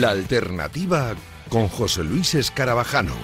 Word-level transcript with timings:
La 0.00 0.12
alternativa 0.12 1.14
con 1.50 1.68
José 1.68 2.02
Luis 2.02 2.34
Escarabajano. 2.34 3.14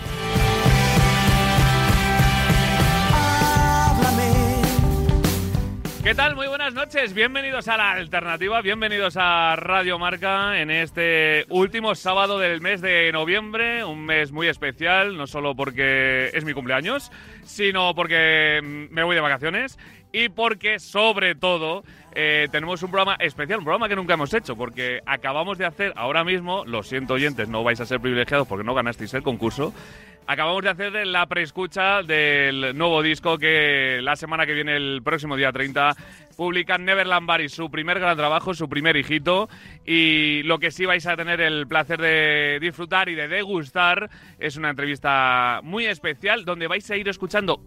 ¿Qué 6.05 6.15
tal? 6.15 6.37
Muy 6.37 6.47
buenas 6.49 6.75
noches. 6.75 7.15
Bienvenidos 7.15 7.67
a 7.69 7.79
la 7.79 7.93
alternativa, 7.93 8.61
bienvenidos 8.61 9.17
a 9.17 9.57
Radio 9.57 9.99
Marca 9.99 10.61
en 10.61 10.71
este 10.71 11.47
último 11.49 11.95
sábado 11.95 12.39
del 12.39 12.61
mes 12.61 12.83
de 12.83 13.11
noviembre, 13.11 13.83
un 13.83 14.05
mes 14.05 14.31
muy 14.31 14.47
especial, 14.47 15.17
no 15.17 15.27
solo 15.27 15.57
porque 15.57 16.31
es 16.35 16.45
mi 16.45 16.53
cumpleaños, 16.53 17.11
sino 17.45 17.95
porque 17.95 18.61
me 18.91 19.03
voy 19.03 19.15
de 19.15 19.23
vacaciones 19.23 19.79
y 20.13 20.29
porque 20.29 20.79
sobre 20.79 21.35
todo 21.35 21.85
eh, 22.15 22.49
tenemos 22.51 22.83
un 22.83 22.91
programa 22.91 23.17
especial, 23.21 23.59
un 23.59 23.65
programa 23.65 23.89
que 23.89 23.97
nunca 23.97 24.15
hemos 24.15 24.33
hecho, 24.33 24.57
porque 24.57 25.01
acabamos 25.07 25.59
de 25.59 25.67
hacer 25.67 25.93
ahora 25.97 26.25
mismo, 26.25 26.65
lo 26.65 26.83
siento 26.83 27.15
oyentes, 27.15 27.49
no 27.49 27.63
vais 27.63 27.81
a 27.81 27.87
ser 27.87 28.01
privilegiados 28.01 28.47
porque 28.47 28.65
no 28.65 28.75
ganasteis 28.75 29.15
el 29.15 29.23
concurso, 29.23 29.73
acabamos 30.27 30.63
de 30.63 30.71
hacer 30.71 31.07
la 31.07 31.27
preescucha 31.27 32.03
del 32.03 32.77
nuevo 32.77 33.03
disco 33.03 33.39
que 33.39 34.01
la 34.03 34.17
semana 34.17 34.47
que 34.47 34.55
viene, 34.55 34.77
el 34.77 35.03
próximo 35.03 35.37
día 35.37 35.53
30, 35.53 35.95
publican 36.37 36.85
Neverland 36.85 37.27
Bar 37.27 37.49
su 37.49 37.71
primer 37.71 37.99
gran 37.99 38.17
trabajo, 38.17 38.55
su 38.55 38.69
primer 38.69 38.97
hijito. 38.97 39.49
Y 39.85 40.43
lo 40.45 40.59
que 40.59 40.71
sí 40.71 40.85
vais 40.85 41.07
a 41.07 41.17
tener 41.17 41.41
el 41.41 41.67
placer 41.67 42.01
de 42.01 42.59
disfrutar 42.61 43.09
y 43.09 43.15
de 43.15 43.29
degustar 43.29 44.11
es 44.39 44.57
una 44.57 44.71
entrevista 44.71 45.61
muy 45.63 45.87
especial 45.87 46.45
donde 46.45 46.67
vais 46.67 46.89
a 46.91 46.97
ir 46.97 47.09
escuchando 47.09 47.61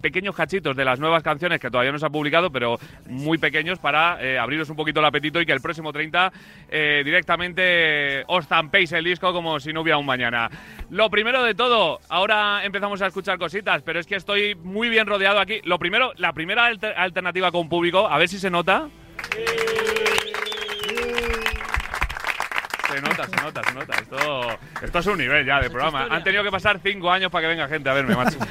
pequeños 0.00 0.34
cachitos 0.34 0.76
de 0.76 0.84
las 0.84 0.98
nuevas 1.00 1.22
canciones 1.22 1.60
que 1.60 1.70
todavía 1.70 1.92
no 1.92 1.98
se 1.98 2.06
ha 2.06 2.10
publicado, 2.10 2.50
pero 2.50 2.78
muy 3.06 3.38
pequeños 3.38 3.78
para 3.78 4.18
eh, 4.24 4.38
abriros 4.38 4.68
un 4.70 4.76
poquito 4.76 5.00
el 5.00 5.06
apetito 5.06 5.40
y 5.40 5.46
que 5.46 5.52
el 5.52 5.60
próximo 5.60 5.92
30 5.92 6.32
eh, 6.70 7.02
directamente 7.04 8.24
os 8.26 8.46
zampéis 8.46 8.92
el 8.92 9.04
disco 9.04 9.32
como 9.32 9.58
si 9.60 9.72
no 9.72 9.80
hubiera 9.82 9.98
un 9.98 10.06
mañana. 10.06 10.50
Lo 10.90 11.10
primero 11.10 11.42
de 11.42 11.54
todo, 11.54 12.00
ahora 12.08 12.64
empezamos 12.64 13.02
a 13.02 13.06
escuchar 13.08 13.38
cositas, 13.38 13.82
pero 13.82 14.00
es 14.00 14.06
que 14.06 14.16
estoy 14.16 14.54
muy 14.54 14.88
bien 14.88 15.06
rodeado 15.06 15.38
aquí. 15.40 15.60
Lo 15.64 15.78
primero, 15.78 16.12
la 16.16 16.32
primera 16.32 16.66
alter- 16.66 16.94
alternativa 16.96 17.50
con 17.50 17.68
público, 17.68 18.08
a 18.08 18.18
ver 18.18 18.28
si 18.28 18.38
se 18.38 18.50
nota. 18.50 18.88
Se 22.88 23.00
nota, 23.02 23.26
se 23.26 23.36
nota, 23.36 23.62
se 23.64 23.74
nota. 23.74 23.98
Esto, 24.00 24.58
esto 24.82 24.98
es 24.98 25.06
un 25.06 25.18
nivel 25.18 25.44
ya 25.44 25.60
de 25.60 25.68
programa. 25.68 26.06
Han 26.10 26.24
tenido 26.24 26.42
que 26.42 26.50
pasar 26.50 26.80
cinco 26.82 27.10
años 27.10 27.30
para 27.30 27.42
que 27.42 27.48
venga 27.48 27.68
gente 27.68 27.88
a 27.88 27.92
verme, 27.92 28.16
macho. 28.16 28.38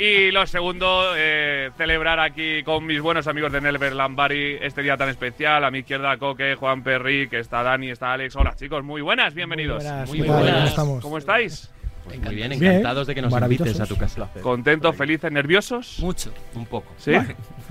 Y 0.00 0.30
lo 0.30 0.46
segundo, 0.46 1.12
eh, 1.16 1.72
celebrar 1.76 2.20
aquí 2.20 2.62
con 2.62 2.86
mis 2.86 3.00
buenos 3.00 3.26
amigos 3.26 3.50
de 3.50 3.60
Neverland 3.60 4.14
Bari 4.14 4.56
este 4.60 4.80
día 4.80 4.96
tan 4.96 5.08
especial. 5.08 5.64
A 5.64 5.72
mi 5.72 5.80
izquierda, 5.80 6.16
Coque, 6.18 6.54
Juan 6.54 6.84
Perry, 6.84 7.28
que 7.28 7.40
está 7.40 7.64
Dani, 7.64 7.90
está 7.90 8.12
Alex. 8.12 8.36
Hola, 8.36 8.54
chicos, 8.54 8.84
muy 8.84 9.02
buenas, 9.02 9.34
bienvenidos. 9.34 9.82
Muy 10.06 10.20
buenas, 10.20 10.52
¿cómo 10.52 10.66
estamos? 10.66 11.02
¿Cómo 11.02 11.18
estáis? 11.18 11.68
Muy 12.06 12.18
bien, 12.18 12.50
Bien, 12.50 12.72
encantados 12.72 13.08
de 13.08 13.14
que 13.16 13.22
nos 13.22 13.32
invites 13.32 13.80
a 13.80 13.86
tu 13.86 13.96
casa. 13.96 14.28
¿Contentos, 14.40 14.94
felices, 14.94 15.32
nerviosos? 15.32 15.96
Mucho, 15.98 16.32
un 16.54 16.66
poco. 16.66 16.92
¿Sí? 16.96 17.12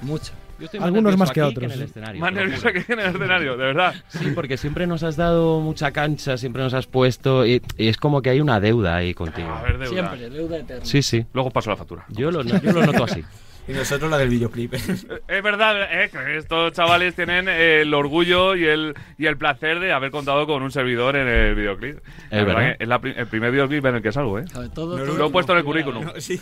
Mucho. 0.02 0.34
Yo 0.60 0.66
estoy 0.66 0.80
Algunos 0.80 1.04
nervioso 1.04 1.18
más 1.18 1.32
que 1.32 1.42
aquí 1.42 1.50
otros, 1.50 1.72
en 1.72 1.80
el 1.80 1.82
escenario. 1.88 2.22
Más 2.22 2.34
nervioso 2.34 2.68
que 2.70 2.94
en 2.94 3.00
el 3.00 3.08
escenario, 3.08 3.58
de 3.58 3.66
verdad. 3.66 3.96
Sí, 4.08 4.32
porque 4.34 4.58
siempre 4.58 4.88
nos 4.88 5.04
has 5.04 5.16
dado 5.16 5.60
mucha 5.60 5.92
cancha, 5.92 6.38
siempre 6.38 6.64
nos 6.64 6.74
has 6.74 6.88
puesto 6.88 7.46
y, 7.46 7.62
y 7.78 7.88
es 7.88 7.98
como 7.98 8.22
que 8.22 8.32
hay 8.32 8.42
una 8.42 8.60
deuda 8.60 8.96
ahí 8.96 9.14
contigo. 9.14 9.50
A 9.50 9.62
ver, 9.62 9.78
deuda. 9.78 9.90
Siempre, 9.90 10.30
deuda 10.30 10.58
eterna. 10.58 10.86
Sí, 10.86 11.02
sí. 11.02 11.26
Luego 11.34 11.52
paso 11.52 11.70
la 11.70 11.76
factura. 11.78 12.06
Yo 12.10 12.32
lo, 12.32 12.44
yo 12.44 12.72
lo 12.72 12.86
noto 12.86 13.04
así. 13.04 13.24
Y 13.68 13.74
nosotros 13.74 14.10
la 14.10 14.18
del 14.18 14.30
videoclip. 14.30 14.74
Es 15.28 15.44
verdad, 15.44 15.84
eh, 15.92 16.10
que 16.10 16.38
estos 16.38 16.72
chavales 16.72 17.14
tienen 17.16 17.48
eh, 17.50 17.82
el 17.82 17.94
orgullo 17.94 18.56
y 18.56 18.66
el, 18.66 18.94
y 19.18 19.26
el 19.26 19.38
placer 19.38 19.80
de 19.80 19.92
haber 19.92 20.10
contado 20.10 20.48
con 20.48 20.64
un 20.64 20.72
servidor 20.72 21.16
en 21.18 21.28
el 21.28 21.56
videoclip. 21.56 21.98
La 22.32 22.40
Es 22.40 22.46
verdad. 22.46 22.76
que 22.78 22.84
es 22.84 22.88
la 22.88 23.02
el 23.04 23.28
primer 23.28 23.52
videoclip 23.52 23.86
en 23.86 23.96
el 23.96 24.02
que 24.02 24.12
salgo, 24.12 24.40
¿eh? 24.40 24.46
Todo, 24.74 24.98
No, 24.98 25.04
todo 25.04 25.18
Lo 25.18 25.28
he 25.28 25.30
puesto 25.30 25.52
en 25.52 25.58
el 25.60 25.64
currículum. 25.66 26.06
sí. 26.18 26.40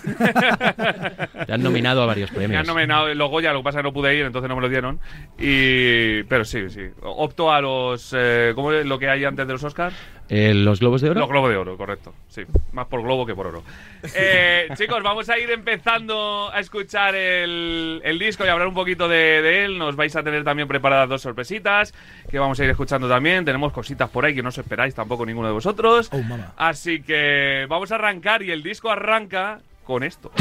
Te 1.46 1.54
han 1.54 1.64
nominado 1.64 2.04
a 2.04 2.06
varios 2.06 2.32
Me 2.34 2.38
premios. 2.38 2.60
han 2.60 2.68
nominado 2.68 3.14
los 3.14 3.30
Goya, 3.30 3.54
lo 3.54 3.60
que 3.60 3.64
pasa 3.64 3.80
es 3.80 3.84
que 3.84 3.90
no 3.90 3.94
pude 3.94 4.16
ir, 4.16 4.26
entonces 4.26 4.48
no 4.50 4.56
me 4.56 4.62
lo 4.62 4.70
dieron. 4.70 5.00
Y, 5.40 6.24
pero 6.24 6.46
sí, 6.46 6.70
sí. 6.70 6.82
Opto 7.02 7.52
a 7.52 7.60
los. 7.62 8.14
Eh, 8.16 8.52
¿Cómo 8.56 8.72
es 8.72 8.86
lo 8.86 9.00
que 9.00 9.10
hay 9.10 9.24
antes 9.26 9.48
de 9.48 9.54
los 9.54 9.64
Oscars? 9.64 9.96
Eh, 10.30 10.54
¿Los 10.54 10.80
Globos 10.80 11.02
de 11.02 11.12
Oro? 11.12 11.20
Los 11.20 11.30
Globos 11.30 11.50
de 11.52 11.58
Oro, 11.58 11.78
correcto. 11.78 12.14
Sí, 12.28 12.44
más 12.74 12.88
por 12.88 13.02
globo 13.02 13.26
que 13.26 13.36
por 13.36 13.48
oro. 13.48 13.64
Eh, 14.14 14.68
chicos, 14.78 15.02
vamos 15.02 15.30
a 15.30 15.40
ir 15.40 15.50
empezando 15.50 16.52
a 16.54 16.60
escuchar 16.60 17.16
el, 17.16 18.02
el 18.04 18.20
disco 18.20 18.46
y 18.46 18.48
hablar 18.48 18.68
un 18.68 18.76
poquito 18.76 19.08
de, 19.08 19.42
de 19.42 19.66
él. 19.66 19.80
Nos 19.80 19.96
vais 19.96 20.16
a 20.16 20.22
tener 20.22 20.44
también 20.44 20.68
preparadas 20.68 21.10
dos 21.10 21.22
sorpresitas 21.24 21.92
que 22.30 22.38
vamos 22.38 22.60
a 22.60 22.64
ir 22.64 22.70
escuchando 22.70 23.10
también. 23.10 23.46
Tenemos 23.46 23.74
cositas 23.74 24.10
por 24.12 24.24
ahí 24.26 24.36
que 24.36 24.44
no 24.44 24.50
os 24.50 24.58
esperáis 24.60 24.94
tampoco 24.94 25.26
ninguno 25.26 25.48
de 25.48 25.54
vosotros. 25.54 26.10
Oh. 26.12 26.22
Así 26.56 27.02
que 27.02 27.66
vamos 27.68 27.92
a 27.92 27.96
arrancar 27.96 28.44
y 28.44 28.52
el 28.52 28.62
disco 28.62 28.92
arranca 28.92 29.60
con 29.84 30.04
esto. 30.04 30.32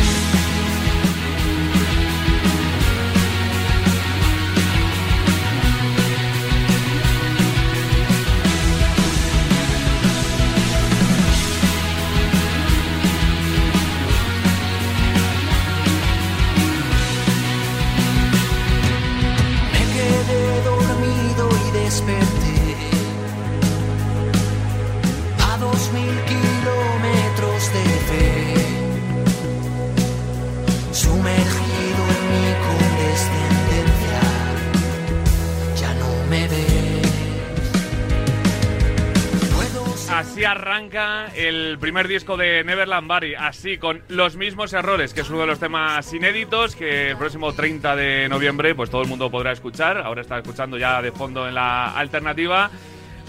El 41.45 41.79
primer 41.79 42.09
disco 42.09 42.37
de 42.37 42.65
Neverland 42.65 43.07
Bari, 43.07 43.35
así 43.35 43.79
con 43.79 44.03
los 44.09 44.37
mismos 44.37 44.73
errores, 44.73 45.15
que 45.15 45.21
es 45.21 45.31
uno 45.31 45.41
de 45.41 45.47
los 45.47 45.59
temas 45.59 46.13
inéditos 46.13 46.75
que 46.75 47.11
el 47.11 47.17
próximo 47.17 47.53
30 47.53 47.97
de 47.97 48.29
noviembre 48.29 48.75
pues 48.75 48.91
todo 48.91 49.03
el 49.03 49.09
mundo 49.09 49.31
podrá 49.31 49.53
escuchar. 49.53 49.99
Ahora 49.99 50.23
está 50.23 50.39
escuchando 50.39 50.79
ya 50.79 51.01
de 51.03 51.13
fondo 51.13 51.47
en 51.47 51.55
la 51.55 51.97
alternativa, 51.97 52.71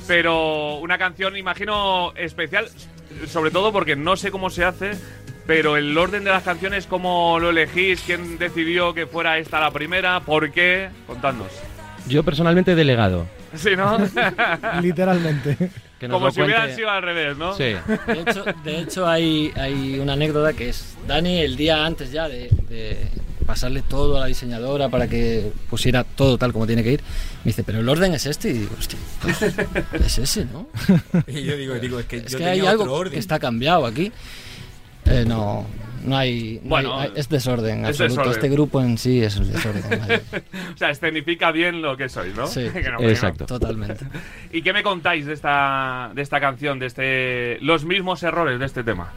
pero 0.08 0.76
una 0.76 0.98
canción 0.98 1.38
imagino 1.38 2.14
especial, 2.16 2.68
sobre 3.28 3.52
todo 3.52 3.72
porque 3.72 3.96
no 3.96 4.16
sé 4.16 4.32
cómo 4.32 4.50
se 4.50 4.64
hace. 4.64 4.92
Pero 5.48 5.78
el 5.78 5.96
orden 5.96 6.24
de 6.24 6.32
las 6.32 6.42
canciones, 6.42 6.88
¿cómo 6.88 7.38
lo 7.40 7.52
elegís? 7.52 8.02
¿Quién 8.02 8.40
decidió 8.40 8.96
que 8.96 9.06
fuera 9.06 9.38
esta 9.38 9.60
la 9.60 9.70
primera? 9.70 10.20
¿Por 10.22 10.52
qué? 10.52 10.90
Contadnos. 11.06 11.50
Yo 12.08 12.24
personalmente 12.24 12.72
he 12.72 12.76
delegado. 12.76 13.28
Sí, 13.54 13.76
¿no? 13.76 14.00
Literalmente. 14.82 15.70
Que 16.00 16.08
nos 16.10 16.16
Como 16.16 16.26
lo 16.28 16.32
si 16.34 16.42
hubieran 16.42 16.64
cuente- 16.64 16.76
sido 16.76 16.90
al 16.90 17.02
revés, 17.04 17.38
¿no? 17.38 17.54
Sí. 17.56 17.64
De 17.64 18.22
hecho, 18.28 18.44
de 18.64 18.80
hecho 18.80 19.08
hay, 19.08 19.52
hay 19.56 19.98
una 20.00 20.14
anécdota 20.14 20.52
que 20.54 20.70
es 20.70 20.96
Dani 21.08 21.40
el 21.40 21.56
día 21.56 21.86
antes 21.86 22.12
ya 22.12 22.28
de, 22.28 22.50
de 22.70 23.08
pasarle 23.46 23.82
todo 23.82 24.18
a 24.18 24.22
la 24.22 24.26
diseñadora 24.26 24.90
para 24.90 25.08
que 25.08 25.52
pusiera 25.70 26.04
todo 26.04 26.38
tal 26.38 26.52
como 26.52 26.68
tiene 26.68 26.84
que 26.84 26.94
ir. 26.94 27.02
Me 27.46 27.50
dice, 27.50 27.64
pero 27.64 27.80
el 27.80 27.88
orden 27.88 28.14
es 28.14 28.26
este. 28.26 28.50
Y 28.50 28.54
digo, 28.54 28.76
hostia, 28.78 29.00
pues, 29.22 29.42
es 29.42 30.18
ese, 30.20 30.46
¿no? 30.46 30.68
Y 31.28 31.44
yo 31.44 31.56
digo, 31.56 31.76
digo, 31.76 32.00
es 32.00 32.06
que 32.08 32.18
Es 32.18 32.32
yo 32.32 32.40
que 32.40 32.44
tenía 32.44 32.52
hay 32.54 32.62
otro 32.62 32.82
algo 32.84 32.94
orden. 32.96 33.14
que 33.14 33.20
está 33.20 33.40
cambiado 33.40 33.86
aquí. 33.86 34.12
Eh, 35.06 35.24
no, 35.26 35.66
no 36.06 36.18
hay. 36.18 36.60
no 36.64 36.70
Bueno, 36.70 37.00
hay- 37.00 37.12
es 37.16 37.28
desorden 37.30 37.82
es 37.86 37.90
absoluto. 37.90 38.14
desorden. 38.22 38.32
Este 38.34 38.50
grupo 38.50 38.82
en 38.82 38.98
sí 38.98 39.22
es 39.22 39.36
un 39.38 39.52
desorden. 39.52 39.84
O 40.74 40.78
sea, 40.78 40.90
escenifica 40.90 41.52
bien 41.52 41.82
lo 41.82 41.96
que 41.98 42.10
sois, 42.10 42.36
¿no? 42.36 42.48
Sí. 42.48 42.62
Que 42.74 42.90
no, 42.92 42.98
que 42.98 43.04
no. 43.06 43.10
Exacto. 43.10 43.46
Totalmente. 43.46 44.06
¿Y 44.52 44.62
qué 44.62 44.74
me 44.74 44.84
contáis 44.84 45.26
de 45.26 45.34
esta, 45.34 46.12
de 46.14 46.22
esta 46.22 46.40
canción, 46.40 46.80
de 46.80 46.86
este, 46.88 47.58
los 47.62 47.86
mismos 47.86 48.24
errores 48.24 48.60
de 48.60 48.66
este 48.66 48.84
tema? 48.84 49.12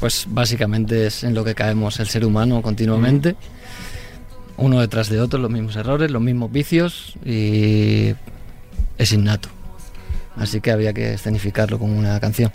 Pues 0.00 0.26
básicamente 0.28 1.06
es 1.06 1.24
en 1.24 1.34
lo 1.34 1.44
que 1.44 1.54
caemos 1.54 2.00
el 2.00 2.06
ser 2.08 2.24
humano 2.24 2.62
continuamente. 2.62 3.36
Uno 4.56 4.80
detrás 4.80 5.08
de 5.08 5.20
otro, 5.20 5.38
los 5.38 5.50
mismos 5.50 5.76
errores, 5.76 6.10
los 6.10 6.22
mismos 6.22 6.50
vicios 6.52 7.14
y 7.24 8.14
es 8.98 9.12
innato. 9.12 9.48
Así 10.36 10.60
que 10.60 10.70
había 10.70 10.92
que 10.92 11.14
escenificarlo 11.14 11.78
con 11.78 11.90
una 11.90 12.18
canción. 12.20 12.50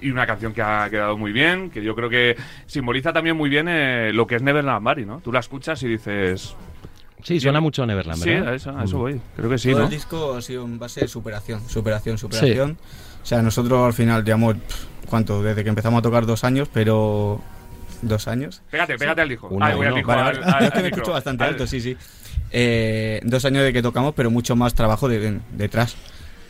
Y 0.00 0.10
una 0.10 0.26
canción 0.26 0.52
que 0.52 0.62
ha 0.62 0.88
quedado 0.90 1.16
muy 1.16 1.32
bien, 1.32 1.70
que 1.70 1.82
yo 1.82 1.94
creo 1.94 2.08
que 2.08 2.36
simboliza 2.66 3.12
también 3.12 3.36
muy 3.36 3.50
bien 3.50 3.66
eh, 3.68 4.12
lo 4.12 4.26
que 4.26 4.36
es 4.36 4.42
Neverland 4.42 4.84
Bari, 4.84 5.04
¿no? 5.04 5.18
Tú 5.20 5.32
la 5.32 5.40
escuchas 5.40 5.82
y 5.82 5.88
dices... 5.88 6.54
Sí, 7.24 7.40
suena 7.40 7.60
mucho 7.60 7.84
Neverland, 7.84 8.22
Sí, 8.22 8.30
¿verdad? 8.30 8.52
a 8.52 8.54
eso, 8.54 8.70
a 8.78 8.84
eso 8.84 8.96
Mm. 8.96 9.00
voy. 9.00 9.20
Creo 9.36 9.50
que 9.50 9.58
sí, 9.58 9.70
Todo 9.70 9.80
¿no? 9.80 9.84
el 9.86 9.90
disco 9.90 10.34
ha 10.36 10.42
sido 10.42 10.64
en 10.64 10.78
base 10.78 11.00
de 11.00 11.08
superación, 11.08 11.60
superación, 11.68 12.16
superación. 12.16 12.78
O 13.22 13.26
sea, 13.26 13.42
nosotros 13.42 13.84
al 13.86 13.92
final 13.92 14.24
llevamos, 14.24 14.54
¿cuánto? 15.06 15.42
Desde 15.42 15.64
que 15.64 15.68
empezamos 15.70 15.98
a 15.98 16.02
tocar 16.02 16.26
dos 16.26 16.44
años, 16.44 16.68
pero... 16.72 17.40
¿Dos 18.00 18.28
años? 18.28 18.62
Pégate, 18.70 18.96
pégate 18.96 19.22
al 19.22 19.28
disco. 19.28 19.48
Uno, 19.50 19.66
Ah, 19.66 19.74
voy 19.74 19.84
al 19.88 19.94
disco, 19.96 20.08
Vale, 20.12 20.22
al- 20.22 20.40
vale. 20.40 20.52
al- 20.52 20.64
es 20.66 20.70
que 20.70 20.82
me 20.82 20.88
escucho 20.90 21.10
bastante 21.10 21.42
Al- 21.42 21.50
alto, 21.50 21.66
sí, 21.66 21.80
sí. 21.80 21.96
Eh, 22.52 23.20
dos 23.24 23.44
años 23.44 23.64
de 23.64 23.72
que 23.72 23.82
tocamos, 23.82 24.14
pero 24.14 24.30
mucho 24.30 24.54
más 24.54 24.72
trabajo 24.74 25.08
de- 25.08 25.18
de- 25.18 25.40
detrás. 25.50 25.96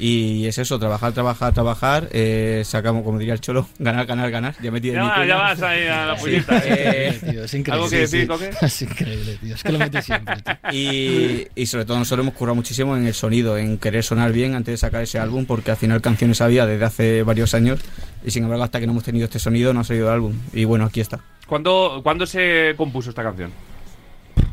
Y 0.00 0.46
es 0.46 0.56
eso, 0.58 0.78
trabajar, 0.78 1.12
trabajar, 1.12 1.52
trabajar. 1.52 2.08
eh, 2.12 2.62
sacamos, 2.64 3.02
como 3.02 3.18
diría 3.18 3.34
el 3.34 3.40
cholo, 3.40 3.68
ganar, 3.80 4.06
ganar, 4.06 4.30
ganar. 4.30 4.54
Ya 4.62 4.70
metí 4.70 4.92
Ya, 4.92 5.02
va- 5.02 5.26
ya 5.26 5.36
vas 5.36 5.60
ahí 5.62 5.86
a 5.88 6.06
la 6.06 6.16
pullita. 6.16 6.62
Eh, 6.64 7.18
Tío, 7.30 7.44
es 7.44 7.54
increíble. 7.54 7.72
¿Algo 7.72 7.90
que 7.90 8.06
sí, 8.06 8.18
decir, 8.18 8.20
sí. 8.22 8.26
Coque? 8.28 8.50
Es 8.66 8.82
increíble, 8.82 9.38
tío. 9.40 9.54
Es 9.56 9.62
que 9.64 9.72
lo 9.72 9.78
metes 9.80 10.04
siempre, 10.04 10.36
tío. 10.36 10.54
Y, 10.72 11.48
y 11.54 11.66
sobre 11.66 11.84
todo 11.84 11.98
nosotros 11.98 12.24
hemos 12.24 12.34
currado 12.34 12.54
muchísimo 12.54 12.96
en 12.96 13.06
el 13.06 13.14
sonido, 13.14 13.58
en 13.58 13.78
querer 13.78 14.04
sonar 14.04 14.32
bien 14.32 14.54
antes 14.54 14.72
de 14.74 14.76
sacar 14.76 15.02
ese 15.02 15.18
álbum, 15.18 15.46
porque 15.46 15.72
al 15.72 15.76
final 15.76 16.00
canciones 16.00 16.40
había 16.40 16.64
desde 16.66 16.84
hace 16.84 17.22
varios 17.24 17.54
años 17.54 17.80
y 18.24 18.30
sin 18.30 18.44
embargo 18.44 18.62
hasta 18.64 18.78
que 18.78 18.86
no 18.86 18.92
hemos 18.92 19.04
tenido 19.04 19.24
este 19.24 19.38
sonido 19.40 19.72
no 19.74 19.80
ha 19.80 19.84
salido 19.84 20.06
el 20.08 20.14
álbum. 20.14 20.34
Y 20.52 20.64
bueno, 20.64 20.84
aquí 20.84 21.00
está. 21.00 21.18
¿Cuándo, 21.46 22.00
¿Cuándo 22.04 22.24
se 22.26 22.74
compuso 22.76 23.10
esta 23.10 23.22
canción? 23.22 23.50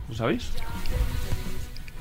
¿Lo 0.09 0.15
sabéis? 0.15 0.49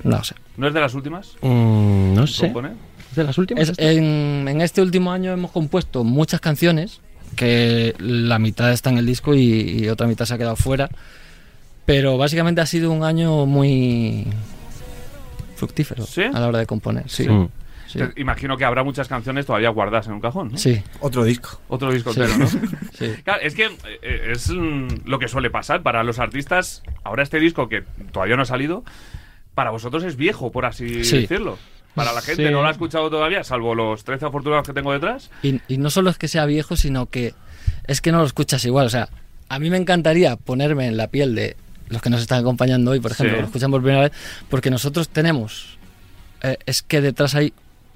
No 0.03 0.23
sé. 0.23 0.35
¿No 0.57 0.69
es 0.69 0.75
de 0.75 0.81
las 0.81 0.95
últimas? 0.95 1.37
Mm, 1.43 2.15
no 2.15 2.27
sé. 2.27 2.43
¿Componer? 2.43 2.73
¿Es 3.15 3.17
¿De 3.17 3.25
las 3.25 3.39
últimas? 3.39 3.69
Es- 3.69 3.79
en, 3.79 4.47
en 4.49 4.61
este 4.61 4.83
último 4.83 5.13
año 5.13 5.31
hemos 5.33 5.53
compuesto 5.53 6.03
muchas 6.03 6.41
canciones, 6.41 7.01
que 7.37 7.95
la 7.99 8.41
mitad 8.41 8.73
está 8.73 8.91
en 8.91 8.99
el 8.99 9.07
disco 9.07 9.35
y, 9.37 9.85
y 9.85 9.89
otra 9.89 10.07
mitad 10.09 10.25
se 10.25 10.35
ha 10.35 10.39
quedado 10.39 10.57
fuera. 10.57 10.89
Pero 11.87 12.19
básicamente 12.19 12.61
ha 12.61 12.67
sido 12.67 12.91
un 12.91 13.05
año 13.05 13.47
muy 13.47 14.27
fructífero 15.57 16.05
¿Sí? 16.05 16.23
a 16.23 16.41
la 16.41 16.49
hora 16.49 16.59
de 16.59 16.67
componer. 16.67 17.09
Sí. 17.09 17.27
Sí. 17.87 17.99
Te- 17.99 18.21
Imagino 18.21 18.57
que 18.57 18.65
habrá 18.65 18.83
muchas 18.83 19.07
canciones 19.07 19.47
todavía 19.47 19.69
guardadas 19.69 20.07
en 20.09 20.15
un 20.15 20.21
cajón, 20.21 20.49
¿no? 20.53 20.59
Sí, 20.59 20.83
Otro 21.01 21.23
disco. 21.25 21.61
Otro 21.69 21.93
disco 21.93 22.13
Sí. 22.13 22.21
entero, 22.23 22.39
¿no? 22.39 22.47
sí. 22.93 23.13
Claro, 23.23 23.41
es 23.43 23.55
que 23.55 23.67
eh, 23.67 24.31
es 24.33 24.51
mm, 24.51 24.89
lo 25.05 25.19
que 25.21 25.29
suele 25.29 25.51
pasar 25.51 25.83
para 25.83 26.03
los 26.03 26.19
artistas. 26.19 26.83
Ahora 27.05 27.23
este 27.23 27.39
disco 27.39 27.69
que 27.69 27.85
todavía 28.11 28.35
no 28.37 28.43
ha 28.43 28.47
salido, 28.47 28.85
para 29.55 29.71
vosotros 29.71 30.03
es 30.03 30.17
viejo, 30.17 30.51
por 30.51 30.67
así 30.67 31.05
Sí. 31.05 31.21
decirlo. 31.21 31.59
Para 31.95 32.13
la 32.13 32.21
gente 32.23 32.47
Sí. 32.47 32.53
no 32.53 32.63
lo 32.63 32.69
ha 32.69 32.73
escuchado 32.73 33.09
todavía, 33.11 33.45
salvo 33.45 33.75
los 33.75 34.03
13 34.05 34.27
afortunados 34.27 34.67
que 34.67 34.73
tengo 34.73 34.93
detrás. 34.93 35.31
Y, 35.43 35.61
y 35.69 35.79
no 35.79 35.91
solo 35.91 36.11
es 36.11 36.19
que 36.19 36.29
sea 36.29 36.45
viejo, 36.47 36.77
sino 36.77 37.07
que 37.07 37.35
es 37.87 38.01
que 38.01 38.11
no 38.13 38.19
lo 38.19 38.25
escuchas 38.27 38.65
igual. 38.65 38.87
O 38.87 38.91
sea, 38.91 39.09
a 39.49 39.59
mí 39.59 39.71
me 39.71 39.77
encantaría 39.77 40.37
ponerme 40.37 40.87
en 40.87 40.97
la 40.97 41.07
piel 41.09 41.35
de 41.35 41.57
los 41.89 42.03
que 42.03 42.11
nos 42.11 42.21
están 42.23 42.41
acompañando 42.41 42.91
hoy, 42.91 43.01
por 43.01 43.13
ejemplo, 43.13 43.33
Sí. 43.33 43.37
que 43.37 43.41
lo 43.43 43.47
escuchan 43.47 43.71
por 43.71 43.83
primera 43.83 44.03
vez, 44.03 44.13
porque 44.49 44.71
nosotros 44.71 45.09
tenemos, 45.09 45.79
eh, 46.43 46.57
es 46.67 46.83
que 46.83 47.01
detrás 47.01 47.35
hay 47.35 47.53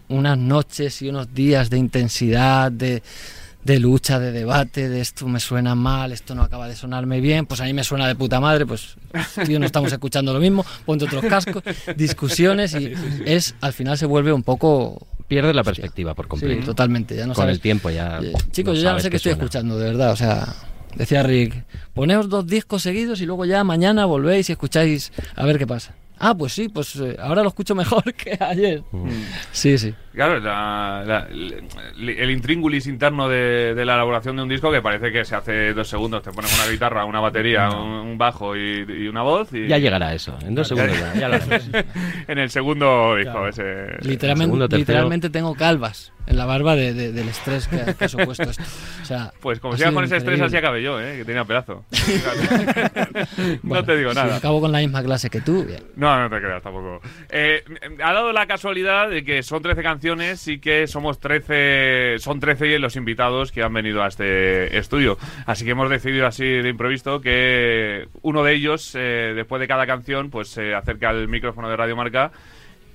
unas 0.08 0.38
noches 0.38 1.02
y 1.02 1.08
unos 1.08 1.34
días 1.34 1.68
de 1.70 1.78
intensidad, 1.78 2.70
de, 2.70 3.02
de 3.64 3.78
lucha, 3.80 4.18
de 4.18 4.32
debate, 4.32 4.88
de 4.88 5.00
esto 5.00 5.26
me 5.28 5.40
suena 5.40 5.74
mal, 5.74 6.12
esto 6.12 6.34
no 6.34 6.42
acaba 6.42 6.68
de 6.68 6.76
sonarme 6.76 7.20
bien, 7.20 7.44
pues 7.44 7.60
a 7.60 7.64
mí 7.64 7.72
me 7.74 7.84
suena 7.84 8.06
de 8.08 8.14
puta 8.14 8.40
madre, 8.40 8.64
pues 8.64 8.96
tío, 9.46 9.58
no 9.58 9.66
estamos 9.66 9.92
escuchando 9.92 10.32
lo 10.32 10.40
mismo, 10.40 10.64
ponte 10.86 11.04
otros 11.04 11.24
cascos, 11.26 11.62
discusiones 11.96 12.74
y 12.74 12.92
es, 13.26 13.54
al 13.60 13.72
final 13.72 13.98
se 13.98 14.06
vuelve 14.06 14.32
un 14.32 14.42
poco... 14.42 15.06
Pierde 15.26 15.52
la 15.52 15.62
perspectiva 15.64 16.14
por 16.14 16.24
Sí, 16.24 16.28
completo. 16.30 16.64
totalmente, 16.66 17.14
ya 17.14 17.26
no 17.26 17.34
Con 17.34 17.42
sabes- 17.44 17.56
el 17.56 17.60
tiempo 17.60 17.90
ya. 17.90 18.20
eh, 18.22 18.32
Chicos, 18.52 18.78
yo 18.78 18.84
ya 18.84 18.92
no 18.94 19.00
sé 19.00 19.10
qué 19.10 19.16
estoy 19.16 19.32
suena. 19.32 19.44
escuchando, 19.44 19.78
de 19.78 19.84
verdad. 19.84 20.12
O 20.12 20.16
sea, 20.16 20.46
decía 20.96 21.22
Rick, 21.22 21.64
poneos 21.92 22.30
dos 22.30 22.46
discos 22.46 22.82
seguidos 22.82 23.20
y 23.20 23.26
luego 23.26 23.44
ya 23.44 23.62
mañana 23.62 24.06
volvéis 24.06 24.48
y 24.48 24.52
escucháis 24.52 25.12
a 25.36 25.44
ver 25.44 25.58
qué 25.58 25.66
pasa. 25.66 25.94
Ah, 26.20 26.34
pues 26.36 26.52
sí, 26.52 26.68
pues 26.68 26.96
eh, 26.96 27.16
ahora 27.20 27.42
lo 27.42 27.48
escucho 27.48 27.74
mejor 27.74 28.02
que 28.14 28.36
ayer. 28.40 28.82
Mm. 28.92 29.08
Sí, 29.52 29.78
sí. 29.78 29.94
Claro, 30.12 30.40
la- 30.40 31.04
la- 31.06 31.26
el, 31.30 32.08
el 32.08 32.30
intríngulis 32.30 32.86
interno 32.88 33.28
de, 33.28 33.74
de 33.74 33.84
la 33.84 33.94
elaboración 33.94 34.34
de 34.36 34.42
un 34.42 34.48
disco 34.48 34.72
que 34.72 34.82
parece 34.82 35.12
que 35.12 35.24
se 35.24 35.36
hace 35.36 35.72
dos 35.74 35.88
segundos. 35.88 36.22
Te 36.22 36.32
pones 36.32 36.52
una 36.60 36.70
guitarra, 36.70 37.04
una 37.04 37.20
batería, 37.20 37.68
un, 37.70 37.88
un 37.88 38.18
bajo 38.18 38.56
y, 38.56 38.84
y 38.88 39.06
una 39.08 39.22
voz. 39.22 39.52
Y, 39.52 39.68
Ya 39.68 39.78
llegará 39.78 40.12
eso. 40.14 40.36
En 40.42 40.54
dos 40.56 40.66
segundos 40.68 40.98
ya, 40.98 41.14
ya 41.14 41.28
lo 41.28 41.34
haremos. 41.36 41.68
en 42.28 42.38
el 42.38 42.50
segundo 42.50 43.14
disco. 43.16 43.32
Claro. 43.32 43.48
Ese, 43.48 43.62
Literalmente, 44.00 44.44
segundo, 44.46 44.68
tercero. 44.68 44.78
literalmente 44.78 45.30
tengo 45.30 45.54
calvas 45.54 46.12
en 46.28 46.36
la 46.36 46.44
barba 46.44 46.76
de- 46.76 46.94
de- 46.94 47.12
del 47.12 47.28
estrés 47.28 47.66
que, 47.68 47.94
que 47.98 48.04
ha 48.04 48.08
supuesto 48.08 48.44
esto. 48.50 48.62
O 49.02 49.04
sea, 49.04 49.32
Pues 49.40 49.58
como 49.60 49.76
siga 49.76 49.92
con 49.92 50.04
ese 50.04 50.18
estrés, 50.18 50.40
así 50.40 50.56
acabé 50.56 50.82
yo, 50.82 51.00
¿eh? 51.00 51.16
que 51.18 51.24
tenía 51.24 51.44
pedazo. 51.44 51.84
no 53.38 53.58
Bueno, 53.62 53.84
te 53.84 53.96
digo 53.96 54.10
si 54.10 54.16
nada. 54.16 54.36
acabo 54.36 54.60
con 54.60 54.72
la 54.72 54.78
misma 54.78 55.02
clase 55.02 55.30
que 55.30 55.40
tú, 55.40 55.64
bien. 55.64 55.82
No, 55.96 56.18
no 56.20 56.28
te 56.30 56.40
creas 56.40 56.62
tampoco. 56.62 57.00
Eh, 57.30 57.62
ha 58.02 58.12
dado 58.12 58.32
la 58.32 58.46
casualidad 58.46 59.08
de 59.10 59.24
que 59.24 59.42
son 59.42 59.62
13 59.62 59.82
canciones 59.82 60.46
y 60.48 60.58
que 60.58 60.86
somos 60.86 61.18
13, 61.20 62.16
son 62.18 62.40
13 62.40 62.78
los 62.78 62.96
invitados 62.96 63.52
que 63.52 63.62
han 63.62 63.72
venido 63.72 64.02
a 64.02 64.08
este 64.08 64.76
estudio. 64.78 65.18
Así 65.46 65.64
que 65.64 65.70
hemos 65.72 65.88
decidido 65.90 66.26
así 66.26 66.44
de 66.44 66.68
improviso 66.68 67.20
que 67.20 68.08
uno 68.22 68.42
de 68.42 68.54
ellos, 68.54 68.92
eh, 68.94 69.32
después 69.34 69.60
de 69.60 69.68
cada 69.68 69.86
canción, 69.86 70.30
pues 70.30 70.48
se 70.48 70.74
acerque 70.74 71.06
al 71.06 71.28
micrófono 71.28 71.68
de 71.68 71.76
Radio 71.76 71.96
Marca 71.96 72.30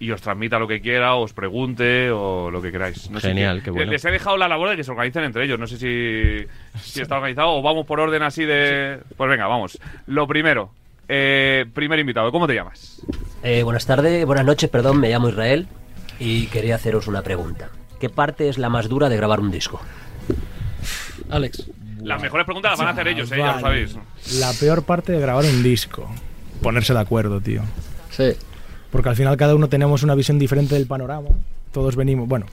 y 0.04 0.12
os 0.12 0.22
transmita 0.22 0.60
lo 0.60 0.68
que 0.68 0.82
quiera, 0.82 1.16
os 1.16 1.32
pregunte 1.34 2.12
o 2.12 2.52
lo 2.52 2.62
que 2.62 2.72
queráis. 2.72 3.10
No 3.10 3.20
sé 3.20 3.30
Genial, 3.30 3.60
qué- 3.60 3.66
qué 3.66 3.72
bueno. 3.72 3.92
Les 3.92 4.04
he 4.04 4.12
dejado 4.12 4.36
la 4.38 4.48
labor 4.48 4.70
de 4.70 4.76
que 4.76 4.84
se 4.84 4.92
organicen 4.92 5.24
entre 5.24 5.46
ellos. 5.46 5.58
No 5.60 5.66
sé 5.68 5.78
si, 5.78 6.48
si 6.82 7.02
está 7.02 7.16
organizado 7.18 7.50
o 7.52 7.62
vamos 7.62 7.86
por 7.86 8.00
orden 8.00 8.22
así 8.24 8.44
de... 8.44 9.00
Pues 9.16 9.30
venga, 9.30 9.48
vamos. 9.48 9.80
Lo 10.08 10.28
primero, 10.28 10.72
eh, 11.08 11.66
primer 11.74 12.00
invitado, 12.00 12.32
¿cómo 12.32 12.48
te 12.48 12.54
llamas? 12.56 13.02
Eh, 13.44 13.64
buenas 13.64 13.86
tardes, 13.86 14.26
buenas 14.26 14.46
noches, 14.46 14.70
perdón, 14.70 15.00
me 15.00 15.10
llamo 15.10 15.30
Israel 15.30 15.68
y 16.20 16.48
quería 16.48 16.76
haceros 16.76 17.08
una 17.08 17.22
pregunta. 17.22 17.70
¿Qué 18.00 18.10
parte 18.10 18.50
es 18.50 18.58
la 18.58 18.70
más 18.70 18.90
dura 18.90 19.08
de 19.10 19.16
grabar 19.18 19.40
un 19.40 19.52
disco? 19.52 19.80
Alex. 21.30 21.70
Las 22.02 22.22
mejores 22.22 22.46
preguntas 22.46 22.72
las 22.74 22.80
van 22.80 22.88
a 22.90 22.92
hacer 22.92 23.08
ellos, 23.08 23.32
¿eh? 23.32 23.38
ya 23.38 23.54
lo 23.54 23.60
sabéis. 23.62 23.96
La 24.40 24.52
peor 24.60 24.84
parte 24.84 25.14
de 25.14 25.20
grabar 25.22 25.46
un 25.46 25.64
disco. 25.64 26.10
Ponerse 26.62 26.94
de 26.94 27.00
acuerdo, 27.00 27.40
tío. 27.40 27.62
Sí. 28.10 28.34
Porque 28.94 29.10
al 29.10 29.16
final 29.16 29.36
cada 29.38 29.56
uno 29.56 29.70
tenemos 29.70 30.04
una 30.04 30.14
visión 30.14 30.38
diferente 30.38 30.76
del 30.76 30.86
panorama. 30.86 31.30
Todos 31.72 31.96
venimos, 31.96 32.28
bueno, 32.28 32.46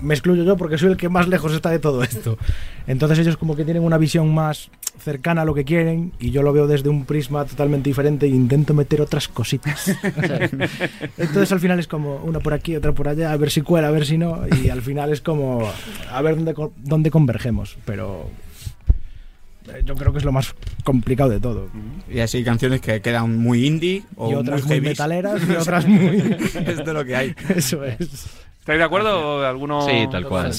me 0.00 0.14
excluyo 0.14 0.44
yo 0.44 0.56
porque 0.56 0.78
soy 0.78 0.92
el 0.92 0.96
que 0.96 1.08
más 1.08 1.26
lejos 1.26 1.52
está 1.52 1.68
de 1.68 1.80
todo 1.80 2.04
esto. 2.04 2.38
Entonces 2.86 3.18
ellos 3.18 3.36
como 3.36 3.56
que 3.56 3.64
tienen 3.64 3.82
una 3.82 3.98
visión 3.98 4.32
más 4.32 4.70
cercana 5.00 5.42
a 5.42 5.44
lo 5.44 5.52
que 5.52 5.64
quieren 5.64 6.12
y 6.20 6.30
yo 6.30 6.42
lo 6.42 6.52
veo 6.52 6.68
desde 6.68 6.90
un 6.90 7.06
prisma 7.06 7.44
totalmente 7.44 7.90
diferente 7.90 8.26
e 8.26 8.28
intento 8.28 8.72
meter 8.72 9.00
otras 9.00 9.26
cositas. 9.26 9.88
Entonces 11.18 11.50
al 11.50 11.58
final 11.58 11.80
es 11.80 11.88
como 11.88 12.18
una 12.18 12.38
por 12.38 12.54
aquí, 12.54 12.76
otra 12.76 12.92
por 12.92 13.08
allá, 13.08 13.32
a 13.32 13.36
ver 13.36 13.50
si 13.50 13.62
cuela, 13.62 13.88
a 13.88 13.90
ver 13.90 14.06
si 14.06 14.18
no 14.18 14.42
y 14.62 14.68
al 14.68 14.80
final 14.80 15.12
es 15.12 15.20
como 15.22 15.68
a 16.08 16.22
ver 16.22 16.36
dónde, 16.36 16.54
dónde 16.76 17.10
convergemos, 17.10 17.76
pero 17.84 18.28
yo 19.84 19.94
creo 19.94 20.12
que 20.12 20.18
es 20.18 20.24
lo 20.24 20.32
más 20.32 20.54
complicado 20.84 21.30
de 21.30 21.40
todo. 21.40 21.68
Y 22.08 22.20
así 22.20 22.44
canciones 22.44 22.80
que 22.80 23.00
quedan 23.00 23.38
muy 23.38 23.66
indie 23.66 24.04
o 24.16 24.30
y 24.30 24.34
otras 24.34 24.64
muy 24.64 24.80
metaleras 24.80 25.42
y 25.48 25.52
otras 25.56 25.86
muy... 25.86 26.16
es 26.66 26.84
de 26.84 26.92
lo 26.92 27.04
que 27.04 27.16
hay. 27.16 27.34
Eso 27.54 27.84
es. 27.84 28.26
¿Estáis 28.60 28.78
de 28.78 28.84
acuerdo? 28.84 29.46
¿Alguno? 29.46 29.86
Sí, 29.86 30.06
tal 30.10 30.26
cual. 30.26 30.52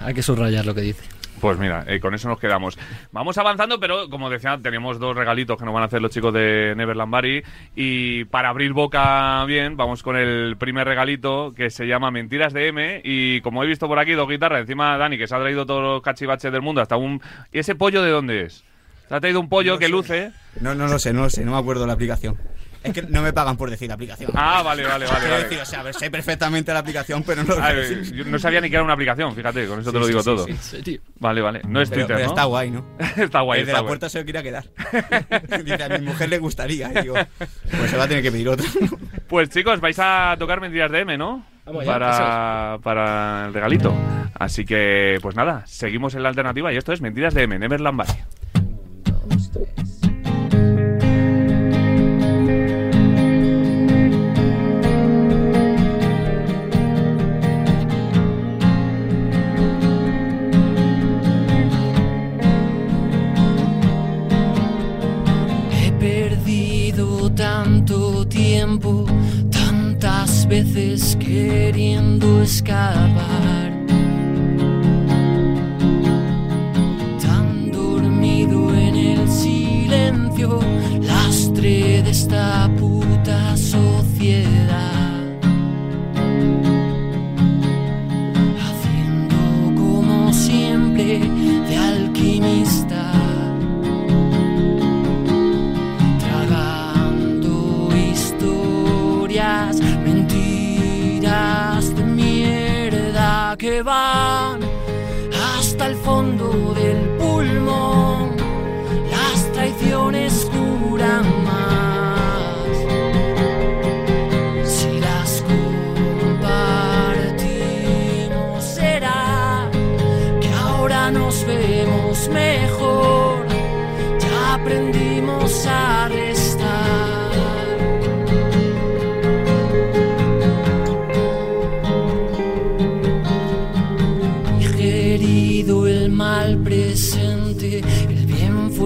Hay 0.00 0.14
que 0.14 0.22
subrayar 0.22 0.64
lo 0.64 0.74
que 0.74 0.80
dice. 0.80 1.02
Pues 1.40 1.58
mira, 1.58 1.84
eh, 1.86 2.00
con 2.00 2.14
eso 2.14 2.28
nos 2.28 2.38
quedamos. 2.38 2.78
Vamos 3.12 3.38
avanzando, 3.38 3.80
pero 3.80 4.10
como 4.10 4.28
decía, 4.28 4.58
tenemos 4.62 4.98
dos 4.98 5.16
regalitos 5.16 5.58
que 5.58 5.64
nos 5.64 5.72
van 5.72 5.84
a 5.84 5.86
hacer 5.86 6.02
los 6.02 6.10
chicos 6.10 6.34
de 6.34 6.74
Neverland 6.76 7.10
Bari. 7.10 7.42
Y 7.74 8.24
para 8.26 8.50
abrir 8.50 8.72
boca 8.72 9.42
bien, 9.46 9.76
vamos 9.76 10.02
con 10.02 10.16
el 10.16 10.56
primer 10.58 10.86
regalito 10.86 11.54
que 11.56 11.70
se 11.70 11.86
llama 11.86 12.10
Mentiras 12.10 12.52
de 12.52 12.68
M. 12.68 13.00
Y 13.04 13.40
como 13.40 13.64
he 13.64 13.66
visto 13.66 13.88
por 13.88 13.98
aquí, 13.98 14.12
dos 14.12 14.28
guitarras. 14.28 14.60
Encima 14.60 14.98
Dani, 14.98 15.16
que 15.16 15.26
se 15.26 15.34
ha 15.34 15.38
traído 15.38 15.64
todos 15.64 15.82
los 15.82 16.02
cachivaches 16.02 16.52
del 16.52 16.62
mundo, 16.62 16.82
hasta 16.82 16.96
un. 16.96 17.22
¿Y 17.52 17.58
ese 17.58 17.74
pollo 17.74 18.02
de 18.02 18.10
dónde 18.10 18.42
es? 18.42 18.62
Se 19.08 19.14
ha 19.14 19.20
traído 19.20 19.40
un 19.40 19.48
pollo 19.48 19.78
que 19.78 19.88
luce. 19.88 20.32
No, 20.60 20.74
no 20.74 20.86
lo 20.86 20.98
sé, 20.98 21.12
no 21.12 21.22
lo 21.22 21.30
sé, 21.30 21.44
no 21.44 21.52
me 21.52 21.58
acuerdo 21.58 21.86
la 21.86 21.94
aplicación. 21.94 22.36
Es 22.82 22.94
que 22.94 23.02
no 23.02 23.20
me 23.20 23.32
pagan 23.32 23.56
por 23.58 23.68
decir 23.70 23.88
la 23.88 23.94
aplicación. 23.94 24.30
Ah, 24.34 24.62
vale, 24.62 24.82
vale, 24.84 25.04
vale. 25.04 25.18
Quiero 25.18 25.32
vale. 25.34 25.44
decir, 25.44 25.60
o 25.60 25.64
sea, 25.66 25.80
a 25.80 25.82
ver, 25.82 25.94
sé 25.94 26.10
perfectamente 26.10 26.72
la 26.72 26.78
aplicación, 26.78 27.22
pero 27.22 27.44
no 27.44 27.54
lo 27.54 27.62
sé. 27.84 28.02
yo 28.16 28.24
no 28.24 28.38
sabía 28.38 28.60
ni 28.60 28.70
que 28.70 28.76
era 28.76 28.82
una 28.84 28.94
aplicación, 28.94 29.34
fíjate, 29.34 29.66
con 29.66 29.80
eso 29.80 29.92
te 29.92 29.98
lo 29.98 30.06
digo 30.06 30.20
sí, 30.20 30.24
todo. 30.24 30.46
sí. 30.60 31.00
Vale, 31.18 31.42
vale. 31.42 31.60
No 31.68 31.80
es 31.82 31.90
Pero, 31.90 32.06
Twitter, 32.06 32.16
pero 32.16 32.28
¿no? 32.28 32.32
está 32.34 32.44
guay, 32.44 32.70
¿no? 32.70 32.86
está 33.16 33.40
guay, 33.42 33.60
El 33.60 33.66
de 33.66 33.70
está 33.72 33.78
la 33.78 33.80
guay. 33.82 33.88
puerta 33.90 34.08
se 34.08 34.18
lo 34.20 34.24
quería 34.24 34.42
quedar. 34.42 34.64
Dice, 35.64 35.84
a 35.84 35.88
mi 35.98 36.06
mujer 36.06 36.28
le 36.30 36.38
gustaría. 36.38 36.90
Y 36.90 37.02
digo, 37.02 37.14
pues 37.36 37.90
se 37.90 37.96
va 37.98 38.04
a 38.04 38.08
tener 38.08 38.22
que 38.22 38.32
pedir 38.32 38.48
otro. 38.48 38.66
Pues 39.28 39.48
chicos, 39.50 39.78
vais 39.80 39.96
a 40.00 40.34
tocar 40.40 40.60
Mentiras 40.60 40.90
de 40.90 41.00
M, 41.00 41.16
¿no? 41.16 41.46
Vamos 41.64 41.82
allá, 41.82 41.92
para, 41.92 42.78
para 42.82 43.46
el 43.46 43.54
regalito. 43.54 43.94
Así 44.34 44.64
que, 44.64 45.18
pues 45.22 45.36
nada, 45.36 45.62
seguimos 45.66 46.14
en 46.16 46.24
la 46.24 46.30
alternativa 46.30 46.72
y 46.72 46.76
esto 46.76 46.92
es 46.92 47.00
Mentiras 47.00 47.32
de 47.34 47.44
M, 47.44 47.56
Neverland 47.58 47.96
Valley. 47.98 48.16
He 49.76 49.84
tiempo, 68.50 69.06
tantas 69.48 70.44
veces 70.48 71.16
queriendo 71.20 72.42
escapar. 72.42 73.70
Tan 77.22 77.70
dormido 77.70 78.74
en 78.74 78.96
el 78.96 79.28
silencio, 79.28 80.58
lastre 81.00 82.02
de 82.02 82.10
esta 82.10 82.68
puta 82.76 83.09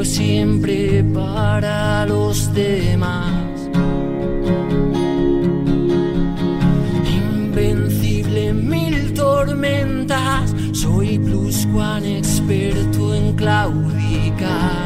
siempre 0.04 1.02
para 1.14 2.06
los 2.06 2.52
demás. 2.52 3.70
Invencible 7.06 8.48
en 8.48 8.68
mil 8.68 9.14
tormentas, 9.14 10.54
soy 10.72 11.18
pluscuan 11.18 12.04
experto 12.04 13.14
en 13.14 13.32
claudicar. 13.34 14.83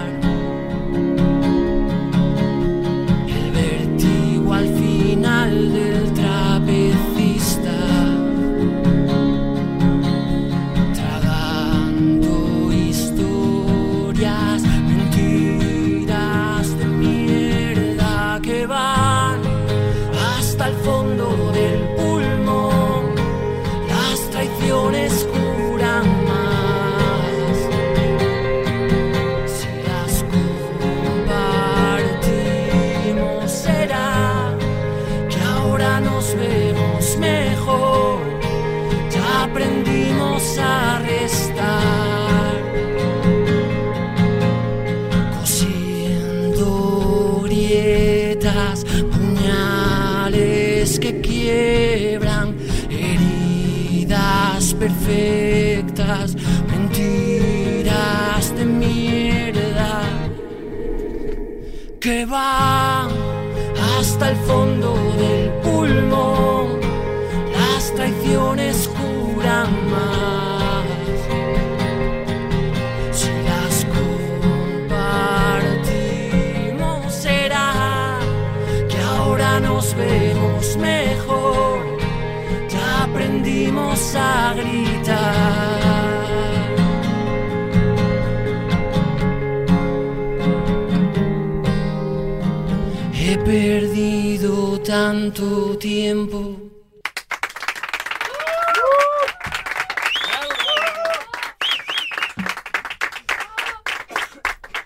Tanto 94.89 95.77
tiempo. 95.77 96.57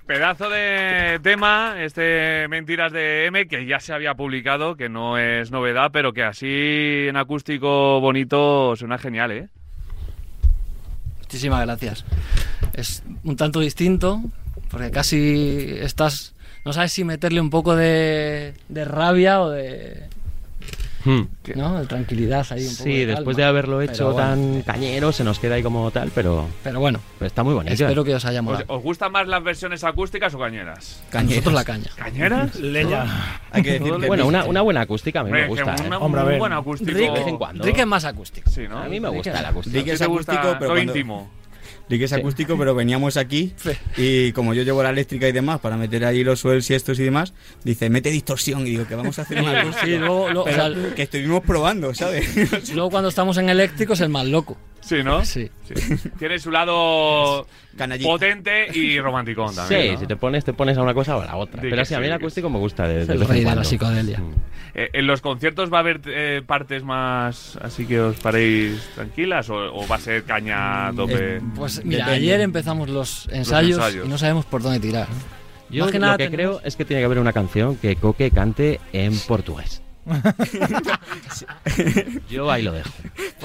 Pedazo 0.04 0.50
de 0.50 1.20
tema, 1.22 1.76
este 1.78 2.48
Mentiras 2.48 2.90
de 2.90 3.26
M, 3.26 3.46
que 3.46 3.64
ya 3.64 3.78
se 3.78 3.92
había 3.92 4.14
publicado, 4.14 4.74
que 4.74 4.88
no 4.88 5.18
es 5.18 5.52
novedad, 5.52 5.90
pero 5.92 6.12
que 6.12 6.24
así 6.24 7.06
en 7.08 7.16
acústico 7.16 8.00
bonito 8.00 8.74
suena 8.74 8.98
genial, 8.98 9.30
¿eh? 9.30 9.48
Muchísimas 11.20 11.64
gracias. 11.64 12.04
Es 12.72 13.04
un 13.22 13.36
tanto 13.36 13.60
distinto, 13.60 14.20
porque 14.68 14.90
casi 14.90 15.76
estás. 15.78 16.34
No 16.64 16.72
sabes 16.72 16.92
si 16.92 17.04
meterle 17.04 17.40
un 17.40 17.50
poco 17.50 17.74
de, 17.76 18.54
de 18.68 18.84
rabia 18.84 19.40
o 19.42 19.50
de. 19.50 20.04
Hmm. 21.04 21.22
¿No? 21.56 21.80
De 21.80 21.86
tranquilidad 21.88 22.46
ahí 22.50 22.64
un 22.64 22.70
poco. 22.76 22.84
Sí, 22.84 22.98
de 23.00 23.06
después 23.06 23.36
calma. 23.36 23.36
de 23.38 23.44
haberlo 23.44 23.82
hecho 23.82 24.12
bueno, 24.12 24.18
tan 24.28 24.62
cañero, 24.62 25.10
se 25.10 25.24
nos 25.24 25.40
queda 25.40 25.56
ahí 25.56 25.62
como 25.64 25.90
tal, 25.90 26.12
pero, 26.14 26.46
Pero 26.62 26.78
bueno, 26.78 27.00
pero 27.18 27.26
está 27.26 27.42
muy 27.42 27.54
bonito. 27.54 27.74
espero 27.74 28.04
que 28.04 28.14
os 28.14 28.24
haya 28.24 28.38
¿Os, 28.38 28.44
molado. 28.44 28.64
os 28.68 28.80
gustan 28.84 29.10
más 29.10 29.26
las 29.26 29.42
versiones 29.42 29.82
acústicas 29.82 30.32
o 30.34 30.38
cañeras? 30.38 31.02
A 31.12 31.24
nosotros 31.24 31.52
la 31.54 31.64
caña. 31.64 31.90
¿Cañeras? 31.96 32.54
Leña. 32.60 33.40
Hay 33.50 33.64
que 33.64 33.72
decir 33.80 33.92
que 33.98 34.06
Bueno, 34.06 34.26
una, 34.28 34.44
una 34.44 34.60
buena 34.62 34.82
acústica 34.82 35.20
a 35.20 35.24
mí 35.24 35.32
me 35.32 35.48
gusta. 35.48 35.74
una- 35.84 35.96
¿eh? 35.96 35.98
Hombre, 36.00 36.20
a 36.20 36.24
un 36.24 36.30
ver. 36.30 36.38
buen 36.38 36.52
acústico. 36.52 36.92
Rick, 36.92 37.12
de 37.12 37.18
vez 37.18 37.26
en 37.26 37.36
cuando. 37.38 37.64
Rick 37.64 37.78
es 37.78 37.86
más 37.86 38.04
acústico. 38.04 38.48
Sí, 38.48 38.68
¿no? 38.68 38.78
A 38.78 38.84
mí 38.86 39.00
me 39.00 39.08
gusta 39.08 39.42
la 39.42 39.48
acústica. 39.48 39.76
Rick 39.78 39.88
es 39.88 40.02
acústico, 40.02 40.40
pero 40.40 40.60
Lo 40.60 40.66
cuando- 40.74 40.92
íntimo. 40.92 41.30
Di 41.92 41.98
que 41.98 42.06
es 42.06 42.10
Sí. 42.10 42.16
acústico, 42.16 42.56
pero 42.56 42.74
veníamos 42.74 43.18
aquí 43.18 43.52
y 43.98 44.32
como 44.32 44.54
yo 44.54 44.62
llevo 44.62 44.82
la 44.82 44.88
eléctrica 44.90 45.28
y 45.28 45.32
demás 45.32 45.60
para 45.60 45.76
meter 45.76 46.04
ahí 46.06 46.24
los 46.24 46.40
suels 46.40 46.70
y 46.70 46.74
estos 46.74 46.98
y 46.98 47.02
demás, 47.04 47.34
dice, 47.64 47.90
mete 47.90 48.10
distorsión 48.10 48.62
y 48.66 48.70
digo 48.70 48.86
que 48.86 48.94
vamos 48.94 49.18
a 49.18 49.22
hacer 49.22 49.40
una 49.42 49.52
acústico. 49.60 49.84
Sí, 49.86 49.96
luego, 49.98 50.24
luego, 50.30 50.40
o 50.40 50.44
Pero 50.44 50.74
sea, 50.74 50.94
que 50.94 51.02
estuvimos 51.02 51.42
probando, 51.44 51.94
¿sabes? 51.94 52.26
luego 52.74 52.90
cuando 52.90 53.10
estamos 53.10 53.36
en 53.36 53.50
eléctrico 53.50 53.92
es 53.92 54.00
el 54.00 54.08
más 54.08 54.24
loco. 54.26 54.56
Sí, 54.82 55.02
¿no? 55.02 55.24
Sí. 55.24 55.48
Sí. 55.64 55.74
Tiene 56.18 56.38
su 56.38 56.50
lado 56.50 57.46
Canallita. 57.78 58.08
potente 58.10 58.66
y 58.76 59.00
romanticón 59.00 59.54
también. 59.54 59.82
Sí, 59.82 59.90
¿no? 59.92 60.00
si 60.00 60.06
te 60.06 60.16
pones, 60.16 60.44
te 60.44 60.52
pones 60.52 60.76
a 60.76 60.82
una 60.82 60.92
cosa 60.92 61.16
o 61.16 61.22
a 61.22 61.24
la 61.24 61.36
otra. 61.36 61.62
Pero 61.62 61.84
sí, 61.84 61.94
a 61.94 62.00
mí 62.00 62.06
el 62.06 62.12
acústico 62.12 62.50
me 62.50 62.58
gusta 62.58 62.86
de, 62.86 63.06
de 63.06 63.12
el 63.14 63.26
rey 63.26 63.44
de 63.44 63.54
la 63.54 63.64
psicodelia. 63.64 64.18
Mm. 64.18 64.34
Eh, 64.74 64.90
¿En 64.94 65.06
los 65.06 65.20
conciertos 65.20 65.72
va 65.72 65.78
a 65.78 65.80
haber 65.80 66.00
eh, 66.06 66.42
partes 66.46 66.82
más 66.82 67.56
así 67.62 67.86
que 67.86 68.00
os 68.00 68.16
paréis 68.16 68.80
tranquilas 68.94 69.48
o, 69.50 69.56
o 69.74 69.86
va 69.86 69.96
a 69.96 70.00
ser 70.00 70.24
caña 70.24 70.88
a 70.88 70.92
tope? 70.92 71.40
Pues 71.54 71.84
mira, 71.84 72.06
Depende. 72.06 72.26
ayer 72.26 72.40
empezamos 72.40 72.88
los 72.88 73.28
ensayos, 73.30 73.78
ensayos. 73.78 74.06
y 74.06 74.08
no 74.08 74.18
sabemos 74.18 74.44
por 74.46 74.62
dónde 74.62 74.80
tirar. 74.80 75.06
Yo 75.70 75.84
Más 75.84 75.92
que 75.92 75.98
lo 75.98 76.10
que 76.12 76.16
tenemos- 76.28 76.34
creo 76.34 76.60
es 76.64 76.76
que 76.76 76.84
tiene 76.84 77.00
que 77.00 77.06
haber 77.06 77.18
una 77.18 77.32
canción 77.32 77.76
que 77.76 77.96
Coque 77.96 78.30
cante 78.30 78.78
en 78.92 79.16
portugués. 79.20 79.82
Yo 82.30 82.50
ahí 82.50 82.62
lo 82.62 82.72
dejo. 82.72 82.90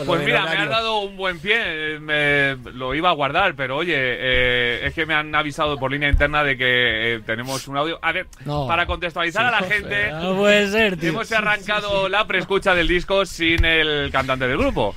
Pues 0.06 0.24
mira, 0.26 0.44
me 0.46 0.58
has 0.58 0.70
dado 0.70 1.00
un 1.02 1.18
buen 1.18 1.40
pie, 1.40 1.96
eh, 1.96 2.00
me- 2.00 2.56
lo 2.72 2.94
iba 2.96 3.10
a 3.10 3.14
guardar, 3.14 3.56
pero 3.56 3.78
oye, 3.78 3.96
eh, 3.98 4.86
es 4.88 4.94
que 4.94 5.06
me 5.06 5.14
han 5.14 5.34
avisado 5.36 5.78
por 5.78 5.92
línea 5.92 6.10
interna 6.10 6.44
de 6.44 6.58
que 6.58 7.16
eh, 7.16 7.20
tenemos 7.26 7.68
un 7.68 7.78
audio. 7.78 8.00
A 8.02 8.12
ver, 8.12 8.28
No. 8.46 8.68
para 8.68 8.86
contextualizar 8.86 9.46
a 9.46 9.52
la 9.52 9.68
gente, 9.68 10.12
No 10.12 10.36
puede 10.36 10.70
ser, 10.70 10.98
tío. 10.98 11.10
hemos 11.10 11.32
arrancado 11.32 12.10
la 12.10 12.26
preescucha 12.28 12.74
del 12.76 12.88
disco 12.88 13.26
sin 13.26 13.66
el 13.66 14.10
cantante 14.12 14.48
del 14.48 14.58
grupo. 14.58 14.96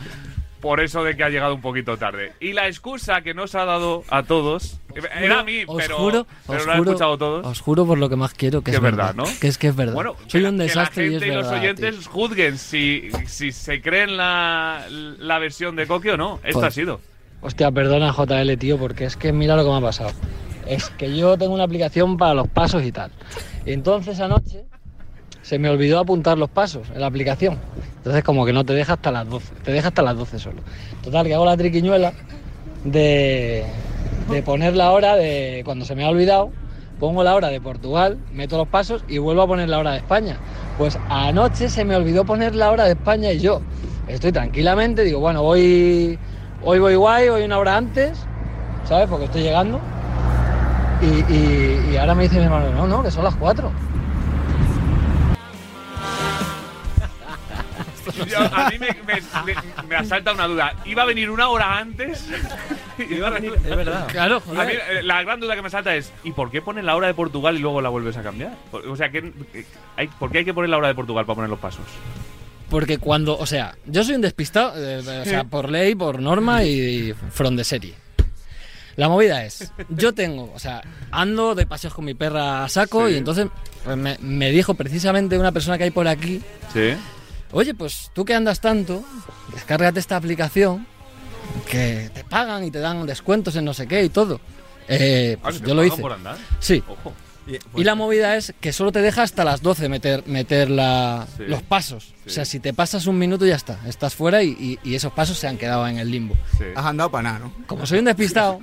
Por 0.61 0.81
eso 0.81 1.03
de 1.03 1.17
que 1.17 1.25
ha 1.25 1.31
llegado 1.31 1.55
un 1.55 1.63
poquito 1.63 1.97
tarde. 1.97 2.33
Y 2.39 2.53
la 2.53 2.67
excusa 2.69 3.23
que 3.23 3.33
nos 3.33 3.55
ha 3.55 3.65
dado 3.65 4.05
a 4.11 4.23
todos, 4.25 4.79
era 5.19 5.41
a 5.41 5.45
mí, 5.45 5.63
os 5.67 5.83
pero, 5.83 5.97
juro, 5.97 6.27
pero 6.47 6.59
os 6.61 6.67
lo 6.67 6.73
han 6.73 6.79
juro- 6.79 6.91
escuchado 6.91 7.19
todos. 7.19 7.47
Os 7.47 7.61
juro 7.61 7.87
por 7.87 7.97
lo 7.99 8.09
que 8.11 8.17
más 8.17 8.35
quiero 8.35 8.61
que, 8.61 8.67
Que 8.67 8.71
es 8.73 8.77
es 8.77 8.83
verdad, 8.83 9.15
¿no? 9.15 9.25
Que 9.41 9.49
es 9.49 9.57
que 9.57 9.69
es 9.69 9.77
verdad. 9.77 9.95
Bueno, 9.95 10.17
soy 10.27 10.43
que 10.43 10.49
un 10.49 10.59
desastre 10.59 11.05
que 11.05 11.09
la 11.09 11.13
y 11.13 11.17
es 11.17 11.21
gente 11.23 11.33
y 11.33 11.37
los 11.37 11.47
verdad, 11.47 11.61
oyentes 11.63 11.99
tío. 11.99 12.11
juzguen 12.11 12.59
si, 12.59 13.09
si 13.27 13.53
se 13.53 13.81
creen 13.81 14.17
la, 14.19 14.85
la 14.91 15.39
versión 15.39 15.77
de 15.77 15.87
Coque 15.87 16.13
o 16.13 16.17
no. 16.19 16.41
Esto 16.45 16.61
Pues- 16.61 16.67
ha 16.67 16.71
sido. 16.71 17.01
Hostia, 17.41 17.71
perdona 17.73 18.13
JL, 18.13 18.57
tío, 18.59 18.77
porque 18.77 19.07
es 19.07 19.17
que 19.17 19.33
mira 19.33 19.57
lo 19.57 19.65
que 19.65 19.71
me 19.71 19.79
ha 19.79 19.81
pasado. 19.81 20.11
Es 20.67 20.91
que 20.91 21.17
yo 21.17 21.39
tengo 21.39 21.55
una 21.55 21.65
aplicación 21.65 22.19
para 22.19 22.35
los 22.35 22.49
pasos 22.49 22.83
y 22.85 22.93
tal. 22.93 23.11
Entonces 23.65 24.21
anoche 24.21 24.65
se 25.43 25.59
me 25.59 25.69
olvidó 25.71 25.99
apuntar 26.01 26.39
los 26.39 26.51
pasos 26.51 26.89
en 26.95 27.01
la 27.01 27.07
aplicación. 27.07 27.59
Entonces 27.99 28.23
como 28.25 28.47
que 28.47 28.53
no 28.53 28.65
te 28.65 28.73
deja 28.73 28.95
hasta 28.95 29.11
las 29.11 29.29
12, 29.29 29.55
te 29.65 29.73
deja 29.73 29.89
hasta 29.89 30.03
las 30.03 30.17
12 30.17 30.39
solo. 30.39 30.57
Total, 31.03 31.27
que 31.27 31.35
hago 31.35 31.45
la 31.45 31.57
triquiñuela 31.57 32.13
de, 32.85 33.65
de 34.31 34.43
poner 34.43 34.75
la 34.77 34.91
hora 34.93 35.17
de 35.17 35.63
cuando 35.65 35.85
se 35.85 35.95
me 35.95 36.05
ha 36.05 36.09
olvidado, 36.09 36.51
pongo 36.99 37.23
la 37.23 37.35
hora 37.35 37.49
de 37.49 37.61
Portugal, 37.61 38.19
meto 38.33 38.57
los 38.57 38.69
pasos 38.69 39.05
y 39.09 39.19
vuelvo 39.19 39.43
a 39.43 39.47
poner 39.47 39.69
la 39.69 39.79
hora 39.79 39.93
de 39.93 39.99
España. 39.99 40.37
Pues 40.79 40.99
anoche 41.09 41.69
se 41.69 41.85
me 41.85 41.95
olvidó 41.97 42.25
poner 42.25 42.55
la 42.55 42.71
hora 42.71 42.85
de 42.85 42.93
España 42.93 43.33
y 43.33 43.39
yo 43.41 43.61
estoy 44.09 44.33
tranquilamente, 44.33 45.05
digo, 45.05 45.21
bueno, 45.21 45.43
voy 45.43 46.19
hoy 46.63 46.79
voy 46.79 46.95
guay, 46.95 47.29
voy 47.29 47.43
una 47.43 47.59
hora 47.59 47.77
antes, 47.77 48.19
¿sabes? 48.89 49.09
Porque 49.09 49.27
estoy 49.27 49.43
llegando. 49.43 49.79
Y, 51.03 51.33
y- 51.35 51.91
y 51.93 51.97
ahora 51.97 52.15
me 52.15 52.25
dice 52.25 52.37
mi 52.39 52.45
hermano, 52.45 52.71
no, 52.73 52.87
no, 52.87 53.03
que 53.03 53.11
son 53.11 53.25
las 53.25 53.35
4. 53.37 53.71
A 58.53 58.71
mí 58.71 58.79
me, 58.79 58.89
me- 59.07 59.23
me- 59.55 59.87
me 59.89 59.97
asalta 59.97 60.33
una 60.33 60.47
duda. 60.47 60.75
¿Iba 60.85 61.03
a 61.03 61.07
venir 61.07 61.31
una 61.31 61.49
hora 61.49 61.79
antes? 61.79 62.27
Iba 62.99 63.29
a 63.29 63.31
venir- 63.31 63.55
Es 63.57 63.77
verdad. 63.77 64.07
Claro, 64.09 64.43
A 64.57 64.65
mí, 64.65 64.73
eh, 64.73 65.03
la 65.03 65.23
gran 65.23 65.41
duda 65.41 65.55
que 65.57 65.63
me 65.63 65.71
salta 65.71 65.95
es 65.95 66.13
¿y 66.25 66.33
por 66.33 66.51
qué 66.51 66.63
pones 66.63 66.85
la 66.85 66.97
hora 66.97 67.07
de 67.07 67.15
Portugal 67.15 67.57
y 67.57 67.61
luego 67.61 67.81
la 67.81 67.89
vuelves 67.89 68.17
a 68.17 68.23
cambiar? 68.23 68.55
Por- 68.71 68.87
O 68.87 68.97
sea, 68.97 69.11
¿qué- 69.11 69.33
qué- 69.53 69.65
hay, 69.97 70.09
¿por 70.09 70.31
qué 70.31 70.39
hay 70.39 70.45
que 70.45 70.55
poner 70.55 70.71
la 70.71 70.79
hora 70.79 70.89
de 70.89 70.95
Portugal 70.95 71.25
para 71.27 71.35
poner 71.37 71.51
los 71.51 71.59
pasos? 71.59 71.85
Porque 72.69 72.99
cuando, 72.99 73.37
o 73.37 73.47
sea, 73.47 73.75
yo 73.87 74.05
soy 74.05 74.15
un 74.15 74.21
despistado, 74.21 74.73
eh, 74.77 74.99
o 74.99 75.25
sea, 75.25 75.45
por 75.45 75.69
ley, 75.71 75.95
por 75.97 76.21
norma 76.21 76.63
y, 76.65 76.71
y 77.11 77.15
from 77.33 77.57
de 77.57 77.65
serie. 77.65 77.95
La 78.97 79.09
movida 79.09 79.45
es, 79.45 79.73
yo 79.89 80.13
tengo, 80.13 80.53
o 80.55 80.59
sea, 80.59 80.83
ando 81.11 81.55
de 81.55 81.65
paseos 81.65 81.95
con 81.95 82.05
mi 82.05 82.15
perra 82.15 82.65
a 82.65 82.69
saco 82.69 83.07
Sí. 83.09 83.15
y 83.15 83.17
entonces 83.17 83.47
pues, 83.83 83.97
me, 83.97 84.19
me 84.21 84.51
dijo 84.51 84.75
precisamente 84.75 85.39
una 85.39 85.53
persona 85.53 85.79
que 85.79 85.85
hay 85.85 85.91
por 85.91 86.07
aquí, 86.07 86.43
Sí. 86.73 86.93
Oye, 87.53 87.75
pues 87.75 88.11
tú 88.15 88.25
que 88.25 88.35
andas 88.35 88.61
tanto, 88.61 89.03
descárgate 89.53 90.01
esta 90.01 90.17
aplicación 90.17 90.87
que 91.69 92.11
te 92.15 92.25
pagan 92.25 92.65
y 92.65 92.71
te 92.71 92.79
dan 92.79 93.05
descuentos 93.07 93.57
en 93.57 93.65
no 93.65 93.75
sé 93.75 93.87
qué 93.87 94.05
y 94.05 94.09
todo. 94.09 94.41
Eh, 94.89 95.37
Ah, 95.39 95.43
pues 95.45 95.61
yo 95.63 95.75
lo 95.75 95.85
hice. 95.85 96.01
por 96.01 96.13
andar. 96.13 96.37
Sí. 96.59 96.83
Ojo. 96.89 97.13
Y 97.75 97.83
la 97.83 97.97
movida 97.97 98.37
es 98.37 98.55
que 98.61 98.73
solo 98.73 98.93
te 98.93 99.03
deja 99.03 99.23
hasta 99.23 99.45
las 99.45 99.61
12 99.61 99.89
meter, 99.89 100.23
meter 100.27 100.71
la- 100.71 101.27
Sí. 101.37 101.45
los 101.49 101.63
pasos. 101.63 102.15
Sí. 102.25 102.29
O 102.29 102.31
sea, 102.31 102.45
si 102.45 102.61
te 102.61 102.73
pasas 102.73 103.07
un 103.09 103.19
minuto 103.19 103.45
ya 103.45 103.57
está, 103.57 103.81
estás 103.89 104.15
fuera 104.15 104.43
y, 104.45 104.51
y- 104.51 104.79
y 104.89 104.95
esos 104.95 105.13
pasos 105.13 105.37
se 105.39 105.49
han 105.49 105.57
quedado 105.59 105.87
en 105.89 105.99
el 105.99 106.11
limbo. 106.11 106.37
Sí. 106.59 106.65
Has 106.77 106.87
andado 106.87 107.11
para 107.11 107.23
nada, 107.25 107.39
¿no? 107.41 107.53
Como 107.67 107.87
soy 107.87 107.99
un 107.99 108.05
despistado, 108.05 108.61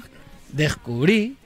descubrí 0.53 1.38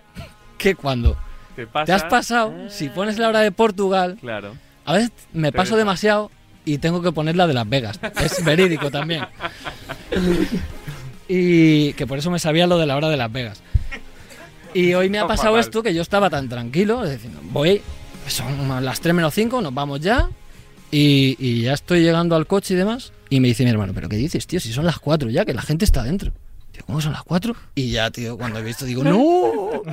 que 0.57 0.75
cuando 0.75 1.17
Te, 1.55 1.65
pasa- 1.65 1.85
te 1.85 1.93
has 1.93 2.03
pasado, 2.03 2.53
si 2.69 2.89
pones 2.89 3.17
la 3.17 3.29
hora 3.29 3.39
de 3.39 3.51
Portugal, 3.51 4.17
Claro. 4.21 4.53
a 4.85 4.93
veces 4.93 5.11
me 5.33 5.51
Te 5.51 5.57
paso 5.57 5.75
demasiado 5.75 6.29
y 6.65 6.77
tengo 6.77 7.01
que 7.01 7.11
poner 7.11 7.35
la 7.35 7.47
de 7.47 7.53
Las 7.53 7.67
Vegas. 7.67 7.99
Es 8.21 8.43
verídico 8.43 8.91
también. 8.91 9.25
Y 11.27 11.93
que 11.93 12.05
por 12.05 12.17
eso 12.17 12.29
me 12.29 12.39
sabía 12.39 12.67
lo 12.67 12.77
de 12.77 12.85
la 12.85 12.97
hora 12.97 13.09
de 13.09 13.17
Las 13.17 13.31
Vegas. 13.31 13.61
Y 14.73 14.93
hoy 14.93 15.09
me 15.09 15.19
ha 15.19 15.27
pasado 15.27 15.51
fatal. 15.55 15.59
esto 15.61 15.83
que 15.83 15.93
yo 15.93 16.01
estaba 16.01 16.29
tan 16.29 16.47
tranquilo, 16.49 17.03
decir, 17.03 17.31
voy, 17.43 17.81
son 18.27 18.83
las 18.83 19.01
3 19.01 19.13
menos 19.15 19.33
5, 19.33 19.61
nos 19.61 19.73
vamos 19.73 19.99
ya. 19.99 20.29
Y, 20.91 21.35
y 21.39 21.61
ya 21.61 21.73
estoy 21.73 22.01
llegando 22.01 22.35
al 22.35 22.47
coche 22.47 22.73
y 22.73 22.77
demás. 22.77 23.13
Y 23.29 23.39
me 23.39 23.47
dice 23.47 23.63
mi 23.63 23.69
hermano, 23.69 23.93
¿pero 23.93 24.09
qué 24.09 24.17
dices, 24.17 24.45
tío? 24.45 24.59
Si 24.59 24.73
son 24.73 24.85
las 24.85 24.99
4 24.99 25.29
ya, 25.29 25.45
que 25.45 25.53
la 25.53 25.61
gente 25.61 25.85
está 25.85 26.03
dentro. 26.03 26.33
Tío, 26.71 26.83
¿cómo 26.85 27.01
son 27.01 27.13
las 27.13 27.23
4? 27.23 27.55
Y 27.75 27.91
ya, 27.91 28.11
tío, 28.11 28.37
cuando 28.37 28.59
he 28.59 28.63
visto, 28.63 28.85
digo, 28.85 29.03
¡no! 29.03 29.83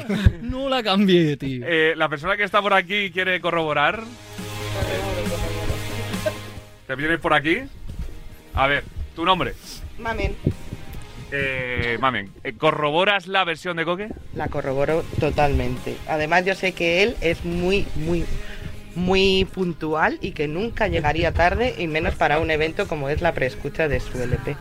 No 0.43 0.69
la 0.69 0.83
cambié, 0.83 1.37
tío. 1.37 1.65
Eh, 1.67 1.95
la 1.97 2.09
persona 2.09 2.37
que 2.37 2.45
está 2.45 2.61
por 2.61 2.73
aquí 2.75 3.11
quiere 3.11 3.41
corroborar. 3.41 4.03
¿Te 6.89 6.97
vienes 6.97 7.21
por 7.21 7.35
aquí? 7.35 7.59
A 8.55 8.67
ver, 8.67 8.83
tu 9.15 9.25
nombre. 9.25 9.55
Mamen, 9.99 10.35
Eh, 11.31 11.99
mamen, 12.01 12.33
eh, 12.43 12.55
¿corroboras 12.55 13.27
la 13.27 13.45
versión 13.45 13.77
de 13.77 13.85
Coque? 13.85 14.09
la 14.35 14.49
corroboro 14.49 15.03
totalmente. 15.21 15.99
Además, 16.09 16.47
yo 16.47 16.55
sé 16.55 16.73
que 16.73 17.03
él 17.03 17.17
es 17.21 17.45
muy, 17.45 17.87
muy, 17.97 18.25
muy 18.99 19.47
puntual 19.53 20.19
y 20.21 20.33
que 20.33 20.49
nunca 20.49 20.89
llegaría 20.89 21.33
tarde, 21.33 21.75
y 21.79 21.87
menos 21.87 22.15
para 22.15 22.39
un 22.41 22.51
evento 22.51 22.87
como 22.89 23.09
es 23.09 23.21
la 23.23 23.33
preescucha 23.33 23.89
de 23.89 24.01
su 24.01 24.21
LP. 24.21 24.57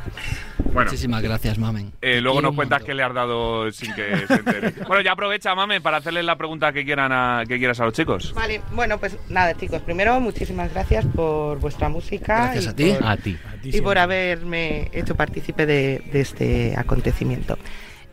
Bueno, 0.73 0.91
Muchísimas 0.91 1.23
gracias, 1.23 1.57
mamen. 1.57 1.91
eh, 2.01 2.21
luego 2.21 2.41
nos 2.41 2.53
cuentas 2.53 2.83
que 2.83 2.93
le 2.93 3.01
has 3.01 3.13
dado 3.13 3.71
sin 3.71 3.93
que 3.95 4.27
se 4.27 4.33
entere. 4.33 4.71
bueno, 4.87 5.01
ya 5.01 5.13
aprovecha, 5.13 5.55
mamen, 5.55 5.81
para 5.81 5.97
hacerles 5.97 6.25
la 6.25 6.35
pregunta 6.37 6.71
que 6.71 6.83
quieran 6.85 7.11
a, 7.11 7.43
que 7.47 7.57
quieras 7.57 7.79
a 7.79 7.85
los 7.85 7.93
chicos. 7.93 8.33
Vale, 8.35 8.61
bueno, 8.73 8.99
pues 8.99 9.17
nada, 9.29 9.55
chicos. 9.55 9.81
Primero, 9.81 10.19
muchísimas 10.19 10.71
gracias 10.73 11.05
por 11.15 11.59
vuestra 11.59 11.89
música. 11.89 12.51
Gracias 12.51 12.65
y 12.65 12.67
a 12.67 12.73
ti. 12.75 12.91
por- 12.99 13.07
A 13.07 13.17
ti. 13.17 13.37
y 13.63 13.81
por 13.81 13.97
haberme 13.97 14.89
hecho 14.93 15.15
partícipe 15.15 15.65
de, 15.65 16.03
de 16.11 16.19
este 16.21 16.75
acontecimiento. 16.77 17.57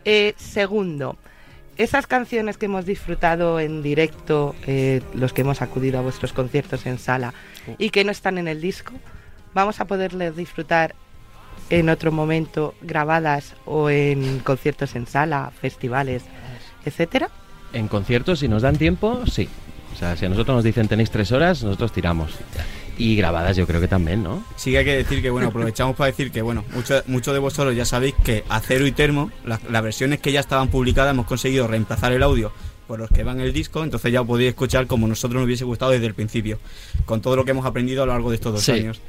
Eh, 0.05 0.33
segundo, 0.37 1.17
esas 1.77 2.07
canciones 2.07 2.57
que 2.57 2.65
hemos 2.67 2.85
disfrutado 2.85 3.59
en 3.59 3.81
directo, 3.81 4.55
eh, 4.65 5.01
los 5.13 5.33
que 5.33 5.41
hemos 5.41 5.61
acudido 5.61 5.99
a 5.99 6.01
vuestros 6.01 6.33
conciertos 6.33 6.85
en 6.85 6.97
sala 6.99 7.33
y 7.77 7.89
que 7.89 8.03
no 8.03 8.11
están 8.11 8.37
en 8.37 8.47
el 8.47 8.61
disco, 8.61 8.93
vamos 9.53 9.79
a 9.79 9.85
poderles 9.85 10.35
disfrutar 10.35 10.95
en 11.69 11.89
otro 11.89 12.11
momento 12.11 12.75
grabadas 12.81 13.55
o 13.65 13.89
en 13.89 14.39
conciertos 14.39 14.95
en 14.95 15.07
sala, 15.07 15.51
festivales, 15.59 16.23
etcétera. 16.85 17.29
En 17.73 17.87
conciertos, 17.87 18.39
si 18.39 18.47
nos 18.47 18.61
dan 18.61 18.77
tiempo, 18.77 19.25
sí. 19.25 19.49
O 19.93 19.97
sea, 19.97 20.15
si 20.15 20.25
a 20.25 20.29
nosotros 20.29 20.55
nos 20.55 20.63
dicen 20.63 20.87
tenéis 20.87 21.09
tres 21.09 21.31
horas, 21.31 21.63
nosotros 21.63 21.91
tiramos. 21.91 22.37
Y 22.97 23.15
grabadas 23.15 23.57
yo 23.57 23.67
creo 23.67 23.81
que 23.81 23.87
también, 23.87 24.23
¿no? 24.23 24.43
Sí 24.55 24.71
que 24.71 24.77
hay 24.79 24.85
que 24.85 24.95
decir 24.97 25.21
que, 25.21 25.29
bueno, 25.29 25.47
aprovechamos 25.49 25.95
para 25.95 26.07
decir 26.11 26.31
que, 26.31 26.41
bueno, 26.41 26.63
muchos 26.73 27.03
muchos 27.07 27.33
de 27.33 27.39
vosotros 27.39 27.75
ya 27.75 27.83
sabéis 27.85 28.15
que 28.23 28.43
Acero 28.49 28.87
y 28.87 28.91
Termo, 28.93 29.31
las, 29.45 29.61
las 29.69 29.83
versiones 29.83 30.19
que 30.19 30.31
ya 30.31 30.39
estaban 30.39 30.69
publicadas, 30.69 31.11
hemos 31.11 31.25
conseguido 31.25 31.67
reemplazar 31.67 32.11
el 32.13 32.23
audio 32.23 32.51
por 32.87 32.99
los 32.99 33.09
que 33.09 33.23
van 33.23 33.39
en 33.39 33.47
el 33.47 33.53
disco, 33.53 33.83
entonces 33.83 34.11
ya 34.13 34.23
podéis 34.23 34.49
escuchar 34.49 34.85
como 34.87 35.07
nosotros 35.07 35.39
nos 35.39 35.45
hubiese 35.45 35.65
gustado 35.65 35.91
desde 35.91 36.05
el 36.05 36.13
principio, 36.13 36.59
con 37.05 37.19
todo 37.19 37.35
lo 37.35 37.43
que 37.43 37.51
hemos 37.51 37.65
aprendido 37.65 38.03
a 38.03 38.05
lo 38.05 38.13
largo 38.13 38.29
de 38.29 38.35
estos 38.35 38.53
dos 38.53 38.63
Sí. 38.63 38.71
años. 38.73 39.01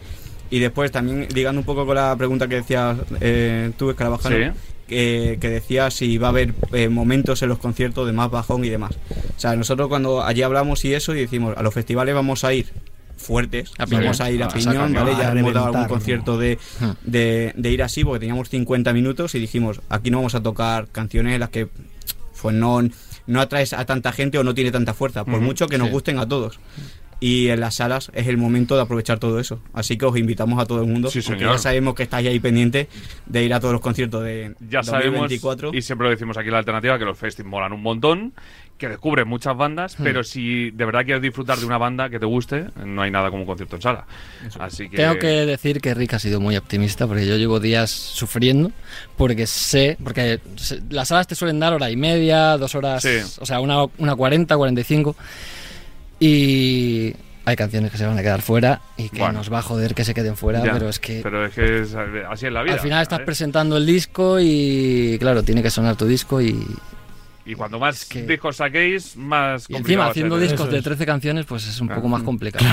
Y 0.50 0.58
después 0.60 0.90
también, 0.90 1.28
ligando 1.34 1.60
un 1.60 1.66
poco 1.66 1.84
con 1.84 1.94
la 1.96 2.16
pregunta 2.16 2.48
que 2.48 2.56
decías 2.56 2.96
eh, 3.20 3.70
tú, 3.76 3.90
Escarabajano, 3.90 4.36
Sí. 4.54 4.58
que, 4.88 5.38
que 5.40 5.48
decía 5.50 5.90
si 5.90 6.16
va 6.18 6.28
a 6.28 6.30
haber 6.30 6.54
eh, 6.72 6.88
momentos 6.88 7.42
en 7.42 7.48
los 7.50 7.58
conciertos 7.58 8.06
de 8.06 8.12
más 8.12 8.30
bajón 8.30 8.64
y 8.64 8.68
demás. 8.70 8.92
O 9.36 9.38
sea, 9.40 9.54
nosotros 9.56 9.88
cuando 9.88 10.22
allí 10.24 10.42
hablamos 10.42 10.84
y 10.84 10.94
eso 10.94 11.14
y 11.14 11.20
decimos, 11.20 11.56
a 11.56 11.62
los 11.62 11.74
festivales 11.74 12.14
vamos 12.14 12.44
a 12.44 12.54
ir 12.54 12.66
fuertes, 13.16 13.72
A 13.78 13.86
vamos 13.86 14.20
a 14.20 14.30
ir 14.30 14.42
a 14.42 14.46
A 14.46 14.48
piñón, 14.50 14.92
¿vale? 14.92 15.12
Ya 15.16 15.32
hemos 15.32 15.52
dado 15.54 15.66
algún 15.66 15.86
concierto 15.88 16.38
de, 16.38 16.58
Hmm. 16.80 16.90
de, 17.04 17.52
de 17.56 17.70
ir 17.70 17.82
así 17.82 18.04
porque 18.04 18.20
teníamos 18.20 18.48
50 18.48 18.92
minutos 18.92 19.34
y 19.34 19.38
dijimos, 19.40 19.80
aquí 19.88 20.10
no 20.10 20.18
vamos 20.18 20.34
a 20.34 20.42
tocar 20.42 20.88
canciones 20.88 21.34
en 21.34 21.40
las 21.40 21.50
que 21.50 21.68
pues 22.42 22.54
no, 22.54 22.80
no 23.26 23.40
atraes 23.40 23.72
a 23.72 23.84
tanta 23.86 24.12
gente 24.12 24.38
o 24.38 24.44
no 24.44 24.54
tiene 24.54 24.70
tanta 24.70 24.94
fuerza, 24.94 25.24
por 25.24 25.40
mucho 25.40 25.66
que 25.66 25.78
nos 25.78 25.88
sí. 25.88 25.92
gusten 25.92 26.18
a 26.18 26.28
todos. 26.28 26.60
Y 27.18 27.48
en 27.48 27.60
las 27.60 27.76
salas 27.76 28.10
es 28.12 28.26
el 28.26 28.36
momento 28.36 28.76
de 28.76 28.82
aprovechar 28.82 29.18
todo 29.18 29.40
eso. 29.40 29.58
Así 29.72 29.96
que 29.96 30.04
os 30.04 30.14
invitamos 30.18 30.60
a 30.62 30.66
todo 30.66 30.82
el 30.82 30.86
mundo. 30.86 31.10
Sí, 31.10 31.22
porque 31.26 31.44
ya 31.44 31.56
sabemos 31.56 31.94
que 31.94 32.02
estáis 32.02 32.28
ahí 32.28 32.38
pendientes 32.40 32.88
de 33.24 33.42
ir 33.42 33.54
a 33.54 33.58
todos 33.58 33.72
los 33.72 33.80
conciertos 33.80 34.22
de 34.22 34.54
Ya 34.68 34.82
sabemos, 34.82 35.20
2024. 35.22 35.70
y 35.72 35.80
siempre 35.80 36.04
lo 36.04 36.10
decimos 36.10 36.36
aquí 36.36 36.50
la 36.50 36.58
alternativa, 36.58 36.98
que 36.98 37.06
los 37.06 37.16
festivals 37.16 37.50
molan 37.50 37.72
un 37.72 37.80
montón, 37.82 38.34
que 38.78 38.88
descubren 38.88 39.26
muchas 39.26 39.56
bandas, 39.56 39.96
pero 40.02 40.22
si 40.22 40.70
de 40.70 40.84
verdad 40.84 41.04
quieres 41.04 41.22
disfrutar 41.22 41.56
de 41.58 41.64
una 41.64 41.78
banda 41.78 42.10
que 42.10 42.18
te 42.18 42.26
guste, 42.26 42.66
no 42.84 43.00
hay 43.02 43.10
nada 43.10 43.30
como 43.30 43.42
un 43.42 43.46
concierto 43.46 43.76
en 43.76 43.82
sala. 43.82 44.04
Así 44.60 44.88
que... 44.90 44.96
Tengo 44.98 45.18
que 45.18 45.26
decir 45.26 45.80
que 45.80 45.94
Rick 45.94 46.12
ha 46.14 46.18
sido 46.18 46.40
muy 46.40 46.56
optimista 46.58 47.06
porque 47.06 47.26
yo 47.26 47.36
llevo 47.36 47.58
días 47.58 47.90
sufriendo 47.90 48.70
porque 49.16 49.46
sé, 49.46 49.96
porque 50.04 50.40
las 50.90 51.08
salas 51.08 51.26
te 51.26 51.34
suelen 51.34 51.58
dar 51.58 51.72
hora 51.72 51.90
y 51.90 51.96
media, 51.96 52.58
dos 52.58 52.74
horas, 52.74 53.02
Sí. 53.02 53.16
o 53.40 53.46
sea, 53.46 53.60
una, 53.60 53.84
una 53.98 54.14
40, 54.14 54.54
45 54.56 55.16
y 56.20 57.14
hay 57.44 57.56
canciones 57.56 57.90
que 57.92 57.98
se 57.98 58.06
van 58.06 58.18
a 58.18 58.22
quedar 58.22 58.42
fuera 58.42 58.80
y 58.96 59.08
que 59.08 59.18
Bueno. 59.20 59.34
nos 59.34 59.52
va 59.52 59.60
a 59.60 59.62
joder 59.62 59.94
que 59.94 60.04
se 60.04 60.14
queden 60.14 60.36
fuera, 60.36 60.64
Ya, 60.64 60.72
pero 60.72 60.88
es 60.88 60.98
que 60.98 61.20
Pero 61.22 61.46
es 61.46 61.54
que 61.54 61.80
es- 61.82 61.94
así 61.94 62.46
es 62.46 62.52
la 62.52 62.62
vida. 62.62 62.74
al 62.74 62.80
final 62.80 63.02
estás 63.02 63.20
presentando 63.20 63.76
el 63.76 63.86
disco 63.86 64.38
y 64.40 65.16
claro, 65.20 65.42
tiene 65.42 65.62
que 65.62 65.70
sonar 65.70 65.96
tu 65.96 66.06
disco 66.06 66.40
y, 66.40 66.58
Y 67.46 67.54
cuanto 67.54 67.78
más 67.78 68.02
Es 68.02 68.08
que- 68.08 68.22
discos 68.22 68.56
saquéis, 68.56 69.16
más 69.16 69.70
y 69.70 69.72
complicado 69.74 69.78
encima 69.78 70.00
va 70.02 70.06
a 70.06 70.10
haciendo 70.10 70.38
discos 70.38 70.68
de 70.70 70.78
es. 70.78 70.84
13 70.84 71.06
canciones 71.06 71.46
pues 71.46 71.66
es 71.66 71.80
un 71.80 71.90
Ah. 71.90 71.94
poco 71.94 72.08
más 72.08 72.22
complicado. 72.24 72.64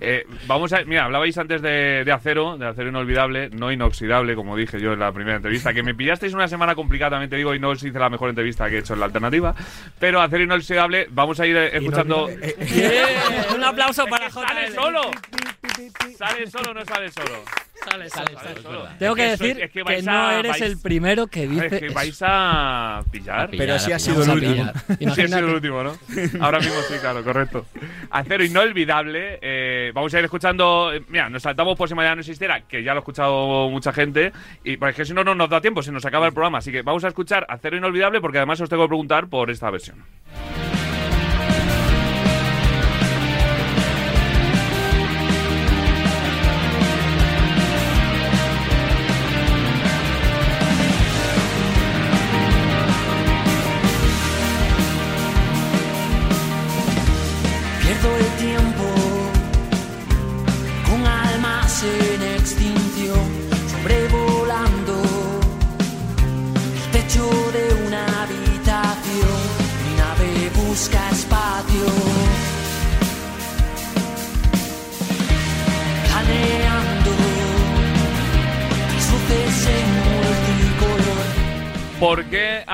Eh, 0.00 0.24
vamos 0.46 0.72
a, 0.72 0.84
mira, 0.84 1.04
hablabais 1.04 1.36
antes 1.36 1.60
de, 1.60 2.04
de 2.04 2.12
acero, 2.12 2.56
de 2.56 2.66
acero 2.66 2.90
inolvidable, 2.90 3.50
no 3.50 3.72
inoxidable, 3.72 4.34
como 4.36 4.56
dije 4.56 4.80
yo 4.80 4.92
en 4.92 5.00
la 5.00 5.10
primera 5.12 5.36
entrevista, 5.36 5.74
que 5.74 5.82
me 5.82 5.94
pillasteis 5.94 6.32
una 6.32 6.46
semana 6.48 6.74
complicada, 6.74 7.10
también 7.12 7.30
te 7.30 7.36
digo, 7.36 7.54
y 7.54 7.58
no 7.58 7.70
os 7.70 7.82
hice 7.82 7.98
la 7.98 8.08
mejor 8.08 8.28
entrevista 8.28 8.68
que 8.70 8.76
he 8.76 8.78
hecho 8.78 8.94
en 8.94 9.00
la 9.00 9.06
alternativa, 9.06 9.54
pero 9.98 10.20
acero 10.20 10.44
inoxidable, 10.44 11.08
vamos 11.10 11.40
a 11.40 11.46
ir 11.46 11.56
eh, 11.56 11.76
escuchando... 11.76 12.28
Un 13.56 13.64
aplauso 13.64 14.06
para 14.06 14.30
¡Sale 14.30 14.70
solo! 14.72 15.10
¿Sale 16.16 16.46
solo 16.46 16.70
o 16.70 16.74
no 16.74 16.84
sale 16.84 17.10
solo? 17.10 17.42
Sale, 17.90 18.08
sale, 18.08 18.34
Sale 18.34 18.62
solo. 18.62 18.88
Tengo 18.98 19.14
que 19.14 19.32
Es 19.32 19.38
que 19.40 19.46
decir 19.48 19.62
es 19.64 19.70
que, 19.70 19.82
vais 19.82 20.04
no 20.04 20.12
a- 20.28 20.38
eres 20.38 20.52
vais- 20.52 20.62
el 20.64 20.78
primero 20.80 21.26
que 21.26 21.44
Es 21.44 21.50
dice 21.50 21.80
que 21.80 21.86
eso. 21.86 21.94
vais 21.94 22.18
a 22.22 23.02
pillar. 23.10 23.50
Pero 23.50 23.78
sí 23.78 23.92
ha 23.92 23.96
Pillar, 23.96 24.00
sido 24.00 24.22
el 24.22 24.30
a 24.30 24.32
último. 24.34 24.52
pillar. 24.52 24.74
Sí, 25.14 25.20
ha 25.22 25.26
sido 25.26 25.38
el 25.40 25.44
último, 25.54 25.82
¿no? 25.82 25.98
Ahora 26.40 26.60
mismo 26.60 26.74
sí, 26.88 26.94
claro, 27.00 27.22
correcto. 27.24 27.66
Acero 28.10 28.44
inolvidable. 28.44 29.38
eh, 29.42 29.90
vamos 29.92 30.14
a 30.14 30.18
ir 30.20 30.24
escuchando. 30.24 30.92
eh, 30.94 31.02
Mira, 31.08 31.28
nos 31.28 31.42
saltamos 31.42 31.76
por 31.76 31.88
si 31.88 31.94
mañana 31.94 32.14
no 32.16 32.20
existiera, 32.20 32.60
que 32.62 32.82
ya 32.82 32.92
lo 32.94 32.98
ha 32.98 33.02
escuchado 33.02 33.68
mucha 33.68 33.92
gente. 33.92 34.32
Y 34.62 34.76
porque 34.76 34.92
es 34.92 34.96
que 34.96 35.04
si 35.04 35.12
no, 35.12 35.24
no 35.24 35.34
nos 35.34 35.50
da 35.50 35.60
tiempo, 35.60 35.82
se 35.82 35.92
nos 35.92 36.04
acaba 36.06 36.26
el 36.26 36.32
programa. 36.32 36.58
Así 36.58 36.70
que 36.72 36.82
vamos 36.82 37.04
a 37.04 37.08
escuchar 37.08 37.44
Acero 37.48 37.76
inolvidable, 37.76 38.20
porque 38.20 38.38
además 38.38 38.60
os 38.60 38.68
tengo 38.70 38.84
que 38.84 38.88
preguntar 38.88 39.26
por 39.28 39.50
esta 39.50 39.68
versión. 39.70 40.02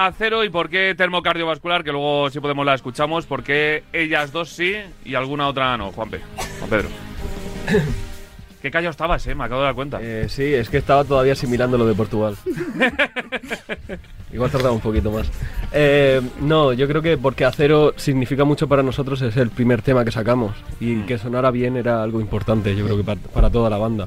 ¿Por 0.00 0.12
qué 0.12 0.16
acero 0.16 0.44
y 0.44 0.48
por 0.48 0.70
qué 0.70 0.94
termocardiovascular? 0.96 1.84
Que 1.84 1.92
luego, 1.92 2.30
si 2.30 2.40
podemos, 2.40 2.64
la 2.64 2.74
escuchamos. 2.74 3.26
¿Por 3.26 3.42
qué 3.42 3.84
ellas 3.92 4.32
dos 4.32 4.48
sí 4.48 4.74
y 5.04 5.14
alguna 5.14 5.46
otra 5.46 5.76
no? 5.76 5.92
Juanpe, 5.92 6.20
Juan 6.58 6.70
Pedro. 6.70 6.88
Qué 8.62 8.70
callado 8.70 8.90
estabas, 8.90 9.26
eh, 9.26 9.34
me 9.34 9.44
acabo 9.44 9.60
de 9.60 9.66
dar 9.66 9.74
cuenta. 9.74 9.98
Eh, 10.02 10.26
sí, 10.28 10.52
es 10.54 10.68
que 10.68 10.76
estaba 10.78 11.04
todavía 11.04 11.32
asimilando 11.32 11.78
lo 11.78 11.86
de 11.86 11.94
Portugal. 11.94 12.36
Igual 14.32 14.50
tardaba 14.50 14.74
un 14.74 14.80
poquito 14.80 15.10
más. 15.10 15.30
Eh, 15.72 16.20
no, 16.40 16.74
yo 16.74 16.86
creo 16.86 17.00
que 17.00 17.16
porque 17.16 17.46
Acero 17.46 17.94
significa 17.96 18.44
mucho 18.44 18.68
para 18.68 18.82
nosotros, 18.82 19.22
es 19.22 19.36
el 19.38 19.48
primer 19.48 19.80
tema 19.80 20.04
que 20.04 20.10
sacamos. 20.10 20.52
Y 20.78 21.02
que 21.02 21.16
sonara 21.16 21.50
bien 21.50 21.76
era 21.76 22.02
algo 22.02 22.20
importante, 22.20 22.76
yo 22.76 22.84
creo 22.84 22.98
que 22.98 23.04
para, 23.04 23.20
para 23.20 23.50
toda 23.50 23.70
la 23.70 23.78
banda. 23.78 24.06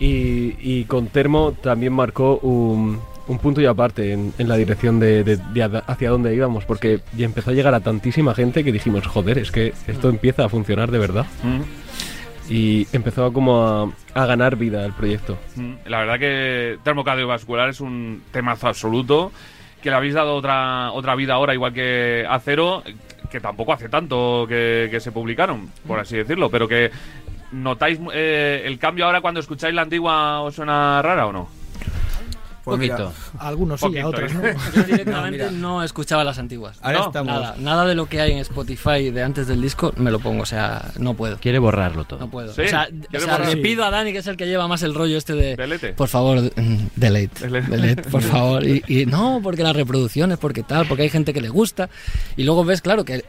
Y, 0.00 0.56
y 0.58 0.84
con 0.86 1.06
Termo 1.06 1.52
también 1.60 1.92
marcó 1.92 2.38
un, 2.38 3.00
un 3.28 3.38
punto 3.38 3.60
y 3.60 3.66
aparte 3.66 4.12
en, 4.12 4.32
en 4.38 4.48
la 4.48 4.56
dirección 4.56 4.98
de, 5.00 5.22
de- 5.24 5.36
de 5.36 5.82
hacia 5.86 6.10
dónde 6.10 6.34
íbamos, 6.34 6.64
porque 6.64 7.00
ya 7.16 7.24
empezó 7.24 7.50
a 7.50 7.54
llegar 7.54 7.74
a 7.74 7.80
tantísima 7.80 8.34
gente 8.34 8.64
que 8.64 8.72
dijimos, 8.72 9.06
joder, 9.06 9.38
es 9.38 9.50
que 9.50 9.72
esto 9.86 10.08
empieza 10.08 10.44
a 10.44 10.48
funcionar 10.48 10.90
de 10.90 10.98
verdad. 10.98 11.26
Mm. 11.42 11.60
Y 12.52 12.86
empezó 12.92 13.24
a 13.26 13.32
como 13.32 13.62
a, 14.14 14.20
a 14.20 14.26
ganar 14.26 14.56
vida 14.56 14.84
el 14.84 14.92
proyecto. 14.92 15.38
Mm, 15.56 15.72
La 15.86 16.00
verdad 16.00 16.18
que 16.18 16.78
termocardiovascular 16.82 17.68
es 17.70 17.80
un 17.80 18.22
temazo 18.32 18.68
absoluto, 18.68 19.32
que 19.80 19.90
le 19.90 19.96
habéis 19.96 20.14
dado 20.14 20.34
otra, 20.34 20.92
otra 20.92 21.14
vida 21.14 21.34
ahora, 21.34 21.54
igual 21.54 21.72
que 21.72 22.26
Acero, 22.28 22.82
que 23.30 23.40
tampoco 23.40 23.72
hace 23.72 23.88
tanto 23.88 24.44
que, 24.48 24.88
que 24.90 25.00
se 25.00 25.12
publicaron, 25.12 25.70
por 25.86 25.98
así 26.00 26.16
decirlo, 26.16 26.50
pero 26.50 26.68
que 26.68 26.90
notáis 27.52 27.98
eh, 28.12 28.62
el 28.66 28.78
cambio 28.78 29.06
ahora 29.06 29.20
cuando 29.20 29.40
escucháis 29.40 29.74
la 29.74 29.82
antigua, 29.82 30.40
¿os 30.42 30.54
suena 30.54 31.00
rara 31.02 31.26
o 31.26 31.32
no? 31.32 31.48
Pues 32.64 32.76
Poquito. 32.76 33.12
Algunos 33.38 33.80
sí, 33.80 33.86
Poquito, 33.86 34.06
a 34.06 34.08
otros 34.08 34.32
¿eh? 34.32 34.34
no. 34.54 34.72
Yo 34.74 34.82
directamente 34.84 35.50
No, 35.50 35.82
escuchaba 35.82 36.22
las 36.22 36.38
antiguas. 36.38 36.78
Ahora 36.80 36.98
No, 37.00 37.06
estamos. 37.06 37.32
Nada, 37.32 37.56
nada 37.58 37.84
de 37.86 37.94
lo 37.94 38.06
que 38.06 38.20
hay 38.20 38.32
en 38.32 38.38
Spotify 38.38 39.10
de 39.10 39.22
antes 39.22 39.48
del 39.48 39.60
disco 39.60 39.92
me 39.96 40.10
lo 40.10 40.20
pongo, 40.20 40.42
o 40.42 40.46
sea, 40.46 40.92
no 40.98 41.14
puedo. 41.14 41.38
Quiere 41.38 41.58
borrarlo 41.58 42.04
todo. 42.04 42.20
No 42.20 42.30
puedo. 42.30 42.52
Sí, 42.52 42.62
o 42.62 42.68
sea, 42.68 42.88
le 42.88 43.56
pido 43.56 43.84
a 43.84 43.90
Dani, 43.90 44.12
que 44.12 44.18
es 44.18 44.26
el 44.28 44.36
que 44.36 44.46
lleva 44.46 44.68
más 44.68 44.82
el 44.82 44.94
rollo 44.94 45.18
este 45.18 45.34
de... 45.34 45.56
Delete. 45.56 45.92
Por 45.94 46.08
favor, 46.08 46.40
mm, 46.40 46.76
delete. 46.94 47.48
Delete. 47.48 47.70
Delete, 47.76 48.02
por 48.10 48.22
favor. 48.22 48.64
Y, 48.64 48.84
y 48.86 49.06
no, 49.06 49.40
porque 49.42 49.62
las 49.62 49.74
reproducciones, 49.74 50.38
porque 50.38 50.62
tal, 50.62 50.86
porque 50.86 51.02
hay 51.02 51.10
gente 51.10 51.32
que 51.32 51.40
le 51.40 51.48
gusta. 51.48 51.88
Y 52.36 52.44
luego 52.44 52.64
ves, 52.64 52.80
claro, 52.80 53.04
que, 53.04 53.24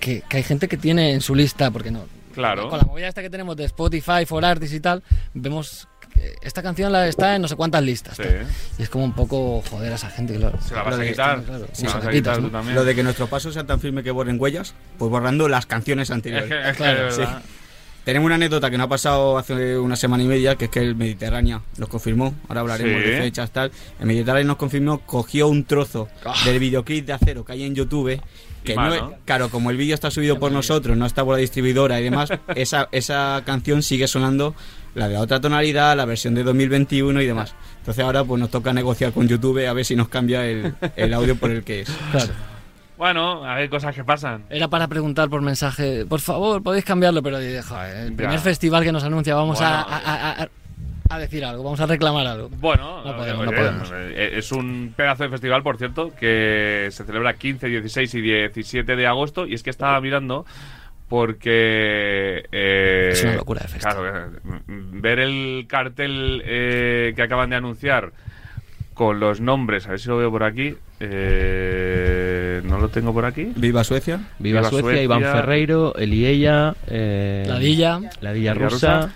que, 0.00 0.22
que 0.28 0.36
hay 0.38 0.42
gente 0.42 0.68
que 0.68 0.76
tiene 0.78 1.12
en 1.12 1.20
su 1.20 1.34
lista, 1.34 1.70
porque 1.70 1.90
no. 1.90 2.06
Claro. 2.34 2.68
Con 2.68 2.78
la 2.78 2.84
movida 2.84 3.08
esta 3.08 3.20
que 3.20 3.30
tenemos 3.30 3.56
de 3.56 3.64
Spotify, 3.64 4.24
For 4.24 4.44
Artists 4.44 4.74
y 4.76 4.80
tal, 4.80 5.02
vemos 5.34 5.88
esta 6.42 6.62
canción 6.62 6.92
la 6.92 7.06
está 7.08 7.34
en 7.36 7.42
no 7.42 7.48
sé 7.48 7.56
cuántas 7.56 7.82
listas. 7.82 8.16
Sí. 8.16 8.22
Y 8.78 8.82
es 8.82 8.88
como 8.88 9.04
un 9.04 9.12
poco 9.12 9.62
joder 9.70 9.92
a 9.92 9.96
esa 9.96 10.10
gente, 10.10 10.34
claro. 10.36 10.58
Se 10.60 10.74
la 10.74 10.82
vas 10.82 10.96
Lo. 10.98 11.02
Se 11.72 11.74
Sí, 11.74 11.82
la 11.84 11.90
se 11.90 11.94
vas 11.96 12.04
la 12.04 12.10
a 12.10 12.12
quitar 12.12 12.36
¿no? 12.40 12.46
tú 12.46 12.52
también. 12.52 12.74
Lo 12.74 12.84
de 12.84 12.94
que 12.94 13.02
nuestros 13.02 13.28
pasos 13.28 13.54
sean 13.54 13.66
tan 13.66 13.80
firmes 13.80 14.04
que 14.04 14.10
borren 14.10 14.40
huellas, 14.40 14.74
pues 14.98 15.10
borrando 15.10 15.48
las 15.48 15.66
canciones 15.66 16.08
Es 16.08 16.14
anteriores. 16.14 16.48
que, 16.48 16.60
es 16.60 16.66
que 16.76 16.82
Claro, 16.82 17.10
sí. 17.12 17.22
Tenemos 18.04 18.24
una 18.26 18.36
anécdota 18.36 18.70
que 18.70 18.78
no 18.78 18.84
ha 18.84 18.88
pasado 18.88 19.36
hace 19.36 19.76
una 19.76 19.94
semana 19.94 20.22
y 20.22 20.26
media, 20.28 20.56
que 20.56 20.64
es 20.66 20.70
que 20.70 20.80
el 20.80 20.94
Mediterráneo 20.96 21.62
nos 21.76 21.90
confirmó, 21.90 22.34
ahora 22.48 22.62
hablaremos 22.62 23.02
Sí. 23.02 23.10
de 23.10 23.18
fechas 23.18 23.50
tal, 23.50 23.70
el 24.00 24.06
Mediterráneo 24.06 24.46
nos 24.46 24.56
confirmó, 24.56 25.00
cogió 25.00 25.46
un 25.48 25.64
trozo 25.64 26.08
del 26.46 26.58
videoclip 26.58 27.04
de 27.04 27.12
Acero 27.12 27.44
que 27.44 27.52
hay 27.52 27.64
en 27.64 27.74
YouTube, 27.74 28.18
que 28.64 28.74
no 28.76 28.94
es- 28.94 29.02
claro, 29.26 29.50
como 29.50 29.70
el 29.70 29.76
vídeo 29.76 29.94
está 29.94 30.10
subido 30.10 30.38
por 30.38 30.50
nosotros, 30.52 30.96
no 30.96 31.04
está 31.04 31.22
por 31.22 31.34
la 31.34 31.40
distribuidora 31.40 32.00
y 32.00 32.04
demás, 32.04 32.30
esa, 32.54 32.88
esa 32.92 33.42
canción 33.44 33.82
sigue 33.82 34.08
sonando 34.08 34.54
la 34.98 35.08
de 35.08 35.14
la 35.14 35.20
otra 35.20 35.40
tonalidad, 35.40 35.96
la 35.96 36.04
versión 36.04 36.34
de 36.34 36.42
2021 36.42 37.20
y 37.22 37.26
demás. 37.26 37.54
Entonces 37.80 38.04
ahora 38.04 38.24
pues 38.24 38.40
nos 38.40 38.50
toca 38.50 38.72
negociar 38.72 39.12
con 39.12 39.26
YouTube 39.28 39.66
a 39.66 39.72
ver 39.72 39.84
si 39.84 39.96
nos 39.96 40.08
cambia 40.08 40.44
el, 40.46 40.74
el 40.96 41.14
audio 41.14 41.36
por 41.36 41.50
el 41.50 41.62
que 41.64 41.80
es. 41.82 41.90
Claro. 42.10 42.32
Bueno, 42.96 43.44
hay 43.44 43.68
cosas 43.68 43.94
que 43.94 44.02
pasan. 44.02 44.42
Era 44.50 44.66
para 44.68 44.88
preguntar 44.88 45.28
por 45.28 45.40
mensaje, 45.40 46.04
por 46.04 46.20
favor, 46.20 46.60
podéis 46.62 46.84
cambiarlo, 46.84 47.22
pero 47.22 47.38
dije, 47.38 47.62
joder, 47.62 47.96
el 48.08 48.12
primer 48.12 48.34
Ya. 48.36 48.40
festival 48.42 48.82
que 48.82 48.90
nos 48.90 49.04
anuncia, 49.04 49.34
vamos 49.36 49.60
a, 49.60 49.84
Bueno. 49.84 49.96
a- 50.04 50.14
a- 50.14 50.42
a- 50.42 50.48
a 51.10 51.18
decir 51.18 51.42
algo, 51.44 51.62
vamos 51.62 51.80
a 51.80 51.86
reclamar 51.86 52.26
algo. 52.26 52.50
Bueno, 52.60 53.02
No 53.04 53.12
eh, 53.12 53.14
podemos, 53.16 53.46
no 53.46 53.52
podemos. 53.52 53.90
eh, 53.94 54.32
es 54.34 54.50
un 54.52 54.92
pedazo 54.96 55.22
de 55.22 55.30
festival, 55.30 55.62
por 55.62 55.78
cierto, 55.78 56.12
que 56.14 56.88
se 56.90 57.04
celebra 57.04 57.32
15, 57.34 57.68
16 57.68 58.12
y 58.14 58.20
17 58.20 58.94
de 58.96 59.06
agosto. 59.06 59.46
Y 59.46 59.54
es 59.54 59.62
que 59.62 59.70
estaba 59.70 59.98
mirando 60.00 60.44
porque... 61.08 62.44
eh, 62.52 63.08
Es 63.12 63.24
una 63.24 63.36
locura 63.36 63.62
de 63.62 63.68
festival. 63.68 63.96
Claro, 63.96 64.18
eh, 64.34 64.38
m- 64.68 65.00
ver 65.00 65.18
el 65.20 65.66
cartel 65.68 66.42
eh, 66.44 67.12
que 67.16 67.22
acaban 67.22 67.50
de 67.50 67.56
anunciar 67.56 68.12
con 68.94 69.20
los 69.20 69.40
nombres, 69.40 69.86
a 69.86 69.90
ver 69.90 70.00
si 70.00 70.08
lo 70.08 70.16
veo 70.18 70.30
por 70.30 70.42
aquí. 70.42 70.74
eh, 71.00 72.60
no 72.64 72.78
lo 72.78 72.88
tengo 72.88 73.12
por 73.12 73.24
aquí. 73.24 73.52
Viva 73.56 73.84
Suecia. 73.84 74.16
Viva, 74.38 74.60
Viva 74.60 74.70
Suecia, 74.70 74.80
Suecia. 74.82 75.02
Iván 75.04 75.22
Ferreiro, 75.22 75.94
Eliella, 75.96 76.74
eh, 76.88 77.44
Ladilla. 77.46 77.92
Ladilla 77.98 78.10
Ladilla 78.20 78.54
Rusa, 78.54 79.00
Rusa. 79.02 79.12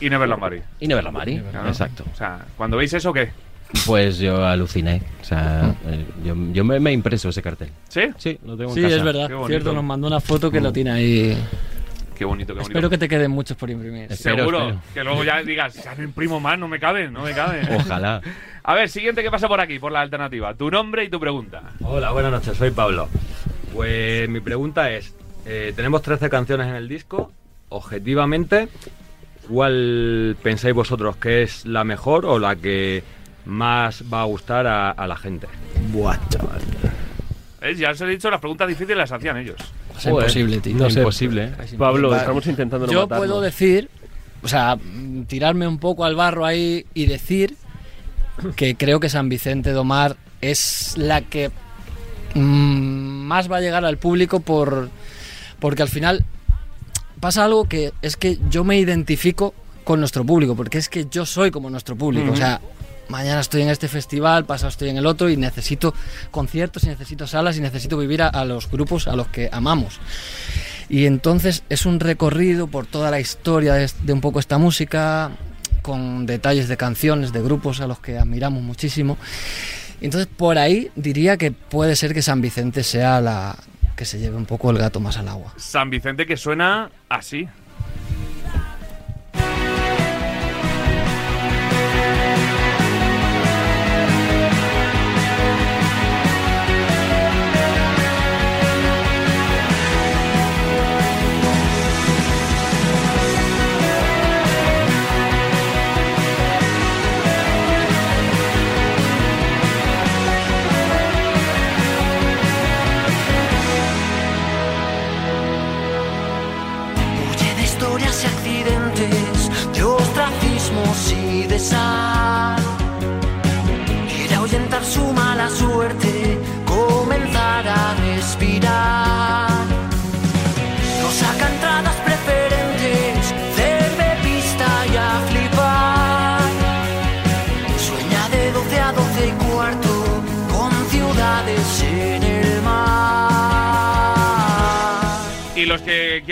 Y 0.00 0.10
Neverland 0.10 0.62
y 0.80 0.88
Neverlamari. 0.88 1.40
Claro. 1.50 1.68
Exacto. 1.68 2.04
O 2.12 2.16
sea, 2.16 2.38
cuando 2.56 2.76
veis 2.76 2.92
eso, 2.92 3.12
¿qué? 3.12 3.30
Pues 3.86 4.18
yo 4.18 4.44
aluciné. 4.46 5.02
O 5.20 5.24
sea, 5.24 5.74
eh, 5.86 6.04
yo, 6.24 6.34
yo 6.52 6.64
me, 6.64 6.78
me 6.80 6.90
he 6.90 6.92
impreso 6.92 7.28
ese 7.28 7.42
cartel. 7.42 7.70
¿Sí? 7.88 8.02
Sí, 8.16 8.38
lo 8.44 8.56
tengo 8.56 8.70
en 8.70 8.76
Sí, 8.76 8.82
casa. 8.82 8.96
es 8.96 9.02
verdad, 9.02 9.26
Qué 9.28 9.34
bonito. 9.34 9.48
cierto, 9.48 9.72
nos 9.72 9.84
mandó 9.84 10.06
una 10.06 10.20
foto 10.20 10.50
que 10.50 10.60
lo 10.60 10.72
tiene 10.72 10.90
ahí. 10.92 11.38
Qué 12.16 12.24
bonito, 12.24 12.54
qué 12.54 12.60
bonito. 12.60 12.70
Espero 12.72 12.88
que 12.88 12.96
te 12.96 13.08
queden 13.08 13.30
muchos 13.30 13.56
por 13.56 13.68
imprimir. 13.68 14.10
Espero, 14.10 14.36
Seguro. 14.36 14.58
espero. 14.70 14.80
Que 14.94 15.04
luego 15.04 15.24
ya 15.24 15.42
digas, 15.42 15.74
ya 15.82 15.94
no 15.94 16.02
imprimo 16.04 16.40
más, 16.40 16.58
no 16.58 16.66
me 16.68 16.78
cabe, 16.78 17.10
no 17.10 17.22
me 17.22 17.32
cabe. 17.32 17.60
Ojalá. 17.76 18.22
A 18.62 18.74
ver, 18.74 18.88
siguiente 18.88 19.22
que 19.22 19.30
pasa 19.30 19.48
por 19.48 19.60
aquí, 19.60 19.78
por 19.78 19.92
la 19.92 20.00
alternativa. 20.00 20.54
Tu 20.54 20.70
nombre 20.70 21.04
y 21.04 21.08
tu 21.10 21.20
pregunta. 21.20 21.62
Hola, 21.82 22.12
buenas 22.12 22.32
noches, 22.32 22.56
soy 22.56 22.70
Pablo. 22.70 23.08
Pues 23.74 24.28
mi 24.30 24.40
pregunta 24.40 24.90
es, 24.90 25.14
eh, 25.44 25.72
tenemos 25.76 26.00
13 26.02 26.30
canciones 26.30 26.66
en 26.68 26.74
el 26.76 26.88
disco, 26.88 27.30
objetivamente, 27.68 28.68
¿cuál 29.48 30.36
pensáis 30.42 30.74
vosotros 30.74 31.16
que 31.16 31.42
es 31.42 31.66
la 31.66 31.84
mejor 31.84 32.24
o 32.26 32.38
la 32.38 32.56
que 32.56 33.02
más 33.46 34.02
va 34.12 34.22
a 34.22 34.24
gustar 34.24 34.66
a, 34.66 34.90
a 34.90 35.06
la 35.06 35.16
gente? 35.16 35.46
Buah, 35.92 36.18
chaval. 36.28 36.60
Eh, 37.62 37.74
Ya 37.74 37.90
os 37.90 38.00
he 38.00 38.06
dicho, 38.06 38.30
las 38.30 38.40
preguntas 38.40 38.68
difíciles 38.68 38.96
las 38.96 39.12
hacían 39.12 39.36
ellos. 39.38 39.56
Es 39.96 40.06
imposible, 40.06 40.58
tío. 40.60 40.76
No 40.76 40.90
sé, 40.90 41.00
Imposible, 41.00 41.44
¿eh? 41.44 41.52
Es 41.64 41.72
Pablo, 41.74 42.08
imposible. 42.08 42.16
estamos 42.18 42.46
intentando 42.46 42.86
no 42.86 42.92
Yo 42.92 43.00
matarnos. 43.02 43.26
puedo 43.26 43.40
decir, 43.40 43.88
o 44.42 44.48
sea, 44.48 44.76
mm, 44.76 45.22
tirarme 45.24 45.66
un 45.66 45.78
poco 45.78 46.04
al 46.04 46.14
barro 46.14 46.44
ahí 46.44 46.84
y 46.94 47.06
decir 47.06 47.56
que 48.56 48.76
creo 48.76 49.00
que 49.00 49.08
San 49.08 49.28
Vicente 49.30 49.70
Domar 49.72 50.16
es 50.42 50.94
la 50.98 51.22
que 51.22 51.50
mm, 52.34 52.40
más 53.26 53.50
va 53.50 53.56
a 53.56 53.60
llegar 53.60 53.84
al 53.84 53.96
público 53.96 54.40
por 54.40 54.90
porque 55.58 55.82
al 55.82 55.88
final 55.88 56.24
pasa 57.20 57.44
algo 57.44 57.64
que 57.66 57.92
es 58.02 58.16
que 58.18 58.38
yo 58.50 58.62
me 58.64 58.78
identifico 58.78 59.54
con 59.84 60.00
nuestro 60.00 60.24
público, 60.24 60.54
porque 60.54 60.76
es 60.78 60.88
que 60.90 61.06
yo 61.10 61.24
soy 61.24 61.50
como 61.50 61.70
nuestro 61.70 61.96
público, 61.96 62.32
o 62.32 62.36
sea, 62.36 62.60
mañana 63.08 63.40
estoy 63.40 63.62
en 63.62 63.68
este 63.68 63.88
festival, 63.88 64.44
pasado 64.44 64.68
estoy 64.68 64.90
en 64.90 64.96
el 64.96 65.06
otro 65.06 65.28
y 65.28 65.36
necesito 65.36 65.94
conciertos 66.30 66.84
y 66.84 66.88
necesito 66.88 67.26
salas 67.26 67.56
y 67.56 67.60
necesito 67.60 67.96
vivir 67.96 68.22
a, 68.22 68.44
los 68.44 68.70
grupos 68.70 69.08
a 69.08 69.16
los 69.16 69.28
que 69.28 69.48
amamos. 69.52 70.00
Y 70.88 71.06
entonces 71.06 71.64
es 71.68 71.86
un 71.86 72.00
recorrido 72.00 72.68
por 72.68 72.86
toda 72.86 73.10
la 73.10 73.20
historia 73.20 73.74
de, 73.74 73.90
de 74.02 74.12
un 74.12 74.20
poco 74.20 74.38
esta 74.38 74.58
música, 74.58 75.32
con 75.82 76.26
detalles 76.26 76.68
de 76.68 76.76
canciones, 76.76 77.32
de 77.32 77.42
grupos 77.42 77.80
a 77.80 77.86
los 77.86 77.98
que 78.00 78.18
admiramos 78.18 78.62
muchísimo. 78.62 79.18
Entonces 80.00 80.28
por 80.28 80.58
ahí 80.58 80.90
diría 80.94 81.36
que 81.36 81.52
puede 81.52 81.96
ser 81.96 82.12
que 82.12 82.22
San 82.22 82.40
Vicente 82.40 82.82
sea 82.82 83.20
la 83.20 83.56
que 83.96 84.04
se 84.04 84.18
lleve 84.18 84.36
un 84.36 84.46
poco 84.46 84.70
el 84.70 84.78
gato 84.78 85.00
más 85.00 85.16
al 85.16 85.28
agua. 85.28 85.54
San 85.56 85.90
Vicente 85.90 86.26
que 86.26 86.36
suena 86.36 86.90
así. 87.08 87.48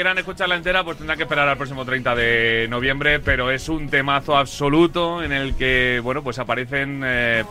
Quieran 0.05 0.19
escucharla 0.19 0.55
entera, 0.57 0.85
pues 0.85 0.99
tendrán 0.99 1.17
que 1.17 1.23
esperar 1.23 1.49
al 1.49 1.57
próximo 1.57 1.83
30 1.83 2.15
de 2.15 2.67
noviembre, 2.69 3.21
pero 3.21 3.51
es 3.51 3.71
un 3.71 3.89
temazo 3.89 4.37
absoluto 4.37 5.23
en 5.23 5.33
el 5.33 5.55
que, 5.57 5.99
bueno, 6.05 6.23
pues 6.23 6.39
aparecen 6.39 7.01
eh, 7.03 7.43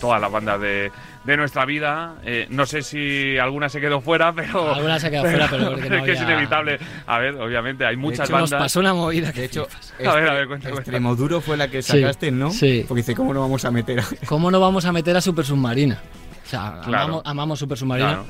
todas 0.00 0.20
las 0.20 0.32
bandas 0.32 0.60
de, 0.60 0.90
de 1.22 1.36
nuestra 1.36 1.64
vida. 1.64 2.16
Eh, 2.24 2.48
no 2.50 2.66
sé 2.66 2.82
si 2.82 3.38
alguna 3.38 3.68
se 3.68 3.80
quedó 3.80 4.00
fuera, 4.00 4.32
pero... 4.32 4.74
Alguna 4.74 4.98
se 4.98 5.10
quedado 5.10 5.30
fuera, 5.30 5.46
pero 5.48 5.70
porque 5.70 5.88
no 5.90 5.96
es 5.98 6.02
que 6.02 6.12
es 6.12 6.20
inevitable. 6.22 6.78
A 7.06 7.18
ver, 7.20 7.36
obviamente, 7.36 7.86
hay 7.86 7.94
muchas 7.96 8.28
hecho, 8.28 8.36
nos 8.36 8.50
bandas... 8.50 8.64
pasó 8.66 8.80
una 8.80 8.94
movida 8.94 9.32
que 9.32 9.40
De 9.42 9.46
hecho, 9.46 9.68
A 10.04 10.14
ver, 10.16 10.28
a 10.28 10.34
ver, 10.34 10.48
cuenta, 10.48 10.70
cuenta. 10.70 10.80
Extremoduro 10.80 11.40
fue 11.40 11.56
la 11.56 11.68
que 11.68 11.82
Sí, 11.82 12.00
sacaste, 12.00 12.32
¿no? 12.32 12.50
sí. 12.50 12.84
Porque 12.88 13.02
dice, 13.02 13.14
¿cómo 13.14 13.32
no 13.32 13.42
vamos 13.42 13.64
a 13.64 13.70
meter 13.70 14.00
a... 14.00 14.04
¿Cómo 14.26 14.50
no 14.50 14.58
vamos 14.58 14.84
a 14.86 14.90
meter 14.90 15.16
a 15.16 15.20
Super 15.20 15.44
Submarina? 15.44 16.00
O 16.44 16.48
sea, 16.48 16.80
Claro. 16.84 17.04
amamos, 17.04 17.22
amamos 17.24 17.58
Super 17.60 17.78
Submarina. 17.78 18.08
Claro. 18.08 18.26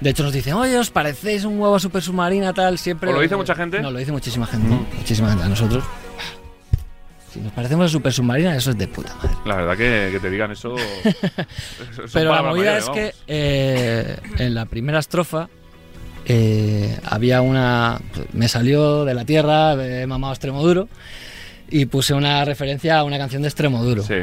De 0.00 0.10
hecho, 0.10 0.22
nos 0.22 0.32
dicen, 0.32 0.54
oye, 0.54 0.76
¿os 0.76 0.90
parecéis 0.90 1.44
un 1.44 1.58
huevo 1.58 1.78
Super 1.78 2.02
Submarina 2.02 2.52
tal? 2.52 2.78
Siempre. 2.78 3.10
¿Os 3.10 3.16
lo 3.16 3.22
dice 3.22 3.36
mucha 3.36 3.54
gente? 3.54 3.80
No, 3.80 3.90
lo 3.90 3.98
dice 3.98 4.12
muchísima 4.12 4.46
gente. 4.46 4.68
Muchísima 4.96 5.28
gente. 5.28 5.44
A 5.44 5.48
nosotros. 5.48 5.84
Si 7.32 7.40
nos 7.40 7.52
parecemos 7.52 7.86
a 7.86 7.88
Super 7.88 8.12
Submarina, 8.12 8.54
eso 8.54 8.70
es 8.70 8.78
de 8.78 8.86
puta 8.86 9.14
madre. 9.16 9.30
La 9.44 9.56
verdad 9.56 9.76
que, 9.76 10.10
que 10.12 10.20
te 10.20 10.30
digan 10.30 10.52
eso... 10.52 10.76
Pero 12.12 12.32
la 12.32 12.42
movida 12.42 12.78
es 12.78 12.88
que 12.90 13.14
eh, 13.26 14.16
en 14.38 14.54
la 14.54 14.66
primera 14.66 15.00
estrofa 15.00 15.48
eh, 16.26 16.96
había 17.04 17.40
una. 17.42 18.00
Me 18.32 18.48
salió 18.48 19.04
de 19.04 19.14
la 19.14 19.24
tierra, 19.24 19.74
he 19.74 20.06
mamado 20.06 20.32
extremo 20.32 20.62
duro, 20.62 20.88
y 21.68 21.86
puse 21.86 22.14
una 22.14 22.44
referencia 22.44 22.98
a 22.98 23.04
una 23.04 23.18
canción 23.18 23.42
de 23.42 23.48
extremo 23.48 23.82
duro. 23.82 24.02
Sí, 24.02 24.14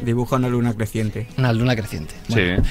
Dibuja 0.00 0.36
una 0.36 0.48
luna 0.48 0.74
creciente. 0.74 1.26
Una 1.38 1.52
luna 1.52 1.76
creciente. 1.76 2.14
Bueno, 2.28 2.62
sí. 2.62 2.70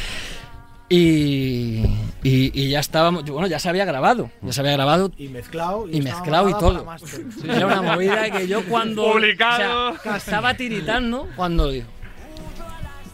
Y, 0.89 1.83
y, 2.23 2.51
y 2.53 2.69
ya 2.69 2.79
estábamos. 2.79 3.23
Bueno, 3.25 3.47
ya 3.47 3.59
se 3.59 3.69
había 3.69 3.85
grabado. 3.85 4.29
Ya 4.41 4.53
se 4.53 4.61
había 4.61 4.73
grabado 4.73 5.11
Y 5.17 5.27
mezclado. 5.29 5.87
y 5.89 5.97
estaba 5.99 6.15
mezclado 6.19 6.49
y 6.49 6.53
todo. 6.53 6.85
máster. 6.85 7.21
Era 7.49 7.65
una 7.67 7.81
movida 7.81 8.29
que 8.31 8.47
yo 8.47 8.63
cuando. 8.69 9.11
Publicado. 9.13 9.91
o 9.93 9.97
sea, 9.97 10.17
estaba 10.17 10.53
tiritando 10.55 11.27
cuando 11.35 11.69
digo. 11.69 11.87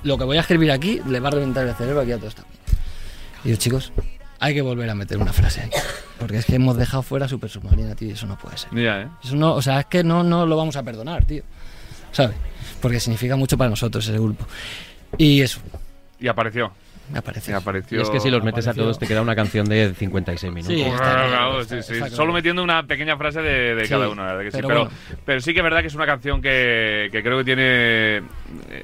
Lo 0.04 0.18
que 0.18 0.24
voy 0.24 0.38
a 0.38 0.42
escribir 0.42 0.72
aquí 0.72 1.02
le 1.08 1.20
va 1.20 1.28
a 1.28 1.32
reventar 1.32 1.68
el 1.68 1.76
cerebro 1.76 2.02
aquí 2.02 2.12
a 2.12 2.18
todo 2.18 2.28
esto. 2.28 2.44
Y 3.44 3.50
yo, 3.50 3.56
chicos, 3.58 3.92
hay 4.40 4.54
que 4.54 4.62
volver 4.62 4.90
a 4.90 4.96
meter 4.96 5.18
una 5.18 5.34
frase 5.34 5.62
ahí. 5.62 5.70
Porque 6.18 6.38
es 6.38 6.46
que 6.46 6.56
hemos 6.56 6.78
dejado 6.78 7.04
fuera 7.04 7.28
Super 7.28 7.50
Submarina, 7.50 7.96
tío, 7.96 8.10
y 8.10 8.12
eso 8.12 8.26
no 8.26 8.38
puede 8.38 8.58
ser. 8.58 8.70
Ya, 8.74 9.02
¿eh? 9.02 9.08
Eso 9.24 9.36
no, 9.36 9.54
o 9.56 9.62
sea, 9.62 9.82
es 9.82 9.86
que 9.88 10.04
no, 10.04 10.24
no 10.24 10.46
lo 10.46 10.56
vamos 10.58 10.76
a 10.78 10.84
perdonar, 10.84 11.26
tío. 11.26 11.44
¿Sabes? 12.12 12.36
Porque 12.82 13.00
significa 13.00 13.36
mucho 13.36 13.58
para 13.58 13.70
nosotros 13.70 14.06
ese 14.08 14.18
grupo. 14.18 14.46
Y 15.18 15.42
eso, 15.42 15.60
Y 16.20 16.28
apareció. 16.28 16.72
Me 17.10 17.16
Y 17.16 17.20
aparece. 17.20 17.54
apareció... 17.54 18.00
Y 18.00 18.02
es 18.04 18.10
que 18.10 18.20
si 18.20 18.30
los 18.30 18.44
metes 18.44 18.68
a 18.68 18.74
todos 18.74 18.98
te 19.00 19.08
queda 19.08 19.22
una 19.22 19.36
canción 19.36 19.68
de 19.68 19.94
56 19.94 20.54
minutos. 20.54 20.76
Sí, 20.76 20.84
Claro, 20.84 20.96
está 20.96 21.28
claro, 21.28 21.62
está- 21.62 21.82
sí. 21.82 22.16
Solo 22.16 22.34
metiendo 22.34 22.64
una 22.64 22.84
pequeña 22.86 23.18
frase 23.18 23.42
de, 23.42 23.76
de 23.76 23.84
Sí, 23.86 23.90
cada 23.90 24.10
uno, 24.10 24.24
la 24.24 24.34
verdad 24.34 24.44
que 24.44 24.52
sí. 24.52 24.58
pero 24.58 24.68
Pero, 24.68 24.80
bueno. 24.86 24.96
pero 25.26 25.42
sí 25.42 25.54
que 25.54 25.60
es 25.60 25.64
verdad 25.64 25.82
que 25.82 25.88
es 25.88 25.96
una 25.96 26.06
canción 26.06 26.42
que, 26.42 27.10
que 27.12 27.22
creo 27.24 27.38
que 27.40 27.44
tiene 27.44 27.64
eh, 27.68 28.22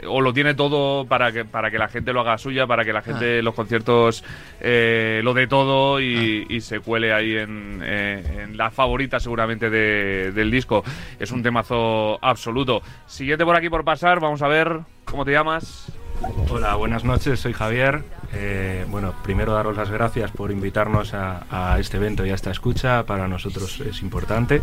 o 0.07 0.21
lo 0.21 0.33
tiene 0.33 0.53
todo 0.55 1.05
para 1.05 1.31
que 1.31 1.45
para 1.45 1.69
que 1.71 1.77
la 1.77 1.87
gente 1.87 2.13
lo 2.13 2.21
haga 2.21 2.37
suya, 2.37 2.65
para 2.67 2.83
que 2.83 2.93
la 2.93 3.01
gente 3.01 3.39
en 3.39 3.45
los 3.45 3.53
conciertos 3.53 4.23
eh, 4.61 5.21
lo 5.23 5.33
dé 5.33 5.47
todo 5.47 5.99
y, 6.01 6.45
y 6.49 6.61
se 6.61 6.79
cuele 6.79 7.13
ahí 7.13 7.35
en, 7.37 7.81
eh, 7.83 8.43
en 8.43 8.57
la 8.57 8.71
favorita 8.71 9.19
seguramente 9.19 9.69
de- 9.69 10.31
del 10.31 10.49
disco. 10.51 10.83
Es 11.19 11.31
un 11.31 11.43
temazo 11.43 12.17
absoluto. 12.23 12.81
Siguiente 13.05 13.45
por 13.45 13.55
aquí 13.55 13.69
por 13.69 13.83
pasar, 13.83 14.19
vamos 14.19 14.41
a 14.41 14.47
ver 14.47 14.79
cómo 15.05 15.25
te 15.25 15.31
llamas. 15.31 15.91
Hola, 16.49 16.75
buenas 16.75 17.03
noches, 17.03 17.39
soy 17.39 17.53
Javier. 17.53 18.03
Eh, 18.33 18.85
bueno, 18.89 19.13
primero 19.23 19.53
daros 19.53 19.75
las 19.75 19.89
gracias 19.89 20.31
por 20.31 20.51
invitarnos 20.51 21.13
a, 21.13 21.45
a 21.49 21.79
este 21.79 21.97
evento 21.97 22.25
y 22.25 22.29
a 22.29 22.35
esta 22.35 22.51
escucha, 22.51 23.05
para 23.05 23.27
nosotros 23.27 23.81
es 23.81 24.01
importante. 24.01 24.61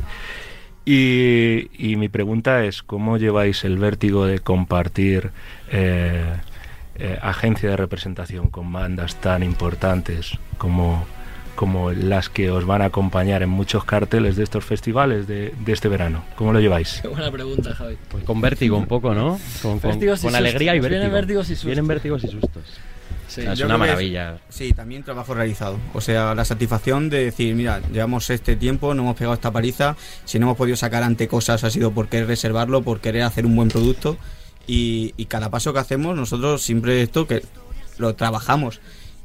Y, 0.84 1.68
y 1.78 1.96
mi 1.96 2.08
pregunta 2.08 2.64
es, 2.64 2.82
¿cómo 2.82 3.16
lleváis 3.16 3.64
el 3.64 3.78
vértigo 3.78 4.26
de 4.26 4.40
compartir 4.40 5.30
eh, 5.70 6.36
eh, 6.96 7.18
agencia 7.22 7.70
de 7.70 7.76
representación 7.76 8.48
con 8.48 8.72
bandas 8.72 9.16
tan 9.16 9.42
importantes 9.42 10.38
como, 10.58 11.06
como 11.54 11.92
las 11.92 12.28
que 12.28 12.50
os 12.50 12.64
van 12.64 12.82
a 12.82 12.86
acompañar 12.86 13.42
en 13.42 13.48
muchos 13.50 13.84
carteles 13.84 14.36
de 14.36 14.44
estos 14.44 14.64
festivales 14.64 15.26
de, 15.26 15.54
de 15.64 15.72
este 15.72 15.88
verano? 15.88 16.24
¿Cómo 16.36 16.52
lo 16.52 16.60
lleváis? 16.60 17.00
Qué 17.02 17.08
buena 17.08 17.30
pregunta, 17.30 17.74
Javi. 17.74 17.96
Pues 18.10 18.24
con 18.24 18.40
vértigo 18.40 18.76
un 18.76 18.86
poco, 18.86 19.14
¿no? 19.14 19.38
Con, 19.62 19.78
con- 19.78 20.02
y 20.02 20.06
con 20.20 20.34
alegría 20.34 20.74
y 20.74 20.80
vértigo. 20.80 21.00
vienen 21.00 21.12
vértigos 21.12 21.46
y 21.46 21.54
sustos. 21.54 21.66
Vienen 21.66 21.86
vértigos 21.86 22.24
y 22.24 22.28
sustos. 22.28 22.62
Sí. 23.28 23.40
O 23.42 23.44
sea, 23.44 23.52
es 23.54 23.60
una 23.60 23.68
que 23.68 23.74
es- 23.74 23.78
maravilla. 23.78 24.38
Sí, 24.50 24.72
también 24.72 25.02
trabajo 25.02 25.32
realizado. 25.34 25.78
O 25.94 26.00
sea, 26.00 26.34
la 26.34 26.44
satisfacción 26.44 27.08
de 27.08 27.24
decir, 27.24 27.54
mira, 27.54 27.80
llevamos 27.92 28.28
este 28.30 28.56
tiempo, 28.56 28.92
no 28.94 29.02
hemos 29.02 29.16
pegado 29.16 29.34
esta 29.34 29.50
paliza, 29.50 29.96
si 30.24 30.38
no 30.38 30.46
hemos 30.46 30.56
podido 30.58 30.76
sacar 30.76 31.02
ante 31.02 31.28
cosas 31.28 31.64
ha 31.64 31.70
sido 31.70 31.92
por 31.92 32.08
querer 32.08 32.26
reservarlo, 32.26 32.82
por 32.82 33.00
querer 33.00 33.22
hacer 33.22 33.46
un 33.46 33.56
buen 33.56 33.68
producto 33.68 34.18
y, 34.66 35.14
y 35.16 35.26
cada 35.26 35.50
paso 35.50 35.72
que 35.72 35.78
hacemos 35.78 36.14
nosotros 36.16 36.62
siempre 36.62 37.00
esto 37.02 37.26
que 37.26 37.42
lo 37.98 38.14
trabajamos. 38.14 38.80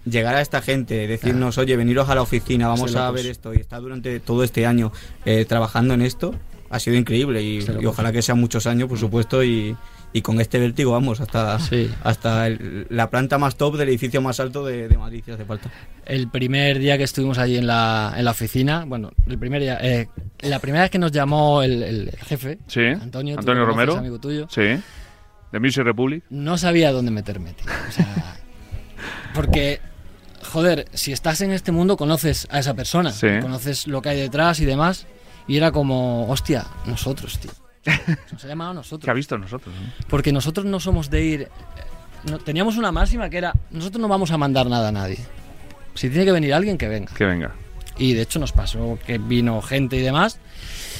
Llegar 0.09 0.35
a 0.35 0.41
esta 0.41 0.61
gente, 0.61 1.07
decirnos, 1.07 1.57
oye, 1.57 1.75
veniros 1.75 2.07
a 2.09 2.15
la 2.15 2.21
oficina, 2.21 2.67
vamos 2.67 2.95
a 2.95 3.09
ver 3.11 3.25
esto 3.25 3.53
y 3.53 3.57
estar 3.57 3.81
durante 3.81 4.19
todo 4.19 4.43
este 4.43 4.65
año 4.65 4.91
eh, 5.25 5.45
trabajando 5.45 5.93
en 5.93 6.01
esto, 6.01 6.33
ha 6.69 6.79
sido 6.79 6.95
increíble 6.97 7.41
y, 7.41 7.59
ojalá 7.85 8.11
que 8.11 8.21
sean 8.21 8.39
muchos 8.39 8.67
años, 8.67 8.87
por 8.89 8.97
supuesto, 8.99 9.43
y, 9.43 9.75
y 10.13 10.21
con 10.21 10.39
este 10.41 10.59
vértigo 10.59 10.91
vamos 10.91 11.19
hasta, 11.21 11.59
Sí. 11.59 11.89
hasta 12.03 12.47
el- 12.47 12.85
la 12.89 13.09
planta 13.09 13.37
más 13.37 13.55
top 13.55 13.77
del 13.77 13.89
edificio 13.89 14.21
más 14.21 14.39
alto 14.39 14.65
de, 14.65 14.87
de 14.87 14.97
Madrid, 14.97 15.21
si 15.25 15.31
hace 15.31 15.45
falta. 15.45 15.69
El 16.05 16.29
primer 16.29 16.79
día 16.79 16.97
que 16.97 17.03
estuvimos 17.05 17.37
allí 17.37 17.57
en 17.57 17.67
la, 17.67 18.13
en 18.17 18.23
la 18.25 18.31
oficina, 18.31 18.85
bueno, 18.85 19.11
el 19.27 19.37
primer 19.37 19.61
día, 19.61 19.77
eh, 19.81 20.07
la 20.41 20.59
primera 20.59 20.83
vez 20.83 20.91
que 20.91 20.99
nos 20.99 21.11
llamó 21.11 21.63
el, 21.63 21.83
el 21.83 22.11
jefe, 22.25 22.59
Sí, 22.67 22.81
Antonio, 22.85 23.37
Antonio 23.39 23.63
conoces, 23.63 23.67
Romero. 23.67 23.95
amigo 23.97 24.19
tuyo, 24.19 24.47
Sí, 24.49 24.61
de 25.51 25.59
Music 25.59 25.83
Republic. 25.83 26.23
no 26.29 26.57
sabía 26.57 26.91
dónde 26.91 27.11
meterme, 27.11 27.53
tío. 27.53 27.65
O 27.87 27.91
sea, 27.91 28.35
porque, 29.33 29.79
joder, 30.43 30.87
si 30.93 31.11
estás 31.11 31.41
en 31.41 31.51
este 31.51 31.71
mundo 31.71 31.97
conoces 31.97 32.47
a 32.51 32.59
esa 32.59 32.73
persona, 32.73 33.11
Sí. 33.11 33.27
conoces 33.41 33.87
lo 33.87 34.01
que 34.01 34.09
hay 34.09 34.19
detrás 34.19 34.59
y 34.59 34.65
demás, 34.65 35.05
y 35.47 35.57
era 35.57 35.71
como, 35.71 36.27
hostia, 36.29 36.65
nosotros, 36.85 37.39
tío. 37.39 37.51
Nos 38.33 38.43
ha 38.43 38.47
llamado 38.47 38.71
a 38.71 38.73
nosotros. 38.73 39.05
que 39.05 39.11
ha 39.11 39.13
visto 39.13 39.37
nosotros? 39.37 39.73
no? 39.73 40.05
Porque 40.09 40.31
nosotros 40.33 40.65
no 40.65 40.79
somos 40.79 41.09
de 41.09 41.23
ir. 41.23 41.41
eh, 41.43 41.49
no- 42.29 42.39
teníamos 42.39 42.75
una 42.77 42.91
máxima 42.91 43.29
que 43.29 43.37
era: 43.37 43.53
nosotros 43.71 44.01
no 44.01 44.07
vamos 44.09 44.31
a 44.31 44.37
mandar 44.37 44.67
nada 44.67 44.89
a 44.89 44.91
nadie. 44.91 45.19
Si 45.93 46.09
tiene 46.09 46.25
que 46.25 46.31
venir 46.33 46.53
alguien, 46.53 46.77
que 46.77 46.87
venga. 46.89 47.13
Que 47.13 47.23
venga. 47.25 47.55
Y 47.97 48.13
de 48.13 48.21
hecho 48.23 48.39
nos 48.39 48.51
pasó 48.51 48.99
que 49.07 49.17
vino 49.17 49.61
gente 49.61 49.95
y 49.95 50.01
demás. 50.01 50.37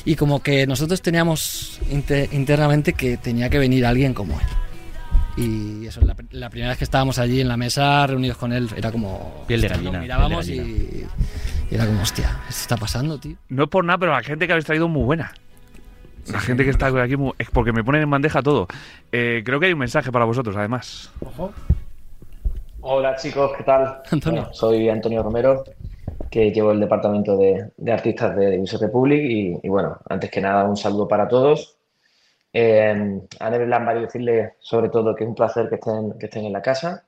Y 0.06 0.16
como 0.16 0.42
que 0.42 0.66
nosotros 0.66 1.02
teníamos 1.02 1.80
inte- 1.92 2.30
internamente 2.32 2.94
que 2.94 3.18
tenía 3.18 3.50
que 3.50 3.60
venir 3.60 3.86
alguien 3.86 4.14
como 4.14 4.40
él. 4.40 4.46
Y 5.38 5.86
eso, 5.86 6.02
la, 6.02 6.16
la 6.32 6.50
primera 6.50 6.70
vez 6.70 6.80
que 6.80 6.84
estábamos 6.84 7.20
allí 7.20 7.40
en 7.42 7.48
la 7.48 7.58
mesa, 7.58 8.08
reunidos 8.08 8.38
con 8.38 8.52
él, 8.54 8.68
era 8.76 8.92
como. 8.92 9.44
Piel 9.48 9.62
de 9.62 9.68
gallina, 9.68 10.00
mirábamos 10.00 10.50
y, 10.50 10.56
y 11.70 11.76
era 11.76 11.86
como, 11.86 12.02
hostia, 12.02 12.40
esto 12.50 12.62
está 12.62 12.78
pasando, 12.78 13.20
tío. 13.20 13.36
No 13.50 13.64
es 13.66 13.70
por 13.70 13.86
nada, 13.86 14.00
pero 14.00 14.12
la 14.14 14.24
gente 14.24 14.48
que 14.48 14.54
habéis 14.54 14.66
traído 14.66 14.88
es 14.88 14.92
muy 14.92 15.04
buena. 15.04 15.32
La 16.32 16.40
gente 16.42 16.64
que 16.66 16.72
está 16.72 16.88
aquí 16.88 17.16
mu- 17.16 17.34
es 17.38 17.50
porque 17.52 17.72
me 17.72 17.84
ponen 17.84 18.02
en 18.02 18.10
bandeja 18.10 18.42
todo. 18.42 18.68
Eh, 19.12 19.44
creo 19.46 19.60
que 19.60 19.68
hay 19.68 19.74
un 19.74 19.80
mensaje 19.80 20.12
para 20.12 20.26
vosotros, 20.26 20.56
además. 20.58 21.12
Ojo. 21.24 21.54
Hola 22.82 23.16
chicos, 23.16 23.52
¿qué 23.58 23.64
tal? 23.64 24.02
Antonio. 24.12 24.42
Bueno, 24.42 24.54
soy 24.56 24.90
Antonio 24.90 25.22
Romero, 25.24 25.64
que 26.32 26.52
llevo 26.52 26.72
el 26.72 26.80
departamento 26.80 27.38
de, 27.38 27.70
de 27.78 27.92
artistas 27.92 28.36
de 28.36 28.60
User 28.60 28.80
Republic 28.80 29.22
y, 29.24 29.60
y 29.64 29.70
bueno, 29.70 30.00
antes 30.10 30.30
que 30.32 30.42
nada 30.42 30.64
un 30.66 30.76
saludo 30.78 31.08
para 31.08 31.28
todos. 31.28 31.78
Eh, 32.60 33.22
a 33.40 33.50
Never 33.52 33.68
Lambert 33.68 34.02
decirle 34.02 34.56
sobre 34.58 34.90
todo 34.90 35.14
que 35.14 35.24
es 35.24 35.28
un 35.28 35.36
placer 35.36 35.70
que 35.70 35.76
estén, 35.76 36.18
que 36.18 36.26
estén 36.26 36.44
en 36.44 36.54
la 36.54 36.62
casa 36.64 37.06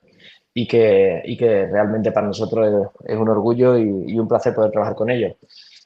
y 0.53 0.67
que, 0.67 1.23
y 1.25 1.35
que 1.35 1.65
realmente 1.65 2.11
para 2.11 2.27
nosotros 2.27 2.91
es, 3.03 3.17
un 3.17 3.29
orgullo 3.29 3.75
y, 3.75 4.13
y 4.13 4.19
un 4.19 4.27
placer 4.27 4.53
poder 4.53 4.69
trabajar 4.69 4.93
con 4.93 5.09
ellos. 5.09 5.37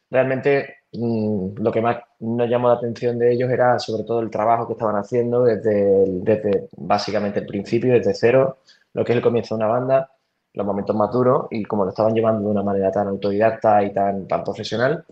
Realmente 0.10 0.80
mm, 0.92 1.62
lo 1.62 1.72
que 1.72 1.82
más 1.82 1.98
nos 2.20 2.50
llamó 2.50 2.68
la 2.68 2.74
atención 2.74 3.18
de 3.18 3.32
ellos 3.32 3.50
era 3.50 3.80
sobre 3.80 4.04
todo 4.04 4.20
el 4.20 4.30
trabajo 4.30 4.68
que 4.68 4.74
estaban 4.74 4.98
haciendo 4.98 5.46
desde, 5.46 6.04
desde 6.08 6.68
básicamente 6.76 7.40
el 7.40 7.46
principio, 7.46 7.94
desde 7.94 8.14
cero, 8.14 8.58
lo 8.92 9.06
que 9.06 9.14
es 9.14 9.16
el 9.16 9.24
comienzo 9.24 9.56
de 9.56 9.64
una 9.64 9.72
banda, 9.72 10.12
los 10.56 10.66
momentos 10.66 10.94
más 10.94 11.10
duros 11.10 11.48
y 11.52 11.64
cómo 11.64 11.86
lo 11.86 11.92
estaban 11.92 12.14
llevando 12.14 12.42
de 12.42 12.52
una 12.52 12.64
manera 12.64 12.92
tan 12.92 13.08
autodidacta 13.08 13.82
y 13.82 13.94
tan, 13.94 14.28
tan 14.28 14.44
profesional. 14.44 15.06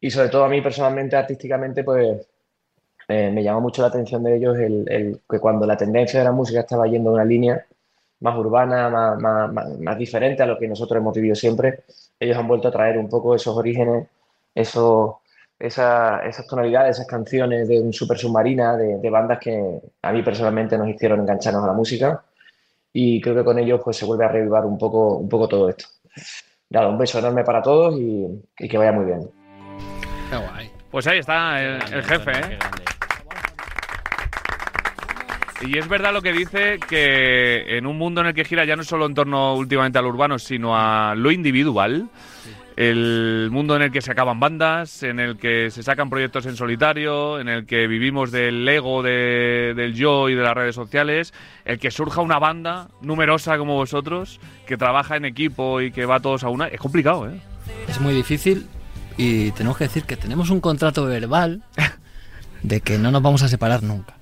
Y 0.00 0.10
sobre 0.10 0.30
todo 0.30 0.44
a 0.44 0.48
mí 0.48 0.62
personalmente, 0.62 1.14
artísticamente, 1.14 1.84
pues 1.84 2.26
eh, 3.08 3.30
me 3.30 3.42
llamó 3.42 3.60
mucho 3.60 3.82
la 3.82 3.88
atención 3.88 4.22
de 4.24 4.36
ellos 4.36 4.58
el, 4.58 4.84
el 4.90 5.20
que 5.28 5.38
cuando 5.38 5.66
la 5.66 5.76
tendencia 5.76 6.18
de 6.20 6.24
la 6.24 6.32
música 6.32 6.60
estaba 6.60 6.86
yendo 6.86 7.10
en 7.10 7.14
una 7.14 7.24
línea 7.24 7.64
más 8.20 8.36
urbana, 8.36 8.88
más, 8.88 9.18
más, 9.18 9.52
más- 9.52 9.78
más 9.78 9.98
diferente 9.98 10.42
a 10.42 10.46
lo 10.46 10.58
que 10.58 10.66
nosotros 10.68 10.98
hemos 11.00 11.14
vivido 11.14 11.34
siempre, 11.34 11.84
ellos 12.18 12.36
han 12.36 12.48
vuelto 12.48 12.68
a 12.68 12.72
traer 12.72 12.96
un 12.98 13.08
poco 13.08 13.34
esos 13.34 13.56
orígenes, 13.56 14.08
esos, 14.54 15.16
esa- 15.58 16.20
esas 16.26 16.46
tonalidades, 16.46 16.96
esas 16.96 17.06
canciones 17.06 17.68
de 17.68 17.80
un 17.80 17.92
super 17.92 18.16
submarina, 18.18 18.76
de, 18.76 18.98
de 18.98 19.10
bandas 19.10 19.38
que 19.38 19.80
a 20.02 20.12
mí 20.12 20.22
personalmente 20.22 20.76
nos 20.78 20.88
hicieron 20.88 21.20
engancharnos 21.20 21.62
a 21.62 21.66
la 21.68 21.72
música 21.74 22.22
y 22.92 23.20
creo 23.20 23.34
que 23.36 23.44
con 23.44 23.58
ellos 23.58 23.80
pues 23.84 23.98
se 23.98 24.06
vuelve 24.06 24.24
a 24.24 24.28
revivar 24.28 24.64
un 24.64 24.78
poco, 24.78 25.16
un 25.18 25.28
poco 25.28 25.46
todo 25.46 25.68
esto. 25.68 25.84
Nada, 26.70 26.88
un 26.88 26.98
beso 26.98 27.18
enorme 27.18 27.44
para 27.44 27.60
todos 27.62 27.94
y, 28.00 28.26
y 28.58 28.68
que 28.68 28.78
vaya 28.78 28.92
muy 28.92 29.04
bien. 29.04 29.30
Qué 30.30 30.36
guay. 30.36 30.70
Pues 30.90 31.06
ahí 31.06 31.18
está 31.18 31.62
el, 31.62 31.74
el 31.92 32.02
jefe, 32.02 32.30
¿eh? 32.30 32.58
Y 35.62 35.78
es 35.78 35.88
verdad 35.88 36.12
lo 36.12 36.20
que 36.22 36.32
dice 36.32 36.78
que 36.88 37.78
en 37.78 37.86
un 37.86 37.96
mundo 37.96 38.20
en 38.20 38.28
el 38.28 38.34
que 38.34 38.44
gira 38.44 38.64
ya 38.64 38.76
no 38.76 38.84
solo 38.84 39.06
en 39.06 39.14
torno 39.14 39.54
últimamente 39.54 39.98
al 39.98 40.04
urbano, 40.06 40.38
sino 40.38 40.76
a 40.76 41.14
lo 41.14 41.30
individual, 41.30 42.08
el 42.76 43.48
mundo 43.50 43.74
en 43.74 43.82
el 43.82 43.90
que 43.90 44.02
se 44.02 44.12
acaban 44.12 44.38
bandas, 44.38 45.02
en 45.02 45.18
el 45.18 45.38
que 45.38 45.70
se 45.70 45.82
sacan 45.82 46.10
proyectos 46.10 46.44
en 46.44 46.56
solitario, 46.56 47.40
en 47.40 47.48
el 47.48 47.64
que 47.64 47.86
vivimos 47.86 48.30
del 48.30 48.68
ego 48.68 49.02
de- 49.02 49.72
del 49.74 49.94
yo 49.94 50.28
y 50.28 50.34
de 50.34 50.42
las 50.42 50.52
redes 50.54 50.74
sociales, 50.74 51.32
el 51.64 51.78
que 51.78 51.90
surja 51.90 52.20
una 52.20 52.38
banda 52.38 52.88
numerosa 53.00 53.56
como 53.56 53.76
vosotros, 53.76 54.40
que 54.66 54.76
trabaja 54.76 55.16
en 55.16 55.24
equipo 55.24 55.80
y 55.80 55.90
que 55.90 56.04
va 56.04 56.20
todos 56.20 56.44
a 56.44 56.50
una, 56.50 56.66
es 56.68 56.78
complicado, 56.78 57.30
¿eh? 57.30 57.40
Es 57.88 57.98
muy 57.98 58.12
difícil 58.12 58.66
y 59.16 59.52
tenemos 59.52 59.78
que 59.78 59.84
decir 59.84 60.04
que 60.04 60.16
tenemos 60.16 60.50
un 60.50 60.60
contrato 60.60 61.06
verbal 61.06 61.62
de 62.66 62.80
que 62.80 62.98
no 62.98 63.12
nos 63.12 63.22
vamos 63.22 63.42
a 63.42 63.48
separar 63.48 63.82
nunca. 63.82 64.14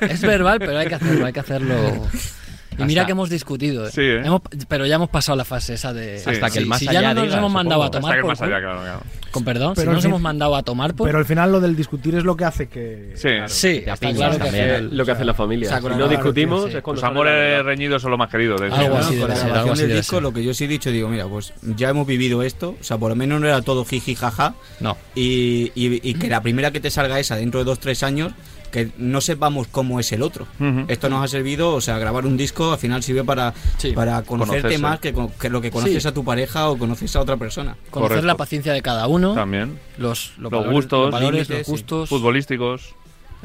Es 0.00 0.22
verbal, 0.22 0.60
pero 0.60 0.78
hay 0.78 0.86
que 0.86 0.94
hacerlo, 0.94 1.26
hay 1.26 1.32
que 1.32 1.40
hacerlo. 1.40 1.74
Y 2.78 2.84
mira 2.84 3.02
Hasta- 3.02 3.06
que 3.06 3.12
hemos 3.12 3.30
discutido, 3.30 3.86
¿eh? 3.86 3.90
Sí, 3.92 4.00
¿eh? 4.02 4.22
Hemos- 4.24 4.42
pero 4.68 4.86
ya 4.86 4.96
hemos 4.96 5.08
pasado 5.10 5.36
la 5.36 5.44
fase 5.44 5.74
esa 5.74 5.92
de... 5.92 6.18
Sí. 6.18 6.30
Hasta 6.30 6.50
que 6.50 6.58
el 6.58 6.64
si- 6.64 6.68
más 6.70 6.78
si 6.78 6.84
ya 6.86 6.90
allá 7.00 7.08
no 7.08 7.14
nos 7.14 7.24
diga, 7.24 7.38
hemos 7.38 7.52
mandado 7.52 7.82
a 7.82 7.90
tomar 7.90 8.12
Hasta 8.12 8.14
que 8.14 8.18
el 8.18 8.22
por 8.22 8.30
más 8.30 8.38
culo- 8.40 8.46
allá, 8.56 8.60
claro, 8.60 8.80
claro. 8.82 9.00
Con 9.30 9.44
perdón, 9.44 9.72
Pero 9.74 9.82
si 9.82 9.86
no 9.88 9.92
nos 9.92 10.02
fin- 10.02 10.10
hemos 10.10 10.20
mandado 10.22 10.56
a 10.56 10.62
tomar 10.62 10.94
por... 10.94 11.06
Pero 11.08 11.18
al 11.18 11.24
final 11.26 11.52
lo 11.52 11.60
del 11.60 11.76
discutir 11.76 12.14
es 12.14 12.24
lo 12.24 12.36
que 12.36 12.44
hace 12.44 12.68
que. 12.68 13.12
Sí, 13.14 13.28
Sí, 13.46 13.68
Te 13.68 13.78
está 13.78 13.92
apiñas 13.94 14.16
claro 14.16 14.32
que 14.32 14.44
también. 14.44 14.70
hace- 14.70 14.82
lo 14.82 15.04
que 15.04 15.10
hace 15.12 15.24
la 15.24 15.34
familia. 15.34 15.68
o 15.68 15.70
sea, 15.70 15.80
si 15.92 15.98
no 15.98 16.08
discutimos 16.08 16.70
sí. 16.70 16.76
es 16.78 16.82
cuando 16.82 17.02
Los 17.02 17.10
amores 17.10 17.64
reñidos 17.64 18.00
son 18.02 18.10
lo 18.12 18.16
más 18.18 18.30
queridos. 18.30 18.60
de. 18.60 18.68
Algo 18.68 18.96
así 18.96 19.18
con 19.18 19.28
debe 19.30 19.50
la 19.52 19.74
del 19.74 19.92
disco, 19.96 20.20
lo 20.20 20.32
que 20.32 20.42
yo 20.42 20.54
sí 20.54 20.64
he 20.64 20.68
dicho, 20.68 20.90
digo, 20.90 21.08
mira, 21.08 21.26
pues 21.26 21.52
ya 21.76 21.90
hemos 21.90 22.06
vivido 22.06 22.42
esto, 22.42 22.76
o 22.80 22.84
sea, 22.84 22.96
por 22.96 23.10
lo 23.10 23.16
menos 23.16 23.40
no 23.40 23.46
era 23.48 23.60
todo 23.60 23.84
jiji 23.84 24.14
jaja. 24.14 24.54
No. 24.80 24.96
Y, 25.14 25.72
y- 25.74 26.00
y 26.08 26.14
que 26.14 26.28
la 26.28 26.40
primera 26.40 26.70
que 26.70 26.80
te 26.80 26.90
salga 26.90 27.20
esa 27.20 27.36
dentro 27.36 27.60
de 27.60 27.64
dos, 27.64 27.78
tres 27.80 28.02
años, 28.02 28.32
que 28.70 28.90
no 28.98 29.20
sepamos 29.20 29.66
cómo 29.68 29.98
es 30.00 30.12
el 30.12 30.22
otro. 30.22 30.46
Ujú. 30.60 30.84
Esto 30.88 31.08
nos 31.08 31.24
ha 31.24 31.28
servido, 31.28 31.74
o 31.74 31.80
sea, 31.80 31.98
grabar 31.98 32.26
un 32.26 32.36
disco 32.36 32.72
al 32.72 32.78
final 32.78 33.02
sirve 33.02 33.24
para, 33.24 33.54
Sí. 33.78 33.92
para 33.92 34.22
conocerte 34.22 34.62
Conocerse. 34.62 34.78
más 34.82 35.00
que, 35.00 35.14
que 35.40 35.48
lo 35.50 35.60
que 35.60 35.70
conoces 35.70 36.02
Sí. 36.02 36.08
a 36.08 36.12
tu 36.12 36.24
pareja 36.24 36.68
o 36.68 36.78
conoces 36.78 37.14
a 37.16 37.20
otra 37.20 37.36
persona. 37.36 37.76
Conocer 37.90 38.08
Correcto. 38.10 38.26
la 38.26 38.36
paciencia 38.36 38.72
de 38.72 38.82
cada 38.82 39.06
uno, 39.06 39.34
También. 39.34 39.78
los, 39.96 40.32
Los 40.38 40.38
los, 40.38 40.50
valores, 40.52 40.72
gustos, 40.72 41.00
los, 41.04 41.10
valores, 41.12 41.48
límites, 41.48 41.58
los 41.58 41.66
sí. 41.66 41.70
gustos. 41.72 42.08
Futbolísticos. 42.08 42.94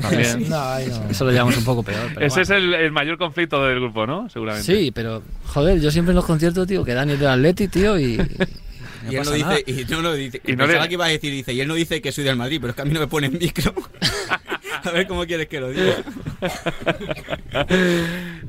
También. 0.01 0.45
No, 0.49 0.59
ay, 0.59 0.87
no. 0.87 1.09
Eso 1.11 1.23
lo 1.25 1.31
llevamos 1.31 1.55
un 1.55 1.63
poco 1.65 1.83
peor. 1.83 2.09
Pero 2.15 2.25
Ese 2.25 2.41
es 2.41 2.47
bueno. 2.49 2.63
el, 2.65 2.73
el 2.73 2.91
mayor 2.91 3.17
conflicto 3.17 3.63
del 3.63 3.79
grupo, 3.79 4.07
¿no? 4.07 4.27
Seguramente. 4.29 4.65
Sí, 4.75 4.91
pero 4.91 5.21
joder, 5.45 5.79
yo 5.79 5.91
siempre 5.91 6.11
en 6.11 6.15
los 6.15 6.25
conciertos, 6.25 6.67
tío, 6.67 6.83
que 6.83 6.93
Dani 6.95 7.13
es 7.13 7.19
del 7.19 7.29
Atleti, 7.29 7.67
tío, 7.67 7.99
y... 7.99 8.13
y 8.13 8.17
no 9.05 9.11
Y 9.11 9.15
él 9.17 9.23
no 9.25 9.31
dice, 9.33 9.63
y 9.67 9.85
no 9.91 10.01
lo 10.01 10.13
dice, 10.13 10.41
Y 10.47 10.51
no 10.53 10.57
pensaba 10.65 10.83
le- 10.83 10.87
que 10.89 10.93
iba 10.95 11.05
a 11.05 11.09
decir, 11.09 11.31
dice, 11.31 11.53
y 11.53 11.61
él 11.61 11.67
no 11.67 11.75
dice 11.75 12.01
que 12.01 12.11
soy 12.11 12.23
del 12.23 12.35
Madrid, 12.37 12.57
pero 12.59 12.71
es 12.71 12.75
que 12.75 12.81
a 12.81 12.85
mí 12.85 12.91
no 12.93 13.01
me 13.01 13.07
ponen 13.07 13.37
micro. 13.39 13.73
a 14.83 14.91
ver 14.91 15.07
cómo 15.07 15.25
quieres 15.25 15.47
que 15.47 15.59
lo 15.59 15.69
diga. 15.69 15.95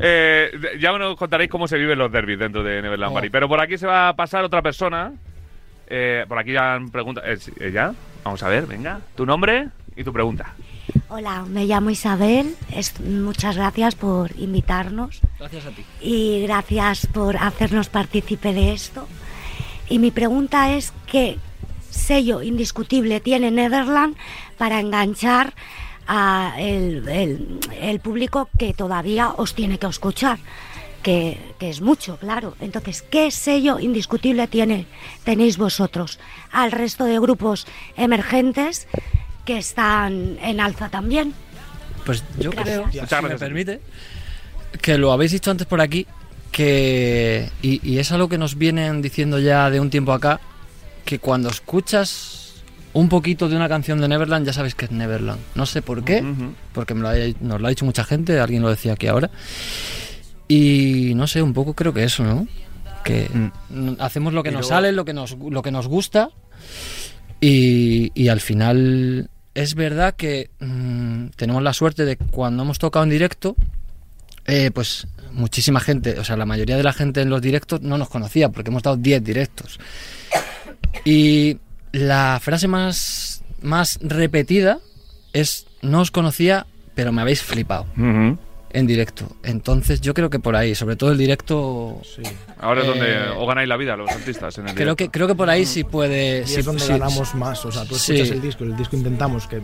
Eh, 0.00 0.50
ya 0.80 0.96
nos 0.98 1.16
contaréis 1.16 1.50
cómo 1.50 1.68
se 1.68 1.78
viven 1.78 1.98
los 1.98 2.10
derbis 2.10 2.38
dentro 2.38 2.62
de 2.62 2.82
Neverland 2.82 3.12
Oh. 3.12 3.14
Party. 3.14 3.30
Pero 3.30 3.48
por 3.48 3.60
aquí 3.60 3.78
se 3.78 3.86
va 3.86 4.08
a 4.08 4.16
pasar 4.16 4.44
otra 4.44 4.62
persona. 4.62 5.12
Eh, 5.86 6.24
por 6.28 6.38
aquí 6.38 6.52
ya 6.52 6.74
han 6.74 6.90
preguntado. 6.90 7.26
Eh, 7.26 7.38
eh, 7.60 7.70
¿Ya? 7.72 7.94
Vamos 8.24 8.42
a 8.42 8.48
ver, 8.48 8.66
venga. 8.66 9.00
Tu 9.14 9.26
nombre 9.26 9.68
y 9.96 10.02
tu 10.02 10.12
pregunta. 10.12 10.54
Hola, 11.08 11.44
me 11.48 11.66
llamo 11.66 11.90
Isabel. 11.90 12.54
Es- 12.74 12.98
muchas 13.00 13.56
gracias 13.56 13.94
por 13.94 14.30
invitarnos 14.38 15.20
Gracias 15.38 15.66
a 15.66 15.70
ti. 15.70 15.84
y 16.00 16.42
gracias 16.42 17.06
por 17.06 17.36
hacernos 17.36 17.88
partícipe 17.88 18.52
de 18.52 18.72
esto. 18.72 19.06
Y 19.88 19.98
mi 19.98 20.10
pregunta 20.10 20.74
es 20.74 20.92
qué 21.06 21.36
sello 21.90 22.42
indiscutible 22.42 23.20
tiene 23.20 23.50
Netherland 23.50 24.16
para 24.58 24.80
enganchar 24.80 25.52
a 26.06 26.54
el, 26.58 27.08
el- 27.08 27.58
el 27.80 28.00
público 28.00 28.48
que 28.58 28.72
todavía 28.74 29.30
os 29.36 29.54
tiene 29.54 29.78
que 29.78 29.86
escuchar, 29.86 30.38
que, 31.02 31.38
que 31.58 31.68
es 31.70 31.80
mucho, 31.80 32.16
claro. 32.18 32.56
Entonces, 32.60 33.02
¿qué 33.02 33.30
sello 33.30 33.78
indiscutible 33.78 34.46
tiene, 34.48 34.86
tenéis 35.24 35.56
vosotros 35.58 36.18
al 36.52 36.72
resto 36.72 37.04
de 37.04 37.18
grupos 37.18 37.66
emergentes 37.96 38.86
que 39.44 39.58
están 39.58 40.38
en 40.42 40.60
alza 40.60 40.88
también? 40.88 41.34
Pues 42.06 42.22
yo 42.38 42.50
Gracias. 42.50 42.80
creo, 42.90 43.06
si 43.20 43.26
me 43.28 43.36
permite, 43.38 43.80
que 44.80 44.98
lo 44.98 45.12
habéis 45.12 45.32
visto 45.32 45.50
antes 45.50 45.66
por 45.66 45.80
aquí, 45.80 46.06
que 46.52 47.50
y, 47.62 47.80
y 47.88 47.98
es 47.98 48.12
algo 48.12 48.28
que 48.28 48.38
nos 48.38 48.56
vienen 48.56 49.02
diciendo 49.02 49.38
ya 49.38 49.70
de 49.70 49.80
un 49.80 49.90
tiempo 49.90 50.12
acá, 50.12 50.40
que 51.04 51.18
cuando 51.18 51.48
escuchas 51.50 52.43
un 52.94 53.08
poquito 53.08 53.48
de 53.48 53.56
una 53.56 53.68
canción 53.68 54.00
de 54.00 54.08
Neverland 54.08 54.46
ya 54.46 54.52
sabes 54.52 54.74
que 54.74 54.86
es 54.86 54.90
Neverland. 54.90 55.40
No 55.54 55.66
sé 55.66 55.82
por 55.82 56.02
qué, 56.04 56.24
porque 56.72 56.94
me 56.94 57.02
lo 57.02 57.08
ha- 57.08 57.14
nos 57.40 57.60
lo 57.60 57.66
ha 57.66 57.70
dicho 57.70 57.84
mucha 57.84 58.04
gente, 58.04 58.38
alguien 58.40 58.62
lo 58.62 58.70
decía 58.70 58.94
aquí 58.94 59.06
ahora. 59.08 59.30
Y 60.48 61.12
no 61.16 61.26
sé, 61.26 61.42
un 61.42 61.52
poco 61.52 61.74
creo 61.74 61.92
que 61.92 62.04
eso, 62.04 62.22
¿no? 62.24 62.46
Que 63.04 63.28
mm, 63.70 63.96
hacemos 63.98 64.32
lo 64.32 64.42
que 64.42 64.48
Y 64.50 64.52
nos 64.52 64.62
luego- 64.62 64.74
sale, 64.74 64.92
lo 64.92 65.04
que 65.04 65.12
nos, 65.12 65.36
lo 65.38 65.60
que 65.62 65.70
nos 65.70 65.88
gusta 65.88 66.30
y, 67.40 68.10
y 68.14 68.28
al 68.28 68.40
final 68.40 69.28
es 69.54 69.74
verdad 69.74 70.14
que 70.16 70.50
mm, 70.60 71.26
tenemos 71.36 71.62
la 71.62 71.72
suerte 71.72 72.04
de 72.04 72.16
que 72.16 72.24
cuando 72.26 72.62
hemos 72.62 72.78
tocado 72.78 73.04
en 73.04 73.10
directo, 73.10 73.56
eh, 74.46 74.70
pues 74.72 75.06
muchísima 75.32 75.80
gente, 75.80 76.18
o 76.18 76.24
sea, 76.24 76.36
la 76.36 76.46
mayoría 76.46 76.76
de 76.76 76.82
la 76.82 76.92
gente 76.92 77.20
en 77.22 77.30
los 77.30 77.42
directos 77.42 77.80
no 77.82 77.98
nos 77.98 78.08
conocía 78.08 78.48
porque 78.50 78.70
hemos 78.70 78.82
dado 78.82 78.96
10 78.96 79.22
directos. 79.24 79.78
Y 81.04 81.58
la 81.94 82.38
frase 82.42 82.68
más, 82.68 83.42
más 83.62 83.98
repetida 84.02 84.80
es, 85.32 85.66
no 85.82 86.00
os 86.00 86.10
conocía, 86.10 86.66
pero 86.94 87.12
me 87.12 87.22
habéis 87.22 87.42
flipado 87.42 87.86
en 87.96 88.86
directo. 88.88 89.28
Entonces 89.44 90.00
yo 90.00 90.14
creo 90.14 90.30
que 90.30 90.40
por 90.40 90.56
ahí, 90.56 90.74
sobre 90.74 90.96
todo 90.96 91.12
el 91.12 91.18
directo... 91.18 92.00
Ahora 92.60 92.80
es 92.82 92.86
Eh, 92.86 92.90
donde 92.90 93.18
os 93.38 93.46
ganáis 93.46 93.68
la 93.68 93.76
vida 93.76 93.96
los 93.96 94.10
artistas. 94.10 94.58
En 94.58 94.68
el 94.68 94.74
Creo 94.74 94.96
que, 94.96 95.08
creo 95.10 95.28
que 95.28 95.34
por 95.36 95.48
ahí 95.48 95.64
sí 95.64 95.84
puede... 95.84 96.42
Y 96.42 96.46
sí- 96.46 96.60
es 96.60 96.64
donde 96.64 96.82
sí- 96.82 96.88
ganamos 96.88 97.34
más. 97.36 97.64
O 97.64 97.70
sea, 97.70 97.84
tú 97.84 97.94
sí. 97.94 98.12
escuchas 98.14 98.34
el 98.34 98.42
disco, 98.42 98.64
el 98.64 98.76
disco 98.76 98.96
intentamos 98.96 99.46
que. 99.46 99.62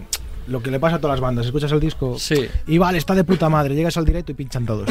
Lo 0.50 0.62
que 0.62 0.70
le 0.70 0.78
pasa 0.80 0.96
a 0.96 0.98
todas 1.00 1.14
las 1.14 1.20
bandas, 1.20 1.46
escuchas 1.46 1.70
el 1.72 1.80
disco 1.80 2.18
Sí. 2.18 2.46
y 2.66 2.76
vale, 2.78 2.98
está 2.98 3.14
de 3.14 3.24
puta 3.24 3.48
madre, 3.48 3.74
llegas 3.74 3.96
al 3.96 4.04
directo 4.04 4.32
y 4.32 4.34
pinchan 4.34 4.66
todos. 4.66 4.88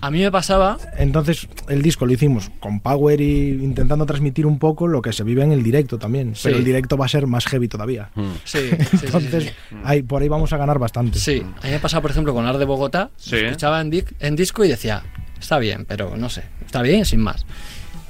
A 0.00 0.10
mí 0.10 0.20
me 0.20 0.30
pasaba 0.30 0.76
Entonces, 0.96 1.48
el 1.68 1.82
disco 1.82 2.04
lo 2.06 2.12
hicimos 2.12 2.50
con 2.60 2.80
Power 2.80 3.20
y 3.20 3.50
intentando 3.62 4.06
transmitir 4.06 4.44
un 4.46 4.58
poco 4.58 4.86
lo 4.86 5.00
que 5.02 5.12
se 5.12 5.24
vive 5.24 5.42
en 5.42 5.52
el 5.52 5.62
directo 5.62 5.98
también. 5.98 6.34
Sí. 6.34 6.42
Pero 6.44 6.58
el 6.58 6.64
directo 6.64 6.96
va 6.96 7.06
a 7.06 7.08
ser 7.08 7.26
más 7.26 7.46
heavy 7.46 7.68
todavía. 7.68 8.10
Sí, 8.44 8.58
sí, 8.70 8.76
sí, 8.90 8.96
sí, 8.98 9.06
Entonces, 9.06 9.44
sí. 9.44 9.76
Ahí, 9.84 10.02
por 10.02 10.20
ahí 10.22 10.28
vamos 10.28 10.52
a 10.52 10.56
ganar 10.56 10.78
bastante. 10.78 11.18
Sí, 11.18 11.42
a 11.62 11.66
mí 11.66 11.70
me 11.72 11.78
pasaba, 11.78 12.02
por 12.02 12.10
ejemplo, 12.10 12.34
con 12.34 12.46
Ar 12.46 12.58
de 12.58 12.64
Bogotá. 12.64 13.10
Sí. 13.16 13.36
Escuchaba 13.36 13.80
en, 13.80 13.90
di- 13.90 14.04
en 14.20 14.36
disco 14.36 14.64
y 14.64 14.68
decía, 14.68 15.02
está 15.38 15.58
bien, 15.58 15.84
pero 15.86 16.16
no 16.16 16.28
sé, 16.28 16.42
está 16.64 16.82
bien 16.82 17.04
sin 17.04 17.20
más. 17.20 17.44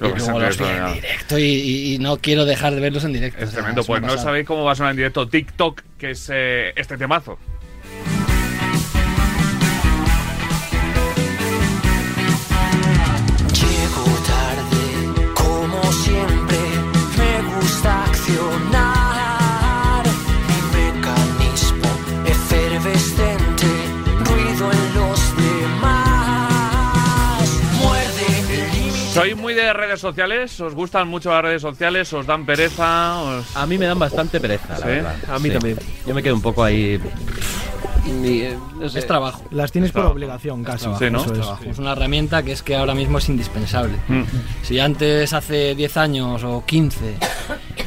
Lo 0.01 0.09
y 0.09 0.13
luego 0.19 0.39
los 0.39 0.59
vi 0.59 0.65
en 0.65 0.95
directo 0.95 1.39
y, 1.39 1.43
y- 1.45 1.95
y 1.95 1.99
no 1.99 2.17
quiero 2.19 2.45
dejar 2.45 2.75
de 2.75 2.81
verlos 2.81 3.05
en 3.05 3.13
directo. 3.13 3.39
Es 3.43 3.49
o 3.49 3.53
sea, 3.53 3.59
tremendo. 3.61 3.81
es 3.81 3.87
Pues 3.87 4.01
no 4.03 4.17
sabéis 4.19 4.47
cómo 4.47 4.65
va 4.65 4.73
a 4.73 4.75
sonar 4.77 4.93
en 4.93 4.97
directo 4.99 5.29
TikTok, 5.29 5.83
que 5.99 6.11
es 6.13 6.31
eh, 6.33 6.73
este 6.77 6.97
temazo. 6.97 7.39
De 29.69 29.75
redes 29.75 30.01
sociales? 30.01 30.61
¿Os 30.61 30.75
gustan 30.75 31.09
mucho 31.09 31.31
las 31.31 31.43
redes 31.43 31.63
sociales? 31.63 32.13
¿Os 32.13 32.27
dan 32.27 32.45
pereza? 32.47 33.21
¿Os- 33.21 33.57
A 33.57 33.67
mí 33.67 33.77
me 33.79 33.87
dan 33.87 33.99
bastante 33.99 34.41
pereza, 34.41 34.69
la 34.71 34.77
¿Sí? 34.79 34.85
verdad. 34.87 35.17
A 35.29 35.39
mí 35.39 35.49
Sí. 35.49 35.55
también. 35.55 35.79
Yo 36.07 36.15
me 36.15 36.23
quedo 36.23 36.35
un 36.35 36.43
poco 36.43 36.65
ahí. 36.65 37.01
ni- 38.07 38.41
eh, 38.41 38.57
no 38.81 38.89
sé. 38.89 39.01
Es 39.01 39.07
trabajo. 39.07 39.45
Las 39.51 39.71
tienes 39.71 39.91
por 39.93 40.01
Trabajo. 40.01 40.15
obligación 40.15 40.65
casi. 40.65 40.85
trabajo, 40.85 41.05
Sí, 41.05 41.11
¿no? 41.11 41.19
Eso 41.21 41.33
es. 41.35 41.39
trabajo. 41.41 41.65
Es 41.65 41.79
una 41.79 41.93
herramienta 41.93 42.43
que 42.43 42.53
es 42.53 42.63
que 42.63 42.75
ahora 42.75 42.95
mismo 42.95 43.19
es 43.19 43.29
indispensable. 43.29 43.99
Mm. 44.09 44.23
Si 44.63 44.81
antes, 44.81 45.33
hace 45.35 45.75
10 45.75 45.95
años 45.99 46.43
o 46.43 46.65
15, 46.65 47.17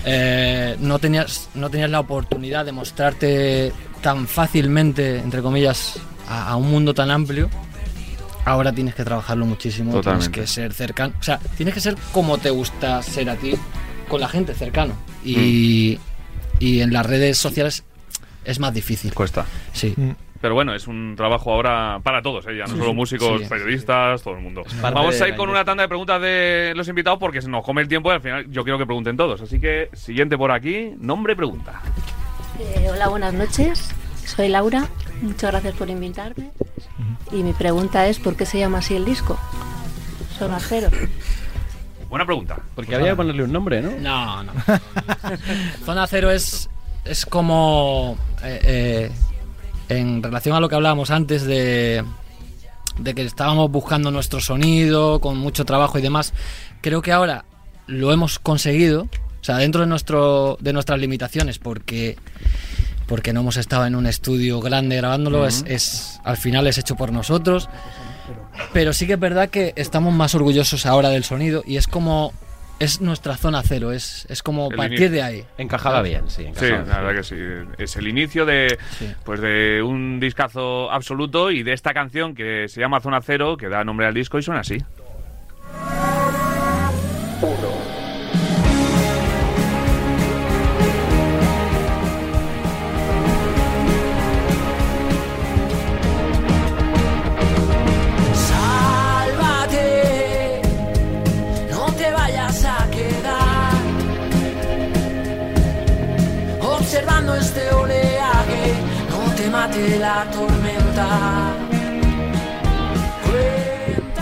eh, 0.06 0.76
no, 0.80 1.00
tenías, 1.00 1.50
no 1.56 1.70
tenías 1.72 1.90
la 1.90 2.02
oportunidad 2.02 2.66
de 2.66 2.72
mostrarte 2.72 3.72
tan 4.02 4.28
fácilmente, 4.28 5.18
entre 5.18 5.42
comillas, 5.42 6.00
a, 6.30 6.50
a 6.50 6.56
un 6.56 6.70
mundo 6.70 6.94
tan 6.94 7.10
amplio, 7.10 7.50
ahora 8.46 8.72
tienes 8.74 8.96
que 8.96 9.04
trabajarlo 9.04 9.46
muchísimo. 9.46 9.92
Totalmente. 9.94 10.30
Tienes 10.32 10.50
que 10.50 10.54
ser 10.54 10.74
cercano. 10.74 11.14
O 11.20 11.24
sea, 11.24 11.40
tienes 11.58 11.74
que 11.74 11.80
ser 11.82 11.96
como 12.12 12.38
te 12.38 12.50
gusta 12.50 13.02
ser 13.04 13.30
a 13.30 13.36
ti, 13.36 13.54
con 14.08 14.22
la 14.22 14.28
gente 14.28 14.54
cercano. 14.54 14.94
Y, 15.24 16.00
y 16.60 16.82
en 16.82 16.94
las 16.94 17.06
redes 17.06 17.38
sociales 17.38 17.84
es 18.46 18.60
más 18.60 18.74
difícil. 18.74 19.14
Cuesta. 19.14 19.46
Sí. 19.74 19.94
Mm. 19.96 20.12
Pero 20.42 20.56
bueno, 20.56 20.74
es 20.74 20.88
un 20.88 21.14
trabajo 21.16 21.54
ahora 21.54 22.00
para 22.02 22.24
todos, 22.24 22.48
¿eh? 22.48 22.58
ya 22.58 22.64
no 22.66 22.76
solo 22.76 22.96
músicos, 22.96 23.42
Sí. 23.44 23.48
periodistas, 23.48 24.24
todo 24.24 24.34
el 24.34 24.42
mundo. 24.42 24.64
Vamos 24.82 25.22
a 25.22 25.28
ir 25.28 25.36
con 25.36 25.50
una 25.50 25.64
tanda 25.64 25.84
de 25.84 25.88
preguntas 25.88 26.20
de 26.20 26.74
los 26.76 26.88
invitados 26.88 27.20
porque 27.20 27.44
se 27.44 27.48
nos 27.48 27.64
come 27.64 27.84
el 27.84 27.88
tiempo 27.88 28.10
y 28.10 28.16
al 28.16 28.22
final 28.22 28.50
yo 28.50 28.64
quiero 28.64 28.80
que 28.80 28.88
pregunten 28.88 29.16
todos. 29.16 29.40
Así 29.42 29.60
que, 29.60 29.90
siguiente 29.94 30.40
por 30.40 30.52
aquí, 30.52 30.94
nombre, 31.00 31.36
pregunta. 31.36 31.80
Eh, 32.60 32.88
hola, 32.92 33.08
buenas 33.10 33.36
noches. 33.36 33.92
Soy 34.26 34.50
Laura. 34.50 34.88
Muchas 35.22 35.52
gracias 35.52 35.76
por 35.76 35.90
invitarme. 35.90 36.52
Y 37.32 37.44
mi 37.44 37.54
pregunta 37.54 38.08
es, 38.08 38.20
¿por 38.20 38.36
qué 38.36 38.46
se 38.46 38.60
llama 38.60 38.80
así 38.80 38.96
el 38.96 39.06
disco? 39.06 39.38
Zona 40.38 40.60
Cero. 40.60 40.90
Buena 42.10 42.26
pregunta. 42.26 42.58
Porque 42.76 42.96
había 42.96 43.12
que 43.12 43.16
ponerle 43.16 43.44
un 43.44 43.52
nombre, 43.52 43.82
¿no? 43.82 43.92
No, 44.00 44.44
no. 44.44 44.52
Zona 45.86 46.08
Cero 46.08 46.32
es, 46.32 46.70
es 47.06 47.26
como. 47.26 48.18
eh, 48.44 48.60
eh, 48.64 49.12
en 49.90 50.24
relación 50.24 50.56
a 50.56 50.60
lo 50.62 50.70
que 50.70 50.76
hablábamos 50.76 51.12
antes 51.12 51.44
de, 51.44 52.04
de 52.98 53.14
que 53.14 53.24
estábamos 53.24 53.70
buscando 53.70 54.10
nuestro 54.10 54.40
sonido 54.40 55.20
con 55.20 55.38
mucho 55.38 55.66
trabajo 55.66 56.00
y 56.00 56.02
demás, 56.02 56.34
creo 56.80 57.02
que 57.02 57.12
ahora 57.12 57.44
lo 57.88 58.14
hemos 58.14 58.40
conseguido. 58.40 59.04
O 59.04 59.44
sea, 59.44 59.58
dentro 59.58 59.82
de, 59.82 59.88
nuestro, 59.88 60.58
de 60.62 60.72
nuestras 60.72 61.00
limitaciones, 61.00 61.60
porque, 61.60 62.18
porque 63.12 63.34
no 63.34 63.42
hemos 63.42 63.58
estado 63.58 63.86
en 63.86 63.96
un 63.96 64.08
estudio 64.08 64.62
grande 64.62 64.96
grabándolo, 64.96 65.46
es, 65.46 65.66
es, 65.68 66.22
al 66.24 66.38
final 66.38 66.66
es 66.66 66.78
hecho 66.78 66.96
por 66.96 67.12
nosotros. 67.12 67.68
Pero 68.72 68.94
sí 68.94 69.06
que 69.06 69.14
es 69.14 69.20
verdad 69.20 69.50
que 69.50 69.74
estamos 69.76 70.14
más 70.14 70.34
orgullosos 70.34 70.86
ahora 70.86 71.10
del 71.10 71.26
sonido 71.26 71.62
y 71.68 71.76
es 71.76 71.88
como. 71.88 72.32
Es 72.80 73.02
nuestra 73.02 73.36
zona 73.36 73.62
cero, 73.68 73.92
es, 73.92 74.26
es 74.30 74.42
como 74.42 74.70
El 74.72 74.78
partir 74.78 74.94
inicio. 74.94 75.12
de 75.12 75.22
ahí. 75.22 75.46
Encajaba 75.58 76.02
bien, 76.02 76.24
sí. 76.30 76.48
Sí, 76.56 76.68
la 76.70 77.02
verdad 77.02 77.16
que 77.16 77.24
sí. 77.24 77.36
Es 77.78 77.98
el 77.98 78.08
inicio 78.08 78.46
de, 78.46 78.80
pues 79.26 79.42
de 79.42 79.84
un 79.84 80.22
discazo 80.22 80.90
absoluto 80.90 81.52
y 81.52 81.64
de 81.64 81.74
esta 81.74 81.94
canción 81.94 82.34
que 82.34 82.70
se 82.70 82.80
llama 82.80 83.02
Zona 83.02 83.22
Cero, 83.22 83.58
que 83.58 83.68
da 83.68 83.84
nombre 83.84 84.08
al 84.08 84.14
disco 84.14 84.40
y 84.40 84.42
suena 84.42 84.62
así. 84.62 84.78
Sálvate, 87.42 87.81
la 110.00 110.26
tormenta. 110.32 111.56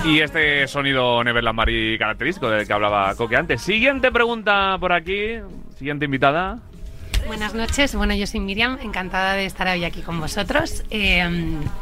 Y 0.05 0.22
este 0.22 0.67
sonido 0.67 1.24
Neverland 1.24 1.55
Mari 1.55 1.97
característico 1.99 2.49
del 2.49 2.65
que 2.65 2.74
hablaba 2.74 3.13
Coque 3.15 3.36
antes. 3.36 3.61
Siguiente 3.61 4.11
pregunta 4.11 4.78
por 4.80 4.91
aquí. 4.91 5.39
Siguiente 5.76 6.05
invitada. 6.05 6.59
Buenas 7.28 7.53
noches, 7.53 7.95
bueno 7.95 8.13
yo 8.15 8.26
soy 8.28 8.39
Miriam, 8.39 8.78
encantada 8.82 9.34
de 9.34 9.45
estar 9.45 9.67
hoy 9.67 9.84
aquí 9.84 10.01
con 10.01 10.20
vosotros. 10.20 10.84
Eh, 10.89 11.28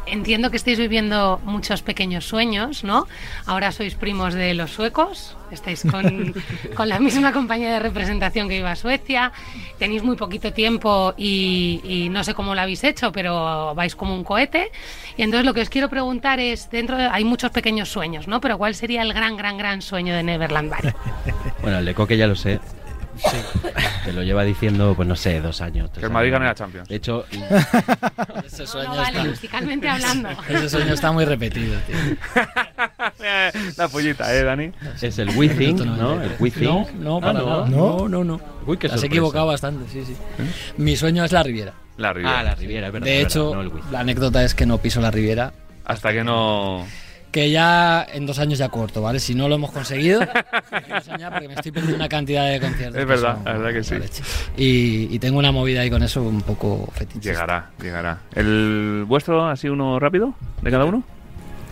entiendo 0.06 0.50
que 0.50 0.56
estáis 0.56 0.78
viviendo 0.78 1.40
muchos 1.44 1.82
pequeños 1.82 2.26
sueños, 2.26 2.84
¿no? 2.84 3.06
Ahora 3.46 3.72
sois 3.72 3.94
primos 3.94 4.34
de 4.34 4.54
los 4.54 4.70
suecos, 4.72 5.36
estáis 5.50 5.82
con, 5.90 6.34
con 6.74 6.88
la 6.88 6.98
misma 7.00 7.32
compañía 7.32 7.72
de 7.72 7.78
representación 7.78 8.48
que 8.48 8.58
iba 8.58 8.70
a 8.70 8.76
Suecia, 8.76 9.32
tenéis 9.78 10.02
muy 10.02 10.16
poquito 10.16 10.52
tiempo 10.52 11.14
y, 11.16 11.80
y 11.84 12.08
no 12.08 12.24
sé 12.24 12.34
cómo 12.34 12.54
lo 12.54 12.60
habéis 12.60 12.84
hecho, 12.84 13.12
pero 13.12 13.74
vais 13.74 13.96
como 13.96 14.14
un 14.14 14.24
cohete. 14.24 14.70
Y 15.16 15.22
entonces 15.22 15.46
lo 15.46 15.54
que 15.54 15.62
os 15.62 15.68
quiero 15.70 15.88
preguntar 15.88 16.40
es, 16.40 16.70
dentro 16.70 16.96
de, 16.96 17.04
hay 17.04 17.24
muchos 17.24 17.50
pequeños 17.50 17.88
sueños, 17.88 18.28
¿no? 18.28 18.40
Pero 18.40 18.58
¿cuál 18.58 18.74
sería 18.74 19.02
el 19.02 19.12
gran, 19.12 19.36
gran, 19.36 19.56
gran 19.58 19.82
sueño 19.82 20.14
de 20.14 20.22
Neverland 20.22 20.70
Valley? 20.70 20.92
Bueno, 21.60 21.78
el 21.78 21.84
de 21.84 21.94
Coque 21.94 22.16
ya 22.16 22.26
lo 22.26 22.36
sé. 22.36 22.60
Que 24.04 24.12
lo 24.12 24.22
lleva 24.22 24.44
diciendo, 24.44 24.94
pues 24.96 25.06
no 25.08 25.16
sé, 25.16 25.40
dos 25.40 25.60
años. 25.60 25.90
tres 25.90 26.00
Que 26.00 26.06
el 26.06 26.12
Madrid 26.12 26.32
gane 26.32 26.44
la 26.46 26.54
Champions. 26.54 26.88
De 26.88 26.96
hecho, 26.96 27.24
Ese 28.46 28.66
sueño 28.66 28.88
no 28.90 28.96
vale, 28.96 29.18
está- 29.18 29.28
musicalmente 29.30 29.88
hablando. 29.88 30.28
Ese 30.48 30.68
sueño 30.70 30.94
está 30.94 31.12
muy 31.12 31.24
repetido, 31.24 31.78
tío. 31.86 31.96
La 33.76 33.88
pollita, 33.88 34.34
¿eh, 34.34 34.42
Dani? 34.44 34.70
es 35.00 35.18
el 35.18 35.30
We 35.36 35.48
Think, 35.48 35.80
¿no? 35.80 36.22
El 36.22 36.32
We 36.38 36.52
No, 36.60 36.86
no, 36.98 37.16
Ah, 37.18 37.20
para 37.20 37.32
nada. 37.34 37.66
No, 37.68 38.08
no, 38.08 38.24
no. 38.24 38.40
Uy, 38.66 38.76
qué 38.76 38.88
Te 38.88 38.94
has 38.94 39.00
sorpresa. 39.00 39.06
equivocado 39.06 39.46
bastante, 39.46 39.90
sí, 39.92 40.04
sí. 40.04 40.16
Mi 40.76 40.96
sueño 40.96 41.24
es 41.24 41.32
la 41.32 41.42
Riviera. 41.42 41.72
La 41.96 42.12
Riviera. 42.12 42.38
Ah, 42.38 42.42
la 42.42 42.54
Riviera, 42.54 42.86
es 42.88 42.92
verdad. 42.92 43.06
De 43.06 43.20
hecho, 43.20 43.50
verdad, 43.50 43.72
no 43.72 43.90
la 43.90 44.00
anécdota 44.00 44.44
es 44.44 44.54
que 44.54 44.66
no 44.66 44.78
piso 44.78 45.00
la 45.00 45.10
Riviera. 45.10 45.52
Hasta 45.84 46.12
que 46.12 46.22
no. 46.22 46.86
Que 47.30 47.50
ya 47.50 48.06
en 48.10 48.24
dos 48.24 48.38
años 48.38 48.58
ya 48.58 48.68
corto, 48.70 49.02
¿vale? 49.02 49.20
Si 49.20 49.34
no 49.34 49.48
lo 49.48 49.56
hemos 49.56 49.70
conseguido, 49.70 50.20
porque 50.70 51.48
me 51.48 51.54
estoy 51.54 51.72
perdiendo 51.72 51.96
una 51.96 52.08
cantidad 52.08 52.50
de 52.50 52.58
conciertos. 52.60 53.00
Es 53.00 53.06
verdad, 53.06 53.34
son 53.36 53.44
la 53.44 53.52
verdad 53.58 53.72
que 53.72 53.84
sí. 53.84 53.94
la. 53.98 54.04
Y, 54.56 55.14
y 55.14 55.18
tengo 55.18 55.38
una 55.38 55.52
movida 55.52 55.82
ahí 55.82 55.90
con 55.90 56.02
eso 56.02 56.22
un 56.22 56.40
poco 56.40 56.88
fetichista. 56.94 57.30
Llegará, 57.30 57.70
llegará. 57.82 58.18
¿El 58.34 59.04
vuestro 59.06 59.46
así 59.46 59.68
uno 59.68 59.98
rápido? 60.00 60.34
¿De 60.62 60.70
cada 60.70 60.84
uno? 60.86 61.02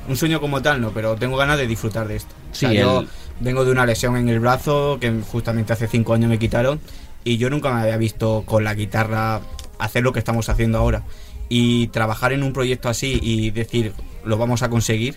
Un 0.09 0.17
sueño 0.17 0.41
como 0.41 0.61
tal, 0.63 0.81
no, 0.81 0.91
pero 0.91 1.17
tengo 1.17 1.37
ganas 1.37 1.57
de 1.59 1.67
disfrutar 1.67 2.07
de 2.07 2.17
esto. 2.17 2.35
O 2.53 2.55
sea, 2.55 2.71
Sí, 2.71 2.77
yo 2.77 3.01
el- 3.01 3.09
vengo 3.41 3.65
de 3.65 3.73
una 3.73 3.87
lesión 3.87 4.17
en 4.17 4.29
el 4.29 4.41
brazo 4.41 4.99
que 5.01 5.11
justamente 5.31 5.73
hace 5.73 5.89
cinco 5.89 6.13
años 6.15 6.29
me 6.31 6.39
quitaron 6.39 6.81
y 7.25 7.39
yo 7.39 7.51
nunca 7.51 7.73
me 7.73 7.81
había 7.81 7.97
visto 7.97 8.45
con 8.47 8.63
la 8.63 8.75
guitarra 8.75 9.41
hacer 9.79 10.03
lo 10.05 10.13
que 10.13 10.19
estamos 10.21 10.49
haciendo 10.49 10.79
ahora. 10.79 11.03
Y 11.49 11.89
trabajar 11.89 12.33
en 12.33 12.43
un 12.43 12.53
proyecto 12.53 12.89
así 12.89 13.19
y 13.23 13.51
decir, 13.51 13.95
lo 14.25 14.37
vamos 14.37 14.63
a 14.63 14.69
conseguir. 14.69 15.17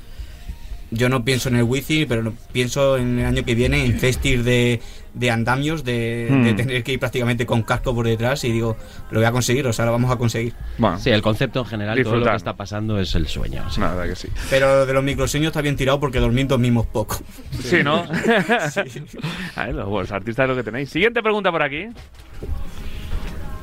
Yo 0.91 1.07
no 1.07 1.23
pienso 1.23 1.49
en 1.49 1.55
el 1.57 1.63
wifi, 1.63 2.05
pero 2.07 2.23
no- 2.23 2.33
pienso 2.51 2.97
en 2.97 3.19
el 3.19 3.25
año 3.25 3.43
que 3.45 3.53
viene 3.53 3.85
en 3.85 3.99
festis 3.99 4.43
de, 4.43 4.81
de 5.13 5.29
andamios, 5.31 5.83
de, 5.83 6.27
Hmm. 6.31 6.43
de 6.43 6.53
tener 6.55 6.83
que 6.83 6.93
ir 6.93 6.99
prácticamente 6.99 7.45
con 7.45 7.61
casco 7.61 7.93
por 7.93 8.07
detrás 8.07 8.43
y 8.43 8.51
digo, 8.51 8.75
lo 9.11 9.19
voy 9.19 9.25
a 9.27 9.31
conseguir, 9.31 9.67
o 9.67 9.73
sea, 9.73 9.85
lo 9.85 9.91
vamos 9.91 10.09
a 10.11 10.15
conseguir. 10.15 10.53
Sí, 10.97 11.11
el 11.11 11.21
concepto 11.21 11.59
en 11.59 11.65
general, 11.65 12.01
todo 12.01 12.15
lo 12.17 12.25
que 12.25 12.35
está 12.35 12.53
pasando 12.55 12.99
es 12.99 13.13
el 13.13 13.27
sueño. 13.27 13.69
sí. 13.69 13.79
Nada, 13.81 14.07
que 14.07 14.15
sí. 14.15 14.29
Pero 14.49 14.85
de 14.87 14.93
los 14.93 15.03
microsueños 15.03 15.49
está 15.49 15.61
bien 15.61 15.75
tirado 15.75 15.99
porque 15.99 16.19
dormir 16.19 16.47
dormimos 16.47 16.87
poco. 16.87 17.19
Sí, 17.63 17.83
¿no? 17.83 18.03
A 19.55 19.65
ver, 19.65 19.75
los, 19.75 19.87
los 19.89 20.11
artistas 20.11 20.45
es 20.45 20.49
lo 20.49 20.55
que 20.55 20.63
tenéis. 20.63 20.89
Siguiente 20.89 21.21
pregunta 21.21 21.51
por 21.51 21.61
aquí. 21.61 21.85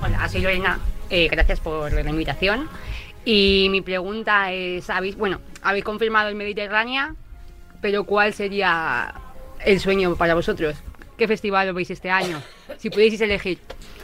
Hola, 0.02 0.28
soy 0.28 0.42
Lorena. 0.42 0.78
Eh, 1.10 1.28
gracias 1.30 1.60
por 1.60 1.92
la 1.92 2.08
invitación. 2.10 2.68
Y 3.26 3.66
mi 3.70 3.80
pregunta 3.82 4.52
es, 4.52 4.88
habéis, 4.88 5.16
bueno, 5.16 5.40
habéis 5.62 5.84
confirmado 5.84 6.28
el 6.28 6.36
Mediterránea, 6.36 7.14
pero 7.82 8.04
¿cuál 8.04 8.32
sería 8.32 9.12
el 9.64 9.80
sueño 9.80 10.14
para 10.16 10.34
vosotros? 10.34 10.76
¿Qué 11.18 11.26
festival 11.26 11.72
veis 11.74 11.90
este 11.90 12.08
año? 12.10 12.40
Si 12.78 12.88
pudieseis 12.88 13.20
elegir. 13.22 13.58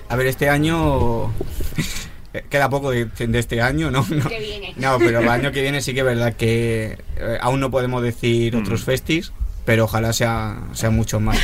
A 0.08 0.16
ver, 0.16 0.26
este 0.26 0.48
año. 0.48 1.26
eh, 2.34 2.44
Queda 2.50 2.68
poco 2.68 2.90
de, 2.90 3.04
de 3.04 3.38
este 3.38 3.60
año, 3.62 3.90
¿no? 3.92 4.04
No, 4.10 4.28
Que 4.28 4.40
viene. 4.40 4.74
No, 4.76 4.98
pero 4.98 5.20
el 5.20 5.28
año 5.28 5.52
que 5.52 5.62
viene 5.62 5.80
sí 5.82 5.94
que 5.94 6.00
es 6.00 6.06
verdad 6.06 6.34
que 6.34 6.98
eh, 7.16 7.38
aún 7.40 7.60
no 7.60 7.70
podemos 7.70 8.02
decir 8.02 8.56
Mm. 8.56 8.60
otros 8.62 8.82
festis, 8.84 9.32
pero 9.64 9.84
ojalá 9.84 10.12
sea, 10.12 10.58
sea 10.72 10.90
mucho 10.90 11.20
más. 11.20 11.38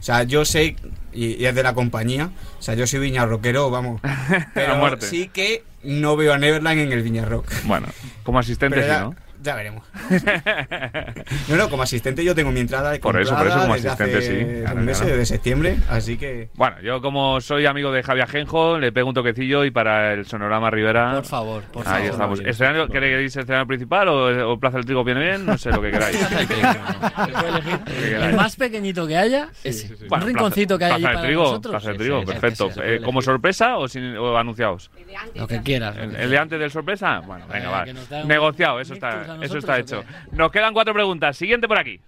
O 0.00 0.02
sea, 0.02 0.24
yo 0.24 0.44
sé, 0.44 0.74
y, 1.12 1.34
y 1.36 1.44
es 1.44 1.54
de 1.54 1.62
la 1.62 1.74
compañía, 1.74 2.30
o 2.58 2.62
sea, 2.62 2.74
yo 2.74 2.86
soy 2.88 2.98
viña 3.00 3.24
rockero, 3.26 3.70
vamos. 3.70 4.00
Pero 4.54 4.76
muerte. 4.76 5.06
sí 5.06 5.28
que 5.28 5.62
no 5.82 6.16
veo 6.16 6.32
a 6.32 6.38
Neverland 6.38 6.80
en 6.80 6.92
el 6.92 7.02
Viña 7.02 7.24
Rock. 7.24 7.50
Bueno, 7.64 7.88
como 8.22 8.38
asistente 8.38 8.82
sí, 8.82 8.88
¿no? 8.88 9.14
Ya 9.42 9.54
veremos. 9.56 9.84
No, 11.48 11.56
no, 11.56 11.68
como 11.68 11.82
asistente 11.82 12.24
yo 12.24 12.34
tengo 12.34 12.50
mi 12.52 12.60
entrada 12.60 12.90
de 12.92 12.98
Por 13.00 13.20
eso, 13.20 13.36
por 13.36 13.46
eso, 13.46 13.58
como 13.60 13.74
asistente, 13.74 14.18
hace 14.18 14.38
sí. 14.56 14.60
Claro, 14.62 14.76
un 14.78 14.84
mes, 14.84 14.98
claro. 14.98 15.12
desde 15.16 15.26
septiembre, 15.26 15.76
así 15.88 16.16
que... 16.16 16.48
Bueno, 16.54 16.80
yo 16.82 17.00
como 17.00 17.40
soy 17.40 17.66
amigo 17.66 17.90
de 17.92 18.02
Javier 18.02 18.24
Ajenjo, 18.24 18.78
le 18.78 18.92
pego 18.92 19.08
un 19.08 19.14
toquecillo 19.14 19.64
y 19.64 19.70
para 19.70 20.12
el 20.12 20.26
Sonorama 20.26 20.70
Rivera... 20.70 21.12
Por 21.14 21.24
favor, 21.24 21.62
por 21.64 21.86
Ahí 21.88 21.94
favor. 22.08 22.10
estamos. 22.10 22.40
¿Escenario, 22.40 22.88
¿Queréis 22.88 23.34
escenario 23.36 23.66
principal 23.66 24.08
o, 24.08 24.52
o 24.52 24.58
Plaza 24.60 24.76
del 24.78 24.86
Trigo 24.86 25.02
viene 25.04 25.20
bien? 25.24 25.46
No 25.46 25.56
sé, 25.58 25.70
lo 25.70 25.80
que 25.82 25.90
queráis. 25.90 26.18
El 28.20 28.34
más 28.34 28.56
pequeñito 28.56 29.06
que 29.06 29.16
haya, 29.16 29.48
ese. 29.64 29.94
Bueno, 30.08 30.24
un 30.24 30.30
rinconcito 30.30 30.78
que 30.78 30.84
hay 30.84 31.00
Plaza 31.00 31.16
del 31.18 31.26
Trigo, 31.26 31.42
nosotros. 31.44 31.70
Plaza 31.72 31.88
del 31.88 31.96
Sí, 31.96 32.02
Trigo, 32.04 32.20
sí, 32.20 32.26
sí, 32.26 32.32
perfecto. 32.32 32.66
sí, 32.68 32.74
sí, 32.74 32.80
Eh, 32.84 33.00
¿Como 33.04 33.22
sorpresa 33.22 33.76
o, 33.78 33.88
sin, 33.88 34.16
o 34.16 34.36
anunciados? 34.36 34.90
Lo 35.34 35.46
que 35.46 35.60
quieras. 35.62 35.96
¿El, 35.96 36.14
el 36.16 36.30
de 36.30 36.38
antes 36.38 36.58
del 36.60 36.70
sorpresa? 36.70 37.20
Bueno, 37.20 37.46
venga, 37.52 37.70
va. 37.70 37.84
que 37.84 37.94
nos 37.94 38.08
da 38.08 38.22
un- 38.22 38.28
Negociado, 38.28 38.80
eso 38.80 38.94
está, 38.94 39.29
eso 39.40 39.58
está 39.58 39.74
¿o 39.74 39.76
hecho. 39.76 40.04
Nos 40.32 40.50
quedan 40.50 40.72
cuatro 40.72 40.94
preguntas. 40.94 41.36
Siguiente 41.36 41.68
por 41.68 41.78
aquí. 41.78 42.00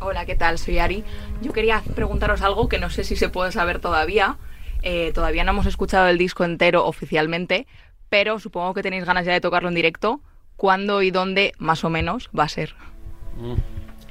Hola, 0.00 0.26
¿qué 0.26 0.36
tal? 0.36 0.58
Soy 0.58 0.78
Ari. 0.78 1.04
Yo 1.40 1.52
quería 1.52 1.82
preguntaros 1.94 2.42
algo 2.42 2.68
que 2.68 2.78
no 2.78 2.90
sé 2.90 3.04
si 3.04 3.16
se 3.16 3.28
puede 3.28 3.52
saber 3.52 3.78
todavía. 3.78 4.36
Eh, 4.82 5.12
todavía 5.14 5.44
no 5.44 5.52
hemos 5.52 5.66
escuchado 5.66 6.08
el 6.08 6.18
disco 6.18 6.44
entero 6.44 6.84
oficialmente, 6.84 7.66
pero 8.10 8.38
supongo 8.38 8.74
que 8.74 8.82
tenéis 8.82 9.04
ganas 9.04 9.24
ya 9.24 9.32
de 9.32 9.40
tocarlo 9.40 9.68
en 9.68 9.74
directo. 9.74 10.20
¿Cuándo 10.56 11.02
y 11.02 11.10
dónde, 11.10 11.52
más 11.58 11.84
o 11.84 11.90
menos, 11.90 12.28
va 12.38 12.44
a 12.44 12.48
ser? 12.48 12.74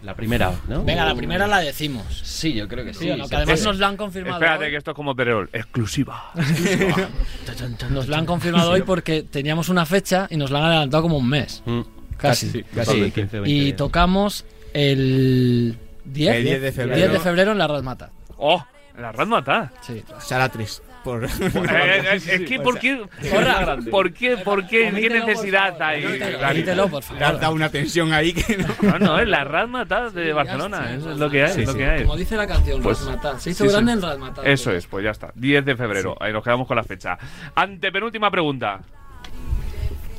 La 0.04 0.16
primera, 0.16 0.52
¿no? 0.68 0.84
Venga, 0.84 1.06
la 1.06 1.16
primera 1.16 1.48
la 1.48 1.60
decimos. 1.60 2.06
Sí, 2.24 2.54
yo 2.54 2.68
creo 2.68 2.84
que 2.84 2.94
sí. 2.94 3.06
Sí, 3.06 3.12
¿o 3.12 3.18
no? 3.18 3.30
Que 3.30 3.38
además 3.38 3.64
nos 3.64 3.78
lo 3.78 3.86
han 3.88 3.96
confirmado. 3.96 4.36
Espérate, 4.36 4.66
hoy. 4.66 4.72
que 4.72 4.78
esto 4.78 4.92
es 4.92 4.96
como 4.96 5.16
Perol. 5.16 5.50
Exclusiva. 5.54 6.32
Nos 7.90 8.08
lo 8.10 8.16
han 8.18 8.26
confirmado 8.26 8.72
hoy 8.72 8.82
porque 8.82 9.24
teníamos 9.24 9.70
una 9.70 9.86
fecha 9.86 10.28
y 10.30 10.36
nos 10.36 10.52
la 10.52 10.60
han 10.60 10.66
adelantado 10.66 11.04
como 11.04 11.18
un 11.18 11.30
mes. 11.30 11.64
Casi. 12.18 12.48
Casi, 12.48 12.64
casi, 12.64 12.92
Sí, 13.06 13.12
15 13.12 13.40
o 13.40 13.42
20 13.44 13.50
Y 13.50 13.74
tocamos 13.74 14.46
el 14.74 15.78
10, 16.04 16.36
El 16.36 16.44
10 16.44 16.62
de 16.62 16.72
febrero. 16.74 16.98
10 16.98 17.12
de 17.14 17.20
febrero 17.20 17.52
en 17.54 17.58
la 17.58 17.68
Razmata. 17.68 18.12
¡Oh! 18.38 18.64
La 18.98 19.12
Razmata. 19.12 19.72
Sí. 19.82 20.04
3. 20.28 20.82
Por... 21.04 21.24
Eh, 21.74 22.16
es 22.16 22.42
que, 22.42 22.60
¿por 22.60 22.80
qué? 22.80 23.02
Porra. 23.30 23.78
¿Por 23.90 24.14
qué? 24.14 24.38
¿Por 24.38 24.68
qué? 24.68 24.92
¿Qué 24.92 25.10
necesidad 25.10 25.82
hay? 25.82 26.06
Omítelo, 26.06 26.88
por 26.90 27.04
favor. 27.04 27.40
Dado 27.40 27.54
una 27.54 27.70
tensión 27.70 28.14
ahí 28.14 28.34
que 28.34 28.58
no... 28.58 28.68
No, 28.94 29.00
no, 29.00 29.20
es 29.20 29.28
la 29.28 29.44
Razmataz 29.44 30.14
de 30.14 30.34
Barcelona. 30.34 30.94
Eso 30.94 31.12
es 31.12 31.18
lo 31.18 31.30
que 31.30 31.44
hay. 31.44 31.66
Lo 31.66 31.74
que 31.74 31.86
hay. 31.86 32.04
Como 32.04 32.18
dice 32.18 32.36
la 32.36 32.48
canción, 32.48 32.82
Pues. 32.82 33.08
Se 33.38 33.52
hizo 33.52 33.68
grande 33.68 33.94
en 33.94 34.02
Razmataz. 34.02 34.46
Eso 34.46 34.72
es, 34.72 34.86
pues 34.88 35.04
ya 35.04 35.12
está. 35.12 35.32
10 35.36 35.66
de 35.66 35.76
febrero. 35.76 36.16
Ahí 36.20 36.34
nos 36.34 36.44
quedamos 36.44 36.68
con 36.68 36.78
la 36.78 36.84
fecha. 36.84 37.18
Antepenúltima 37.56 38.30
pregunta. 38.30 38.82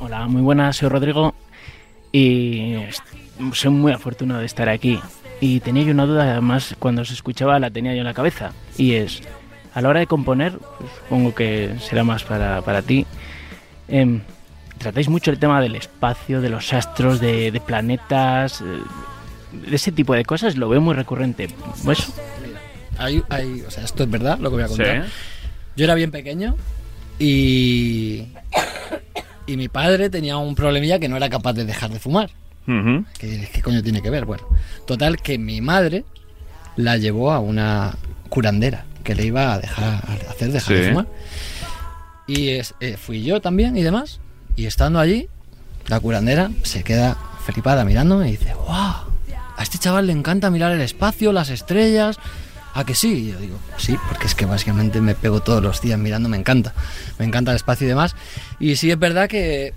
Hola, 0.01 0.27
muy 0.27 0.43
buenas, 0.43 0.77
soy 0.77 0.89
Rodrigo 0.89 1.35
y 2.13 2.77
soy 3.53 3.71
muy 3.71 3.93
afortunado 3.93 4.41
de 4.41 4.47
estar 4.47 4.69
aquí. 4.69 5.01
Y 5.41 5.61
tenía 5.61 5.85
yo 5.85 5.93
una 5.93 6.07
duda, 6.07 6.33
además 6.33 6.77
cuando 6.79 7.03
os 7.03 7.11
escuchaba 7.11 7.59
la 7.59 7.71
tenía 7.71 7.93
yo 7.93 8.01
en 8.01 8.05
la 8.05 8.15
cabeza. 8.15 8.53
Y 8.77 8.95
es, 8.95 9.23
a 9.75 9.81
la 9.81 9.89
hora 9.89 10.01
de 10.01 10.07
componer, 10.07 10.53
pues, 10.79 10.91
supongo 11.03 11.35
que 11.35 11.75
será 11.81 12.05
más 12.05 12.23
para, 12.25 12.63
para 12.63 12.83
ti, 12.83 13.07
em, 13.89 14.21
tratáis 14.79 15.09
mucho 15.09 15.31
el 15.31 15.39
tema 15.39 15.61
del 15.61 15.75
espacio, 15.77 16.41
de 16.41 16.49
los 16.49 16.73
astros, 16.73 17.21
de, 17.21 17.51
de 17.51 17.61
planetas, 17.61 18.61
eh, 18.61 18.65
de 19.69 19.77
ese 19.77 19.93
tipo 19.93 20.15
de 20.15 20.25
cosas, 20.25 20.57
lo 20.57 20.69
veo 20.69 20.81
muy 20.81 20.95
recurrente. 20.95 21.49
Pues, 21.85 22.07
Hay, 22.99 23.23
hay- 23.29 23.63
o 23.67 23.71
sea, 23.71 23.83
esto 23.85 24.05
es 24.05 24.11
verdad, 24.11 24.39
lo 24.39 24.51
que 24.51 24.55
voy 24.57 24.65
a 24.65 24.69
contar. 24.69 25.05
Sí. 25.07 25.13
Yo 25.77 25.85
era 25.85 25.95
bien 25.95 26.11
pequeño 26.13 26.55
y. 27.19 28.27
Y 29.47 29.57
mi 29.59 29.69
padre 29.69 30.09
tenía 30.09 30.39
un 30.39 30.55
problemilla 30.55 30.99
que 30.99 31.09
no 31.09 31.17
era 31.19 31.29
capaz 31.29 31.53
de 31.53 31.65
dejar 31.67 31.91
de 31.91 31.99
fumar. 31.99 32.31
¿Qué, 33.19 33.47
qué 33.53 33.61
coño 33.61 33.83
tiene 33.83 34.01
que 34.01 34.09
ver? 34.09 34.25
Bueno, 34.25 34.45
total, 34.87 35.19
que 35.21 35.37
mi 35.37 35.61
madre 35.61 36.05
la 36.77 36.97
llevó 36.97 37.31
a 37.31 37.41
una 37.41 37.95
curandera 38.31 38.87
que 39.05 39.15
le 39.15 39.25
iba 39.27 39.53
a 39.53 39.59
dejar 39.61 39.85
a 39.85 39.99
hacer 40.31 40.51
dejar 40.51 40.75
de 40.77 40.83
fumar. 40.89 41.07
Y 42.27 42.49
es- 42.51 42.75
eh, 42.81 42.97
fui 42.97 43.23
yo 43.23 43.41
también 43.41 43.77
y 43.77 43.83
demás. 43.83 44.19
Y 44.57 44.67
estando 44.67 44.99
allí, 44.99 45.29
la 45.87 46.01
curandera 46.01 46.51
se 46.63 46.83
queda 46.83 47.17
flipada 47.47 47.85
mirándome 47.85 48.29
y 48.29 48.33
dice: 48.33 48.55
¡Wow! 48.55 49.13
A 49.57 49.63
este 49.63 49.79
chaval 49.79 50.07
le 50.09 50.13
encanta 50.13 50.51
mirar 50.51 50.73
el 50.73 50.81
espacio, 50.81 51.33
las 51.33 51.49
estrellas. 51.51 52.17
¿A 52.77 52.85
que 52.85 52.97
sí? 52.97 53.13
Y 53.29 53.31
yo 53.33 53.39
digo, 53.39 53.57
sí, 53.77 53.97
porque 54.09 54.27
es 54.27 54.35
que 54.35 54.47
básicamente 54.47 55.01
me 55.01 55.15
pego 55.15 55.41
todos 55.41 55.63
los 55.63 55.81
días 55.81 55.97
mirando, 55.97 56.29
me 56.29 56.37
encanta. 56.37 56.73
Me 57.21 57.25
encanta 57.25 57.53
el 57.53 57.57
espacio 57.57 57.85
y 57.87 57.89
demás. 57.89 58.17
Y 58.59 58.75
sí 58.75 58.91
es 58.91 58.99
verdad 58.99 59.29
que 59.29 59.73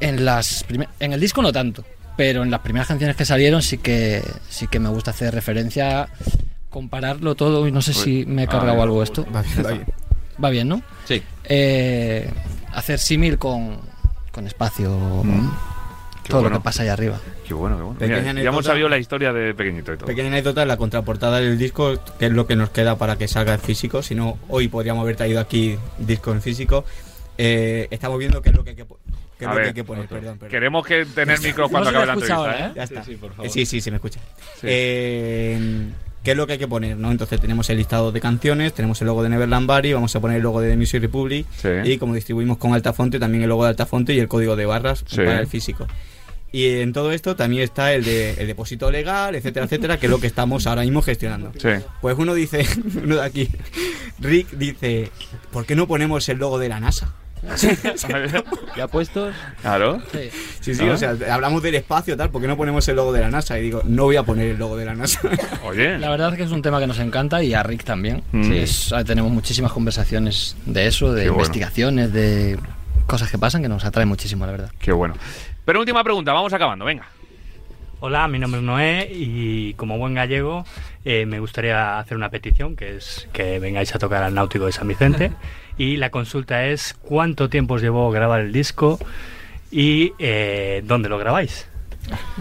en 0.00 0.26
las 0.26 0.62
en 1.00 1.12
el 1.14 1.20
disco 1.20 1.40
no 1.40 1.52
tanto, 1.52 1.86
pero 2.18 2.42
en 2.42 2.50
las 2.50 2.60
primeras 2.60 2.86
canciones 2.86 3.16
que 3.16 3.24
salieron 3.24 3.62
sí 3.62 3.78
que 3.78 4.22
sí 4.50 4.66
que 4.66 4.78
me 4.78 4.90
gusta 4.90 5.12
hacer 5.12 5.32
referencia, 5.32 6.08
compararlo 6.74 7.36
todo 7.36 7.68
y 7.68 7.70
no 7.70 7.80
sé 7.80 7.94
si 7.94 8.26
me 8.26 8.42
he 8.42 8.46
cargado 8.48 8.82
algo 8.82 9.00
esto. 9.00 9.24
Va 9.32 9.42
bien, 9.42 9.64
va 9.64 9.70
bien. 9.70 9.86
Va 10.42 10.50
bien, 10.50 10.68
¿no? 10.68 10.82
Sí. 11.04 11.22
Eh, 11.44 12.28
hacer 12.72 12.98
símil 12.98 13.38
con, 13.38 13.78
con 14.32 14.44
espacio, 14.48 15.22
Qué 16.24 16.30
todo 16.30 16.42
lo 16.42 16.50
que 16.50 16.58
pasa 16.60 16.82
ahí 16.82 16.88
arriba. 16.88 17.20
Qué 17.46 17.54
bueno, 17.54 17.76
qué 17.76 18.06
bueno. 18.06 18.42
Ya 18.42 18.48
hemos 18.48 18.64
sabido 18.64 18.88
la 18.88 18.98
historia 18.98 19.32
de 19.32 19.54
pequeñito 19.54 19.92
y 19.92 19.98
todo. 19.98 20.06
Pequeña 20.06 20.28
anécdota, 20.30 20.64
la 20.66 20.76
contraportada 20.76 21.38
del 21.38 21.56
disco, 21.58 21.94
que 22.18 22.26
es 22.26 22.32
lo 22.32 22.44
que 22.48 22.56
nos 22.56 22.70
queda 22.70 22.98
para 22.98 23.16
que 23.16 23.28
salga 23.28 23.54
en 23.54 23.60
físico, 23.60 24.02
si 24.02 24.16
no, 24.16 24.36
hoy 24.48 24.66
podríamos 24.66 25.02
haber 25.02 25.14
traído 25.14 25.38
aquí 25.38 25.76
disco 25.98 26.32
en 26.32 26.42
físico. 26.42 26.84
Eh, 27.38 27.86
estamos 27.92 28.18
viendo 28.18 28.42
qué 28.42 28.48
es 28.48 28.56
lo 28.56 28.64
que 28.64 28.70
hay 28.70 28.76
que, 28.76 28.86
que 29.38 29.46
ver, 29.46 29.66
hay 29.66 29.74
que 29.74 29.84
poner, 29.84 30.08
perdón, 30.08 30.38
perdón. 30.38 30.50
Queremos 30.50 30.84
que 30.84 31.04
tener 31.04 31.38
micro 31.42 31.68
cuando 31.68 31.92
No 31.92 31.98
acabe 32.00 32.06
la 32.06 32.12
entrevista. 32.14 32.34
ahora, 32.34 32.66
¿eh? 32.66 32.72
Ya 32.74 32.82
está. 32.82 33.04
Sí, 33.04 33.12
sí, 33.12 33.16
por 33.18 33.30
favor. 33.30 33.46
Eh, 33.46 33.50
Sí, 33.50 33.64
sí, 33.66 33.80
se 33.80 33.90
me 33.92 33.96
escucha. 33.98 34.18
Sí. 34.60 34.66
Eh, 34.68 35.90
¿Qué 36.24 36.30
es 36.30 36.36
lo 36.36 36.46
que 36.46 36.54
hay 36.54 36.58
que 36.58 36.66
poner? 36.66 36.96
¿no? 36.96 37.10
Entonces 37.10 37.38
tenemos 37.40 37.68
el 37.70 37.76
listado 37.76 38.10
de 38.10 38.20
canciones, 38.20 38.72
tenemos 38.72 39.00
el 39.02 39.06
logo 39.06 39.22
de 39.22 39.28
Neverland 39.28 39.66
Bari, 39.66 39.92
vamos 39.92 40.16
a 40.16 40.20
poner 40.20 40.38
el 40.38 40.42
logo 40.42 40.60
de 40.60 40.70
The 40.70 40.76
Music 40.76 41.00
Republic 41.02 41.46
Sí. 41.58 41.68
y 41.84 41.98
como 41.98 42.14
distribuimos 42.14 42.56
con 42.58 42.72
Altafonte, 42.72 43.18
también 43.20 43.42
el 43.44 43.50
logo 43.50 43.64
de 43.64 43.68
Altafonte 43.70 44.14
y 44.14 44.18
el 44.18 44.26
código 44.26 44.56
de 44.56 44.64
barras 44.66 45.04
Sí. 45.06 45.16
para 45.16 45.38
el 45.38 45.46
físico. 45.46 45.86
Y 46.50 46.66
en 46.80 46.92
todo 46.92 47.10
esto 47.12 47.34
también 47.36 47.62
está 47.64 47.92
el 47.92 48.04
de 48.04 48.34
el 48.34 48.46
depósito 48.46 48.90
legal, 48.90 49.34
etcétera, 49.34 49.66
etcétera, 49.66 49.98
que 49.98 50.06
es 50.06 50.10
lo 50.10 50.20
que 50.20 50.28
estamos 50.28 50.66
ahora 50.68 50.82
mismo 50.82 51.02
gestionando. 51.02 51.52
Sí. 51.58 51.68
Pues 52.00 52.16
uno 52.16 52.32
dice, 52.32 52.64
uno 53.02 53.16
de 53.16 53.22
aquí, 53.22 53.48
Rick 54.20 54.50
dice, 54.52 55.10
¿por 55.52 55.66
qué 55.66 55.74
no 55.76 55.86
ponemos 55.88 56.28
el 56.28 56.38
logo 56.38 56.58
de 56.58 56.68
la 56.68 56.80
NASA? 56.80 57.12
¿Ya 58.76 58.88
puestos? 58.92 59.34
Claro. 59.62 60.02
Sí, 60.60 60.74
sí, 60.74 60.88
o 60.88 60.96
sea, 60.96 61.14
hablamos 61.30 61.62
del 61.62 61.74
espacio, 61.76 62.16
tal, 62.16 62.30
¿por 62.30 62.40
qué 62.40 62.48
no 62.48 62.56
ponemos 62.56 62.86
el 62.88 62.96
logo 62.96 63.12
de 63.12 63.20
la 63.20 63.30
NASA? 63.30 63.58
Y 63.58 63.62
digo, 63.62 63.82
no 63.84 64.04
voy 64.04 64.16
a 64.16 64.22
poner 64.22 64.48
el 64.52 64.58
logo 64.58 64.76
de 64.76 64.84
la 64.86 64.94
NASA. 64.94 65.20
Oye. 65.64 65.98
La 65.98 66.10
verdad 66.10 66.30
es 66.32 66.36
que 66.38 66.44
es 66.44 66.50
un 66.50 66.62
tema 66.62 66.80
que 66.80 66.86
nos 66.86 66.98
encanta 66.98 67.42
y 67.42 67.54
a 67.54 67.62
Rick 67.62 67.84
también. 67.84 68.22
Mm. 68.32 68.44
Sí. 68.44 68.56
Es- 68.58 68.92
ah, 68.92 69.04
tenemos 69.04 69.30
muchísimas 69.30 69.72
conversaciones 69.72 70.56
de 70.66 70.86
eso, 70.86 71.12
de 71.12 71.24
Qué 71.24 71.28
bueno. 71.30 71.42
investigaciones, 71.42 72.12
de 72.12 72.58
cosas 73.06 73.30
que 73.30 73.38
pasan 73.38 73.62
que 73.62 73.68
nos 73.68 73.84
atrae 73.84 74.06
muchísimo, 74.06 74.46
la 74.46 74.52
verdad. 74.52 74.70
Qué 74.78 74.92
bueno. 74.92 75.14
Pero 75.64 75.80
última 75.80 76.02
pregunta, 76.04 76.32
vamos 76.32 76.52
acabando, 76.52 76.84
venga. 76.84 77.06
Hola, 78.06 78.28
mi 78.28 78.38
nombre 78.38 78.60
es 78.60 78.66
Noé 78.66 79.10
y 79.10 79.72
como 79.78 79.96
buen 79.96 80.12
gallego 80.12 80.66
eh, 81.06 81.24
me 81.24 81.40
gustaría 81.40 81.98
hacer 81.98 82.18
una 82.18 82.28
petición, 82.28 82.76
que 82.76 82.96
es 82.96 83.26
que 83.32 83.58
vengáis 83.58 83.94
a 83.94 83.98
tocar 83.98 84.22
al 84.22 84.34
Náutico 84.34 84.66
de 84.66 84.72
San 84.72 84.88
Vicente. 84.88 85.32
y 85.78 85.96
la 85.96 86.10
consulta 86.10 86.66
es 86.66 86.92
cuánto 87.00 87.48
tiempo 87.48 87.72
os 87.72 87.80
llevó 87.80 88.10
grabar 88.10 88.42
el 88.42 88.52
disco 88.52 88.98
y 89.70 90.12
eh, 90.18 90.82
dónde 90.84 91.08
lo 91.08 91.16
grabáis. 91.16 91.66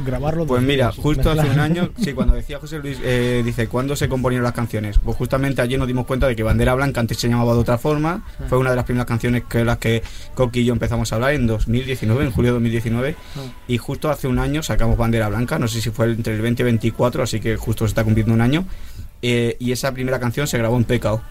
Grabarlo. 0.06 0.46
Pues 0.46 0.62
mira, 0.62 0.92
justo 0.92 1.32
hace 1.32 1.50
un 1.50 1.60
año, 1.60 1.90
sí, 2.02 2.14
cuando 2.14 2.34
decía 2.34 2.60
José 2.60 2.80
Luis, 2.80 3.00
eh, 3.04 3.42
dice, 3.46 3.68
¿cuándo 3.68 3.96
se 3.96 4.10
componieron 4.10 4.44
las 4.44 4.54
canciones? 4.54 5.00
Pues 5.00 5.16
justamente 5.18 5.62
allí 5.62 5.78
nos 5.78 5.88
dimos 5.88 6.06
cuenta 6.06 6.28
de 6.28 6.36
que 6.36 6.44
Bandera 6.44 6.74
Blanca 6.74 7.00
antes 7.00 7.18
se 7.18 7.30
llamaba 7.30 7.54
de 7.54 7.60
otra 7.60 7.78
forma. 7.78 8.24
Ah. 8.40 8.44
Fue 8.50 8.58
una 8.58 8.72
de 8.72 8.76
las 8.76 8.86
primeras 8.86 9.08
canciones 9.08 9.44
que 9.48 9.64
las 9.64 9.78
que 9.78 10.04
Coqui 10.36 10.62
y 10.62 10.66
yo 10.66 10.74
empezamos 10.74 11.12
a 11.12 11.16
hablar 11.16 11.34
en 11.34 11.48
2019, 11.48 12.26
en 12.26 12.32
julio 12.32 12.52
de 12.52 12.54
2019. 12.56 13.16
Ah. 13.36 13.40
Y 13.68 13.78
justo 13.78 14.10
hace 14.10 14.28
un 14.28 14.40
año 14.40 14.64
sacamos 14.64 14.98
Bandera 14.98 15.30
Blanca, 15.30 15.60
no 15.60 15.68
sé 15.68 15.82
si 15.82 15.90
fue 15.90 16.08
entre 16.12 16.36
el 16.36 16.42
20 16.42 16.64
y 16.64 16.66
24, 16.66 17.24
así 17.24 17.40
que 17.40 17.56
justo 17.58 17.86
se 17.86 17.90
está 17.90 18.04
cumpliendo 18.04 18.34
un 18.34 18.42
año. 18.42 18.66
Eh, 19.22 19.56
y 19.60 19.72
esa 19.72 19.94
primera 19.94 20.20
canción 20.20 20.48
se 20.48 20.58
grabó 20.58 20.76
en 20.78 20.84
Pecao. 20.84 21.22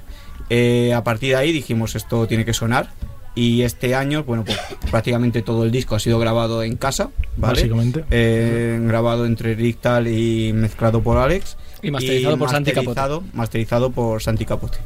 Eh, 0.49 0.93
a 0.95 1.05
partir 1.05 1.31
de 1.31 1.37
ahí 1.37 1.53
dijimos, 1.53 1.95
esto 1.95 2.27
tiene 2.27 2.45
que 2.45 2.55
sonar. 2.55 2.91
Y 3.35 3.63
este 3.63 3.95
año, 3.95 4.25
bueno, 4.25 4.45
pues 4.45 4.59
prácticamente 4.91 5.41
todo 5.43 5.65
el 5.65 5.71
disco 5.71 5.95
ha 5.95 5.99
sido 6.01 6.19
grabado 6.19 6.63
en 6.63 6.77
casa, 6.77 7.09
¿vale? 7.37 7.55
Básicamente. 7.55 8.05
Eh, 8.11 8.79
grabado 8.83 9.25
entre 9.27 9.55
Rictal 9.55 10.07
y 10.09 10.53
mezclado 10.53 11.03
por 11.03 11.17
Alex. 11.19 11.57
Y 11.83 11.91
masterizado 11.91 12.37
por 12.39 12.51
Santi 12.51 12.73
Capote. 12.73 13.01
masterizado- 13.35 13.91
por 13.93 14.23
Santi 14.23 14.45
Capote. 14.45 14.79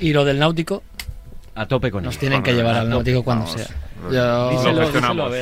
Y 0.00 0.12
lo 0.12 0.24
del 0.24 0.38
náutico. 0.38 0.82
A 1.54 1.66
tope 1.66 1.90
con 1.90 2.04
Nos 2.04 2.18
tienen 2.18 2.42
que 2.42 2.52
llevar 2.52 2.76
al 2.76 2.88
náutico 2.90 3.22
cuando 3.24 3.46
vamos. 3.46 3.60
sea. 3.60 3.74
Lo- 4.10 4.12
Yo- 4.62 4.72
lo 4.72 4.80
gestionamos. 4.82 5.32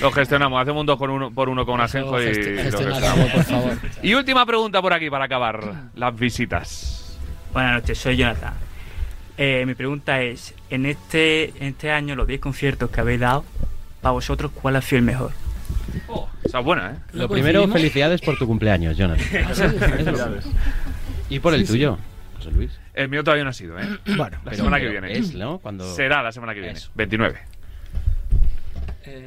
Lo 0.00 0.12
gestionamos, 0.12 0.62
hacemos 0.62 0.80
un 0.82 0.86
dos 0.86 0.98
con 0.98 1.10
uno, 1.10 1.32
por 1.32 1.48
uno 1.48 1.66
con 1.66 1.80
Ajenjo 1.80 2.20
y 2.20 2.26
lo 2.26 2.62
gestionamos. 2.62 3.30
por 3.32 3.44
favor. 3.44 3.72
Y 4.02 4.14
última 4.14 4.44
pregunta 4.46 4.80
por 4.80 4.92
aquí 4.92 5.10
para 5.10 5.24
acabar 5.24 5.88
las 5.96 6.16
visitas. 6.16 7.18
Buenas 7.52 7.80
noches, 7.82 7.98
soy 7.98 8.16
Jonathan. 8.16 8.52
Eh, 9.42 9.64
mi 9.66 9.74
pregunta 9.74 10.20
es, 10.20 10.54
en 10.68 10.84
este, 10.84 11.44
en 11.56 11.68
este 11.68 11.90
año, 11.90 12.14
los 12.14 12.26
10 12.26 12.40
conciertos 12.40 12.90
que 12.90 13.00
habéis 13.00 13.20
dado, 13.20 13.42
para 14.02 14.12
vosotros, 14.12 14.52
¿cuál 14.54 14.76
ha 14.76 14.82
sido 14.82 14.98
el 14.98 15.04
mejor? 15.06 15.32
Esa 16.44 16.58
es 16.58 16.64
buena, 16.64 16.90
¿eh? 16.90 16.94
Lo 17.14 17.26
primero, 17.26 17.66
felicidades 17.68 18.20
por 18.20 18.36
tu 18.36 18.46
cumpleaños, 18.46 18.98
Jonathan. 18.98 19.26
Eso 19.50 19.64
es. 19.64 20.44
Y 21.30 21.38
por 21.40 21.54
el 21.54 21.60
Sí, 21.60 21.66
sí. 21.68 21.72
tuyo, 21.72 21.98
José 22.36 22.50
Luis. 22.50 22.70
El 22.92 23.08
mío 23.08 23.24
todavía 23.24 23.44
no 23.44 23.50
ha 23.50 23.54
sido, 23.54 23.78
¿eh? 23.78 23.88
Bueno, 24.08 24.24
la 24.30 24.40
pero- 24.44 24.56
semana 24.56 24.78
que 24.78 24.88
viene. 24.88 25.12
es, 25.16 25.34
¿no? 25.34 25.58
Cuando- 25.58 25.90
Será 25.94 26.22
la 26.22 26.32
semana 26.32 26.52
que 26.52 26.60
viene. 26.60 26.78
29. 26.94 27.38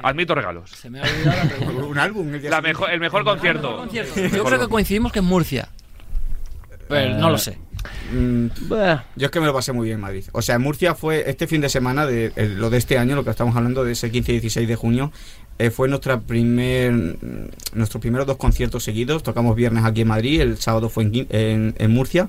Admito 0.02 0.34
regalos. 0.36 0.70
Se 0.70 0.88
me 0.90 1.00
ha 1.00 1.02
olvidado 1.02 1.36
la 1.36 1.56
pregunta. 1.56 1.84
un 1.86 1.98
álbum. 1.98 2.30
La 2.44 2.60
mejor, 2.60 2.90
el 2.90 3.00
mejor 3.00 3.24
concierto. 3.24 3.86
Yo 3.92 4.44
creo 4.44 4.60
que 4.60 4.68
coincidimos 4.68 5.10
que 5.12 5.18
en 5.18 5.24
Murcia. 5.24 5.68
Pero 6.88 7.18
no 7.18 7.30
lo 7.30 7.38
sé. 7.38 7.58
Mm, 8.12 8.46
yo 9.16 9.26
es 9.26 9.30
que 9.30 9.40
me 9.40 9.46
lo 9.46 9.52
pasé 9.54 9.72
muy 9.72 9.86
bien 9.86 9.96
en 9.96 10.00
Madrid. 10.02 10.24
O 10.32 10.42
sea, 10.42 10.54
en 10.56 10.62
Murcia 10.62 10.94
fue 10.94 11.28
este 11.28 11.46
fin 11.46 11.60
de 11.60 11.68
semana, 11.68 12.06
de, 12.06 12.32
el- 12.36 12.56
lo 12.58 12.70
de 12.70 12.78
este 12.78 12.98
año, 12.98 13.14
lo 13.16 13.24
que 13.24 13.30
estamos 13.30 13.54
hablando 13.56 13.84
de 13.84 13.92
ese 13.92 14.10
15 14.10 14.32
y 14.32 14.40
16 14.40 14.68
de 14.68 14.76
junio, 14.76 15.12
eh, 15.58 15.70
fue 15.70 15.88
nuestra 15.88 16.20
primer, 16.20 16.92
mm, 16.92 17.16
nuestros 17.74 18.00
primeros 18.00 18.26
dos 18.26 18.36
conciertos 18.36 18.84
seguidos. 18.84 19.22
Tocamos 19.22 19.54
viernes 19.56 19.84
aquí 19.84 20.02
en 20.02 20.08
Madrid, 20.08 20.40
el 20.40 20.56
sábado 20.58 20.88
fue 20.88 21.04
en, 21.04 21.74
en 21.78 21.90
Murcia. 21.90 22.28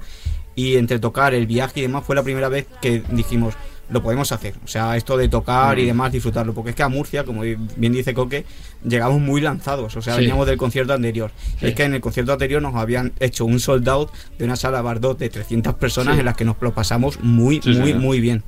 Y 0.58 0.78
entre 0.78 0.99
tocar, 0.99 1.34
el 1.34 1.47
viaje 1.47 1.80
y 1.80 1.84
demás, 1.84 2.06
fue 2.06 2.16
la 2.16 2.24
primera 2.24 2.47
vez 2.47 2.66
que 2.82 3.03
dijimos, 3.12 3.56
lo 3.89 4.01
podemos 4.01 4.31
hacer. 4.31 4.53
O 4.63 4.67
sea, 4.67 4.97
esto 4.97 5.15
de 5.17 5.27
tocar 5.29 5.77
y 5.79 5.83
Mm. 5.83 5.88
demás, 5.88 6.11
disfrutarlo. 6.11 6.53
Porque 6.53 6.71
es 6.71 6.75
que 6.75 6.83
a 6.83 6.89
Murcia, 6.89 7.23
como 7.23 7.41
bien 7.41 7.93
dice 7.93 8.13
Coque, 8.13 8.45
llegamos 8.83 9.19
muy 9.21 9.41
lanzados. 9.41 9.95
O 9.95 10.01
sea, 10.01 10.15
Sí. 10.15 10.21
veníamos 10.21 10.47
del 10.47 10.57
concierto 10.57 10.93
anterior. 10.93 11.31
Sí. 11.59 11.67
Es 11.67 11.75
que 11.75 11.83
en 11.83 11.93
el 11.93 12.01
concierto 12.01 12.33
anterior 12.33 12.61
nos 12.61 12.75
habían 12.75 13.13
hecho 13.19 13.45
un 13.45 13.59
sold 13.59 13.88
out 13.89 14.11
de 14.38 14.45
una 14.45 14.55
sala 14.55 14.81
Bardot 14.81 15.17
de 15.19 15.29
300 15.29 15.75
personas 15.75 16.15
Sí. 16.15 16.19
en 16.21 16.25
las 16.25 16.36
que 16.36 16.45
nos 16.45 16.55
lo 16.59 16.73
pasamos 16.73 17.19
muy, 17.21 17.61
Sí, 17.61 17.69
muy, 17.69 17.88
señor. 17.89 17.99
muy 18.01 18.19
bien. 18.19 18.43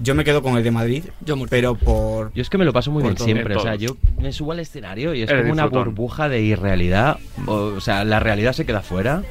Yo 0.00 0.16
me 0.16 0.24
quedo 0.24 0.42
con 0.42 0.56
el 0.56 0.64
de 0.64 0.72
Madrid, 0.72 1.04
pero 1.48 1.76
por... 1.76 2.32
Yo 2.34 2.42
es 2.42 2.50
que 2.50 2.58
me 2.58 2.64
lo 2.64 2.72
paso 2.72 2.90
muy 2.90 3.02
por 3.02 3.10
bien 3.10 3.16
todo. 3.16 3.24
siempre. 3.26 3.54
O 3.56 3.60
sea, 3.60 3.76
yo 3.76 3.96
me 4.20 4.32
subo 4.32 4.50
al 4.50 4.58
escenario 4.58 5.14
y 5.14 5.22
es 5.22 5.30
como 5.30 5.52
una 5.52 5.66
burbuja 5.66 6.28
de 6.28 6.40
irrealidad. 6.42 7.18
O, 7.46 7.52
o 7.76 7.80
sea, 7.80 8.04
la 8.04 8.18
realidad 8.18 8.54
se 8.54 8.66
queda 8.66 8.80
fuera. 8.82 9.22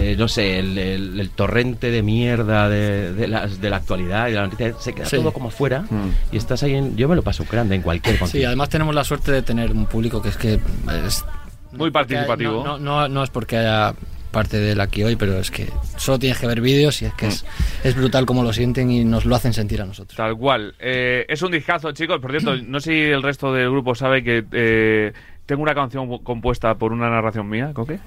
Eh, 0.00 0.16
no 0.18 0.28
sé, 0.28 0.58
el, 0.58 0.78
el- 0.78 1.20
el 1.20 1.30
torrente 1.30 1.90
de 1.90 2.02
mierda 2.02 2.68
de, 2.68 3.12
de 3.12 3.28
las, 3.28 3.60
de 3.60 3.70
la 3.70 3.76
actualidad 3.76 4.28
y 4.28 4.30
de 4.30 4.36
la 4.36 4.44
noticia, 4.44 4.74
se 4.78 4.92
queda 4.94 5.06
Sí. 5.06 5.16
todo 5.16 5.32
como 5.32 5.50
fuera 5.50 5.84
y 6.32 6.36
estás 6.36 6.62
ahí 6.62 6.74
en... 6.74 6.96
Yo 6.96 7.08
me 7.08 7.16
lo 7.16 7.22
paso 7.22 7.44
grande 7.50 7.74
en 7.74 7.82
cualquier 7.82 8.14
Sí, 8.14 8.20
concierto. 8.20 8.48
además 8.48 8.68
tenemos 8.68 8.94
la 8.94 9.04
suerte 9.04 9.32
de 9.32 9.42
tener 9.42 9.72
un 9.72 9.86
público 9.86 10.20
que 10.22 10.28
es 10.30 10.36
que 10.36 10.58
es 11.06 11.24
Muy 11.72 11.90
participativo. 11.90 12.62
No, 12.64 12.78
no, 12.78 13.08
no 13.08 13.22
es 13.24 13.30
porque 13.30 13.56
haya 13.58 13.94
parte 14.30 14.56
de 14.58 14.72
él 14.72 14.80
aquí 14.80 15.04
hoy, 15.04 15.14
pero 15.14 15.38
es 15.38 15.50
que 15.52 15.68
solo 15.96 16.18
tienes 16.18 16.38
que 16.40 16.46
ver 16.48 16.60
vídeos 16.60 17.00
y 17.02 17.04
es 17.04 17.14
que 17.14 17.28
es, 17.28 17.44
es 17.84 17.94
brutal 17.94 18.26
como 18.26 18.42
lo 18.42 18.52
sienten 18.52 18.90
y 18.90 19.04
nos 19.04 19.24
lo 19.26 19.36
hacen 19.36 19.52
sentir 19.52 19.80
a 19.80 19.84
nosotros. 19.86 20.16
Tal 20.16 20.36
cual. 20.36 20.74
Eh, 20.80 21.24
es 21.28 21.40
un 21.42 21.52
discazo, 21.52 21.92
chicos. 21.92 22.18
Por 22.20 22.32
cierto, 22.32 22.56
no 22.66 22.80
sé 22.80 22.90
si 22.90 23.00
el 23.02 23.22
resto 23.22 23.52
del 23.52 23.70
grupo 23.70 23.94
sabe 23.94 24.24
que 24.24 24.44
eh, 24.50 25.12
tengo 25.46 25.62
una 25.62 25.74
canción 25.74 26.18
compuesta 26.24 26.74
por 26.74 26.92
una 26.92 27.08
narración 27.10 27.48
mía, 27.48 27.70
¿Coque? 27.74 28.00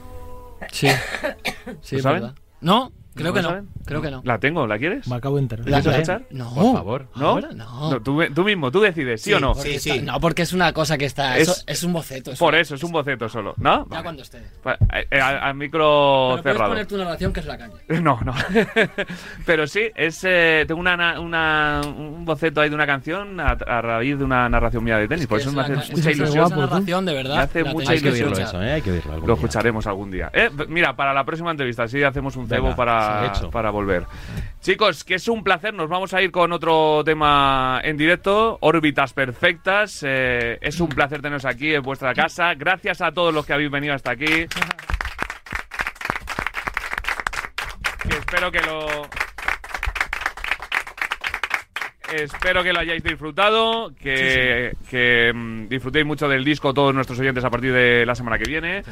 Sí. 0.71 0.87
Sí, 1.81 1.97
¿Lo 1.97 2.01
saben? 2.01 2.21
verdad. 2.21 2.35
No, 2.61 2.91
creo 3.17 3.27
¿No 3.29 3.33
que 3.33 3.41
no. 3.41 3.49
saben? 3.49 3.67
Creo 3.85 4.01
que 4.01 4.11
no. 4.11 4.21
¿La 4.23 4.39
tengo? 4.39 4.65
¿La 4.67 4.77
quieres? 4.77 5.07
Me 5.07 5.15
acabo 5.15 5.35
de 5.37 5.41
enterar. 5.43 5.67
¿La 5.69 5.81
quieres 5.81 6.01
escuchar? 6.01 6.21
no, 6.31 6.53
Por 6.53 6.73
favor. 6.73 7.07
¿No? 7.15 7.27
ahora 7.27 7.49
no. 7.53 8.01
tú, 8.01 8.21
tú 8.33 8.43
mismo, 8.43 8.71
tú 8.71 8.79
decides, 8.81 9.21
¿sí, 9.21 9.33
o 9.33 9.39
no? 9.39 9.53
porque 9.53 9.75
está- 9.75 9.95
no, 10.01 10.19
porque 10.19 10.41
es 10.43 10.53
una 10.53 10.71
cosa 10.73 10.97
que 10.97 11.05
está. 11.05 11.37
Es- 11.37 11.47
eso- 11.49 11.63
Es, 11.67 11.83
un 11.83 11.93
boceto. 11.93 12.31
Por 12.39 12.55
eso, 12.55 12.75
es 12.75 12.83
un 12.83 12.91
boceto 12.91 13.27
solo, 13.29 13.53
¿no? 13.57 13.85
Ya 13.91 14.03
cuando 14.03 14.21
esté. 14.23 14.41
Pa- 14.63 14.75
eh, 14.93 15.07
eh, 15.11 15.19
Al 15.19 15.37
al 15.39 15.55
micro 15.55 16.29
Pero 16.35 16.43
puedes 16.43 16.55
cerrado. 16.57 16.71
poner 16.71 16.85
tu 16.87 16.97
narración 16.97 17.33
que 17.33 17.39
es 17.41 17.45
la 17.45 17.57
caña. 17.57 17.73
No, 18.01 18.19
no. 18.23 18.33
Pero 19.45 19.67
sí, 19.67 19.83
es, 19.95 20.23
eh, 20.23 20.65
tengo 20.67 20.79
una, 20.79 20.95
na- 20.97 21.19
una- 21.19 21.81
un 21.85 22.25
boceto 22.25 22.61
ahí 22.61 22.69
de 22.69 22.75
una 22.75 22.85
canción 22.85 23.39
a, 23.39 23.51
a 23.51 23.81
raíz 23.81 24.17
de 24.17 24.23
una 24.23 24.47
narración 24.49 24.83
mía 24.83 24.97
de 24.97 25.07
tenis. 25.07 25.27
Por 25.27 25.39
eso 25.39 25.49
es 25.49 25.55
me 25.55 25.61
hace 25.61 25.73
mucha 25.93 26.11
ilusión. 26.11 26.49
narración, 26.57 27.05
de 27.05 27.13
verdad, 27.13 27.35
Me 27.35 27.41
hace 27.41 27.63
mucha 27.63 27.91
que 27.93 27.99
ilusión. 27.99 28.29
oírlo 28.29 28.43
eso, 28.45 28.61
¿eh? 28.63 28.73
Hay 28.73 28.81
que 28.81 28.91
oírlo 28.91 29.13
algún 29.13 29.27
Lo 29.27 29.33
escucharemos 29.35 29.87
algún 29.87 30.11
día. 30.11 30.29
Eh, 30.33 30.49
mira, 30.67 30.95
para 30.95 31.13
la 31.13 31.23
próxima 31.23 31.51
entrevista, 31.51 31.87
sí 31.87 32.03
hacemos 32.03 32.35
un 32.35 32.47
cebo 32.47 32.63
Venga, 32.67 32.75
para, 33.07 33.35
sí, 33.35 33.47
para 33.51 33.69
volver. 33.71 34.05
Chicos, 34.61 35.03
que 35.03 35.15
es 35.15 35.27
un 35.27 35.43
placer. 35.43 35.73
Nos 35.73 35.89
vamos 35.89 36.13
a 36.13 36.21
ir 36.21 36.31
con 36.31 36.51
otro 36.51 37.03
tema 37.03 37.79
en 37.83 37.97
directo. 37.97 38.57
Órbitas 38.61 39.13
perfectas. 39.13 40.03
Eh, 40.05 40.57
es 40.61 40.79
un 40.79 40.89
placer 40.89 41.21
teneros 41.21 41.45
aquí 41.45 41.73
en 41.73 41.81
vuestra 41.81 42.13
casa. 42.13 42.53
Gracias 42.53 43.01
a 43.01 43.11
todos 43.11 43.33
los 43.33 43.45
que 43.45 43.53
habéis 43.53 43.71
venido 43.71 43.93
hasta 43.93 44.11
aquí. 44.11 44.25
Que 48.07 48.15
espero 48.15 48.49
que 48.49 48.61
lo. 48.61 49.26
Espero 52.13 52.63
que 52.63 52.71
lo 52.71 52.79
hayáis 52.79 53.03
disfrutado, 53.03 53.91
que, 54.01 54.73
que, 54.89 55.31
mm, 55.33 55.67
disfrutéis 55.67 56.05
mucho 56.05 56.27
del 56.27 56.43
disco 56.43 56.73
todos 56.73 56.93
nuestros 56.93 57.19
oyentes 57.19 57.43
a 57.43 57.49
partir 57.49 57.73
de 57.73 58.05
la 58.05 58.15
semana 58.15 58.37
que 58.37 58.45
viene 58.45 58.83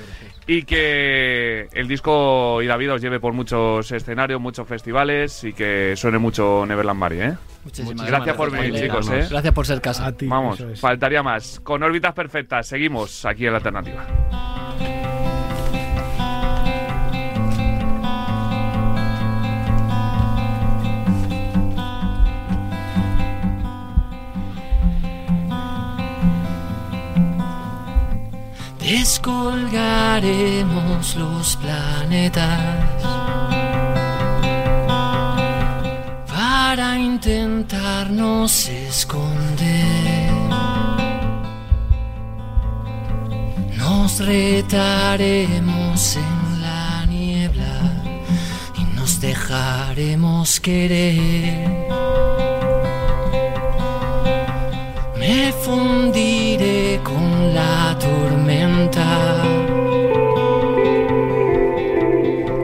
y 0.48 0.64
que 0.64 1.68
el 1.74 1.88
disco 1.88 2.62
y 2.62 2.66
la 2.66 2.78
vida 2.78 2.94
os 2.94 3.02
lleve 3.02 3.20
por 3.20 3.34
muchos 3.34 3.92
escenarios, 3.92 4.42
muchos 4.42 4.68
festivales 4.68 5.44
y 5.44 5.54
que 5.54 5.96
suene 5.96 6.18
mucho 6.18 6.66
Neverland 6.66 7.00
Mari, 7.00 7.22
¿eh? 7.22 7.34
Muchísimas 7.64 8.08
gracias 8.08 8.36
por 8.36 8.52
venir, 8.52 8.82
chicos, 8.82 9.10
¿eh? 9.10 9.28
Gracias 9.30 9.54
por 9.54 9.66
ser 9.66 9.82
casa. 9.82 10.14
Vamos, 10.24 10.64
faltaría 10.80 11.24
más. 11.24 11.60
Con 11.62 11.84
órbitas 11.84 12.14
perfectas, 12.14 12.68
seguimos 12.68 13.26
aquí 13.26 13.46
en 13.46 13.54
la 13.54 13.58
alternativa. 13.58 14.55
Descolgaremos 28.86 31.16
los 31.16 31.56
planetas 31.56 32.86
para 36.28 37.00
intentarnos 37.00 38.70
esconder. 38.70 40.32
Nos 43.76 44.20
retaremos 44.20 46.18
en 46.18 46.62
la 46.62 47.08
niebla 47.08 48.04
y 48.78 48.84
nos 48.96 49.20
dejaremos 49.20 50.60
querer. 50.60 51.88
Me 55.18 55.52
fundiré 55.64 56.75
con 57.04 57.54
la 57.54 57.98
tormenta 58.00 59.44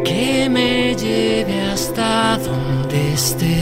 que 0.03 0.47
me 0.49 0.95
lleve 0.95 1.61
hasta 1.71 2.37
donde 2.37 3.13
estés. 3.13 3.60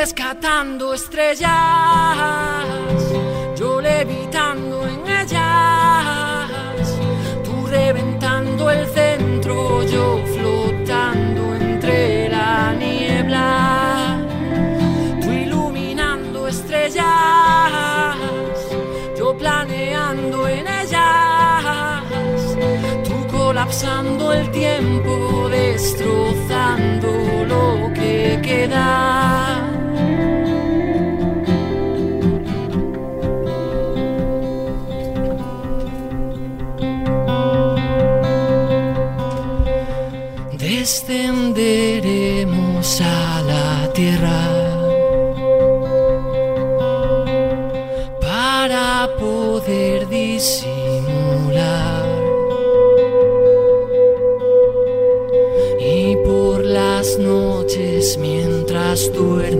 Rescatando 0.00 0.94
estrellas, 0.94 1.50
yo 3.54 3.82
levitando 3.82 4.86
en 4.86 5.00
ellas, 5.06 6.48
tú 7.44 7.66
reventando 7.66 8.70
el 8.70 8.86
centro, 8.86 9.82
yo 9.84 10.24
flotando 10.34 11.54
entre 11.54 12.30
la 12.30 12.72
niebla, 12.72 14.16
tú 15.20 15.30
iluminando 15.30 16.48
estrellas 16.48 18.16
yo 19.18 19.36
planeando 19.36 20.48
en 20.48 20.66
ellas, 20.66 22.02
tú 23.04 23.26
colapsando 23.36 24.32
el 24.32 24.50
tiempo, 24.50 25.50
destrozando 25.50 27.10
lo 27.46 27.92
que 27.92 28.40
queda. 28.42 29.69
Descenderemos 41.10 43.00
a 43.00 43.42
la 43.42 43.92
tierra. 43.92 44.40
para 48.20 49.10
poder 49.18 50.08
disimular. 50.08 50.68
Y 55.80 56.14
por 56.24 56.64
las 56.64 57.18
noches 57.18 58.16
mientras 58.16 59.12
duerman, 59.12 59.59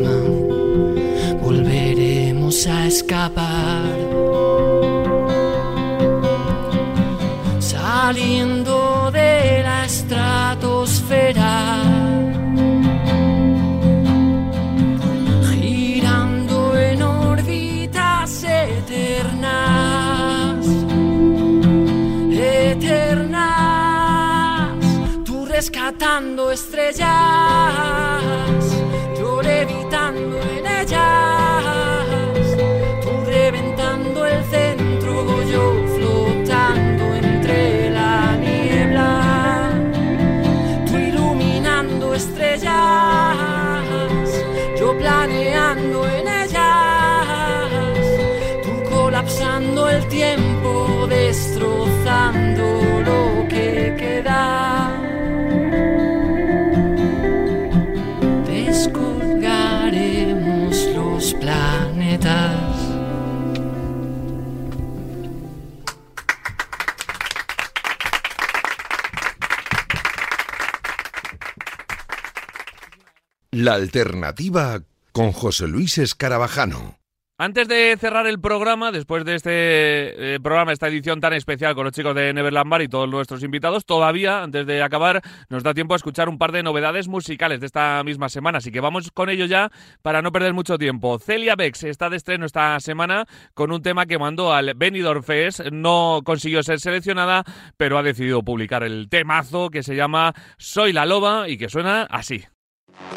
estrellas, 26.60 28.22
yo 29.18 29.40
levitando 29.42 30.36
en 30.56 30.66
ellas, 30.66 31.64
tú 33.02 33.10
reventando 33.24 34.26
el 34.26 34.44
centro, 34.44 35.42
yo 35.54 35.64
flotando 35.94 37.04
entre 37.14 37.90
la 37.90 38.36
niebla, 38.36 39.70
tú 40.86 40.98
iluminando 40.98 42.14
estrellas 42.14 43.10
yo 44.78 44.96
planeando 44.98 46.06
en 46.08 46.29
alternativa 73.80 74.82
con 75.12 75.32
José 75.32 75.66
Luis 75.66 75.98
Escarabajano. 75.98 77.00
Antes 77.42 77.68
de 77.68 77.96
cerrar 77.98 78.26
el 78.26 78.38
programa, 78.38 78.92
después 78.92 79.24
de 79.24 79.34
este 79.34 80.34
eh, 80.34 80.40
programa, 80.40 80.74
esta 80.74 80.88
edición 80.88 81.22
tan 81.22 81.32
especial 81.32 81.74
con 81.74 81.84
los 81.84 81.94
chicos 81.94 82.14
de 82.14 82.34
Neverland 82.34 82.70
Bar 82.70 82.82
y 82.82 82.88
todos 82.88 83.08
nuestros 83.08 83.42
invitados, 83.42 83.86
todavía, 83.86 84.42
antes 84.42 84.66
de 84.66 84.82
acabar, 84.82 85.22
nos 85.48 85.62
da 85.62 85.72
tiempo 85.72 85.94
a 85.94 85.96
escuchar 85.96 86.28
un 86.28 86.36
par 86.36 86.52
de 86.52 86.62
novedades 86.62 87.08
musicales 87.08 87.60
de 87.60 87.64
esta 87.64 88.04
misma 88.04 88.28
semana. 88.28 88.58
Así 88.58 88.70
que 88.70 88.80
vamos 88.80 89.10
con 89.10 89.30
ello 89.30 89.46
ya 89.46 89.72
para 90.02 90.20
no 90.20 90.32
perder 90.32 90.52
mucho 90.52 90.76
tiempo. 90.76 91.18
Celia 91.18 91.56
Bex 91.56 91.84
está 91.84 92.10
de 92.10 92.18
estreno 92.18 92.44
esta 92.44 92.78
semana 92.78 93.24
con 93.54 93.72
un 93.72 93.80
tema 93.80 94.04
que 94.04 94.18
mandó 94.18 94.52
al 94.52 94.74
Benidorm 94.74 95.22
Fest. 95.22 95.60
No 95.72 96.20
consiguió 96.22 96.62
ser 96.62 96.78
seleccionada, 96.78 97.44
pero 97.78 97.96
ha 97.96 98.02
decidido 98.02 98.42
publicar 98.42 98.82
el 98.82 99.08
temazo 99.08 99.70
que 99.70 99.82
se 99.82 99.96
llama 99.96 100.34
Soy 100.58 100.92
la 100.92 101.06
Loba 101.06 101.48
y 101.48 101.56
que 101.56 101.70
suena 101.70 102.02
así. 102.02 102.44
Tú 103.10 103.16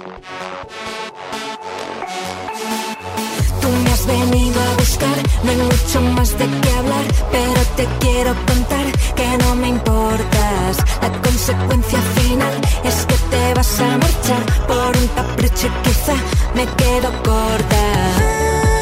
me 3.84 3.91
has 3.91 4.06
venido 4.08 4.60
a 4.60 4.76
buscar, 4.78 5.16
no 5.44 5.52
hay 5.52 5.58
mucho 5.58 6.02
más 6.16 6.32
de 6.32 6.46
qué 6.62 6.72
hablar, 6.72 7.06
pero 7.32 7.62
te 7.76 7.88
quiero 8.00 8.34
contar 8.48 8.86
que 9.16 9.38
no 9.38 9.56
me 9.56 9.68
importas. 9.68 10.78
La 11.00 11.12
consecuencia 11.22 12.00
final 12.16 12.62
es 12.84 13.06
que 13.06 13.16
te 13.16 13.54
vas 13.54 13.80
a 13.82 13.98
marchar 13.98 14.44
por 14.68 14.98
un 14.98 15.08
capricho 15.10 15.68
y 15.68 15.88
quizá 15.88 16.16
me 16.56 16.66
quedo 16.66 17.12
corta. 17.24 18.73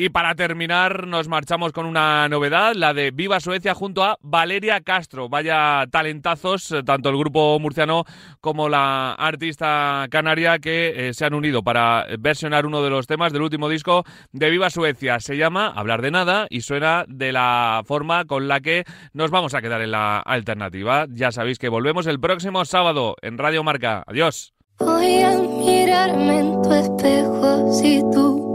Y 0.00 0.10
para 0.10 0.36
terminar, 0.36 1.08
nos 1.08 1.26
marchamos 1.26 1.72
con 1.72 1.84
una 1.84 2.28
novedad, 2.28 2.72
la 2.76 2.94
de 2.94 3.10
Viva 3.10 3.40
Suecia 3.40 3.74
junto 3.74 4.04
a 4.04 4.16
Valeria 4.22 4.80
Castro. 4.80 5.28
Vaya 5.28 5.84
talentazos, 5.90 6.70
eh, 6.70 6.84
tanto 6.84 7.08
el 7.08 7.18
grupo 7.18 7.58
murciano 7.58 8.04
como 8.40 8.68
la 8.68 9.14
artista 9.14 10.06
canaria 10.08 10.60
que 10.60 11.08
eh, 11.08 11.14
se 11.14 11.24
han 11.24 11.34
unido 11.34 11.64
para 11.64 12.06
versionar 12.16 12.64
uno 12.64 12.80
de 12.80 12.90
los 12.90 13.08
temas 13.08 13.32
del 13.32 13.42
último 13.42 13.68
disco 13.68 14.04
de 14.30 14.50
Viva 14.50 14.70
Suecia. 14.70 15.18
Se 15.18 15.36
llama 15.36 15.72
Hablar 15.74 16.00
de 16.00 16.12
Nada 16.12 16.46
y 16.48 16.60
suena 16.60 17.04
de 17.08 17.32
la 17.32 17.82
forma 17.84 18.24
con 18.24 18.46
la 18.46 18.60
que 18.60 18.84
nos 19.14 19.32
vamos 19.32 19.54
a 19.54 19.62
quedar 19.62 19.82
en 19.82 19.90
la 19.90 20.20
alternativa. 20.20 21.06
Ya 21.10 21.32
sabéis 21.32 21.58
que 21.58 21.68
volvemos 21.68 22.06
el 22.06 22.20
próximo 22.20 22.64
sábado 22.66 23.16
en 23.20 23.36
Radio 23.36 23.64
Marca. 23.64 24.04
Adiós. 24.06 24.54
Voy 24.78 25.22
a 25.22 25.36
mirarme 25.36 26.38
en 26.38 26.62
tu 26.62 26.72
espejo 26.72 27.72
si 27.72 28.00
tú 28.12 28.47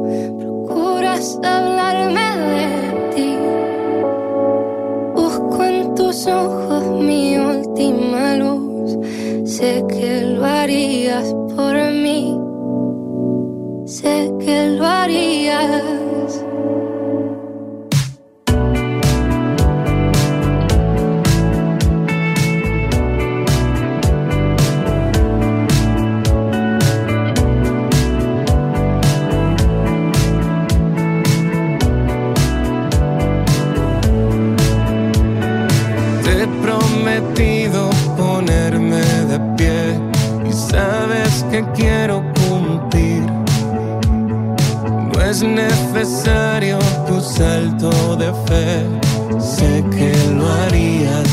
hablarme 1.44 2.28
de 2.48 3.16
ti. 3.16 3.38
Busco 5.16 5.64
en 5.64 5.96
tus 5.96 6.28
ojos 6.28 6.84
mi 7.02 7.38
última 7.38 8.36
luz. 8.36 8.98
Sé 9.46 9.84
que 9.88 10.22
lo 10.22 10.46
harías 10.46 11.34
por 11.56 11.76
mí. 11.92 12.38
Sé 13.86 14.32
que 14.44 14.70
lo 14.78 14.86
harías. 14.86 16.44
Prometido 37.14 37.90
ponerme 38.18 39.02
de 39.28 39.40
pie 39.58 40.00
y 40.50 40.54
sabes 40.54 41.46
que 41.52 41.64
quiero 41.76 42.24
cumplir. 42.48 43.24
No 45.12 45.22
es 45.22 45.44
necesario 45.44 46.80
tu 47.08 47.22
salto 47.22 48.16
de 48.16 48.32
fe, 48.48 48.86
sé 49.40 49.84
que 49.92 50.12
lo 50.34 50.48
harías. 50.48 51.33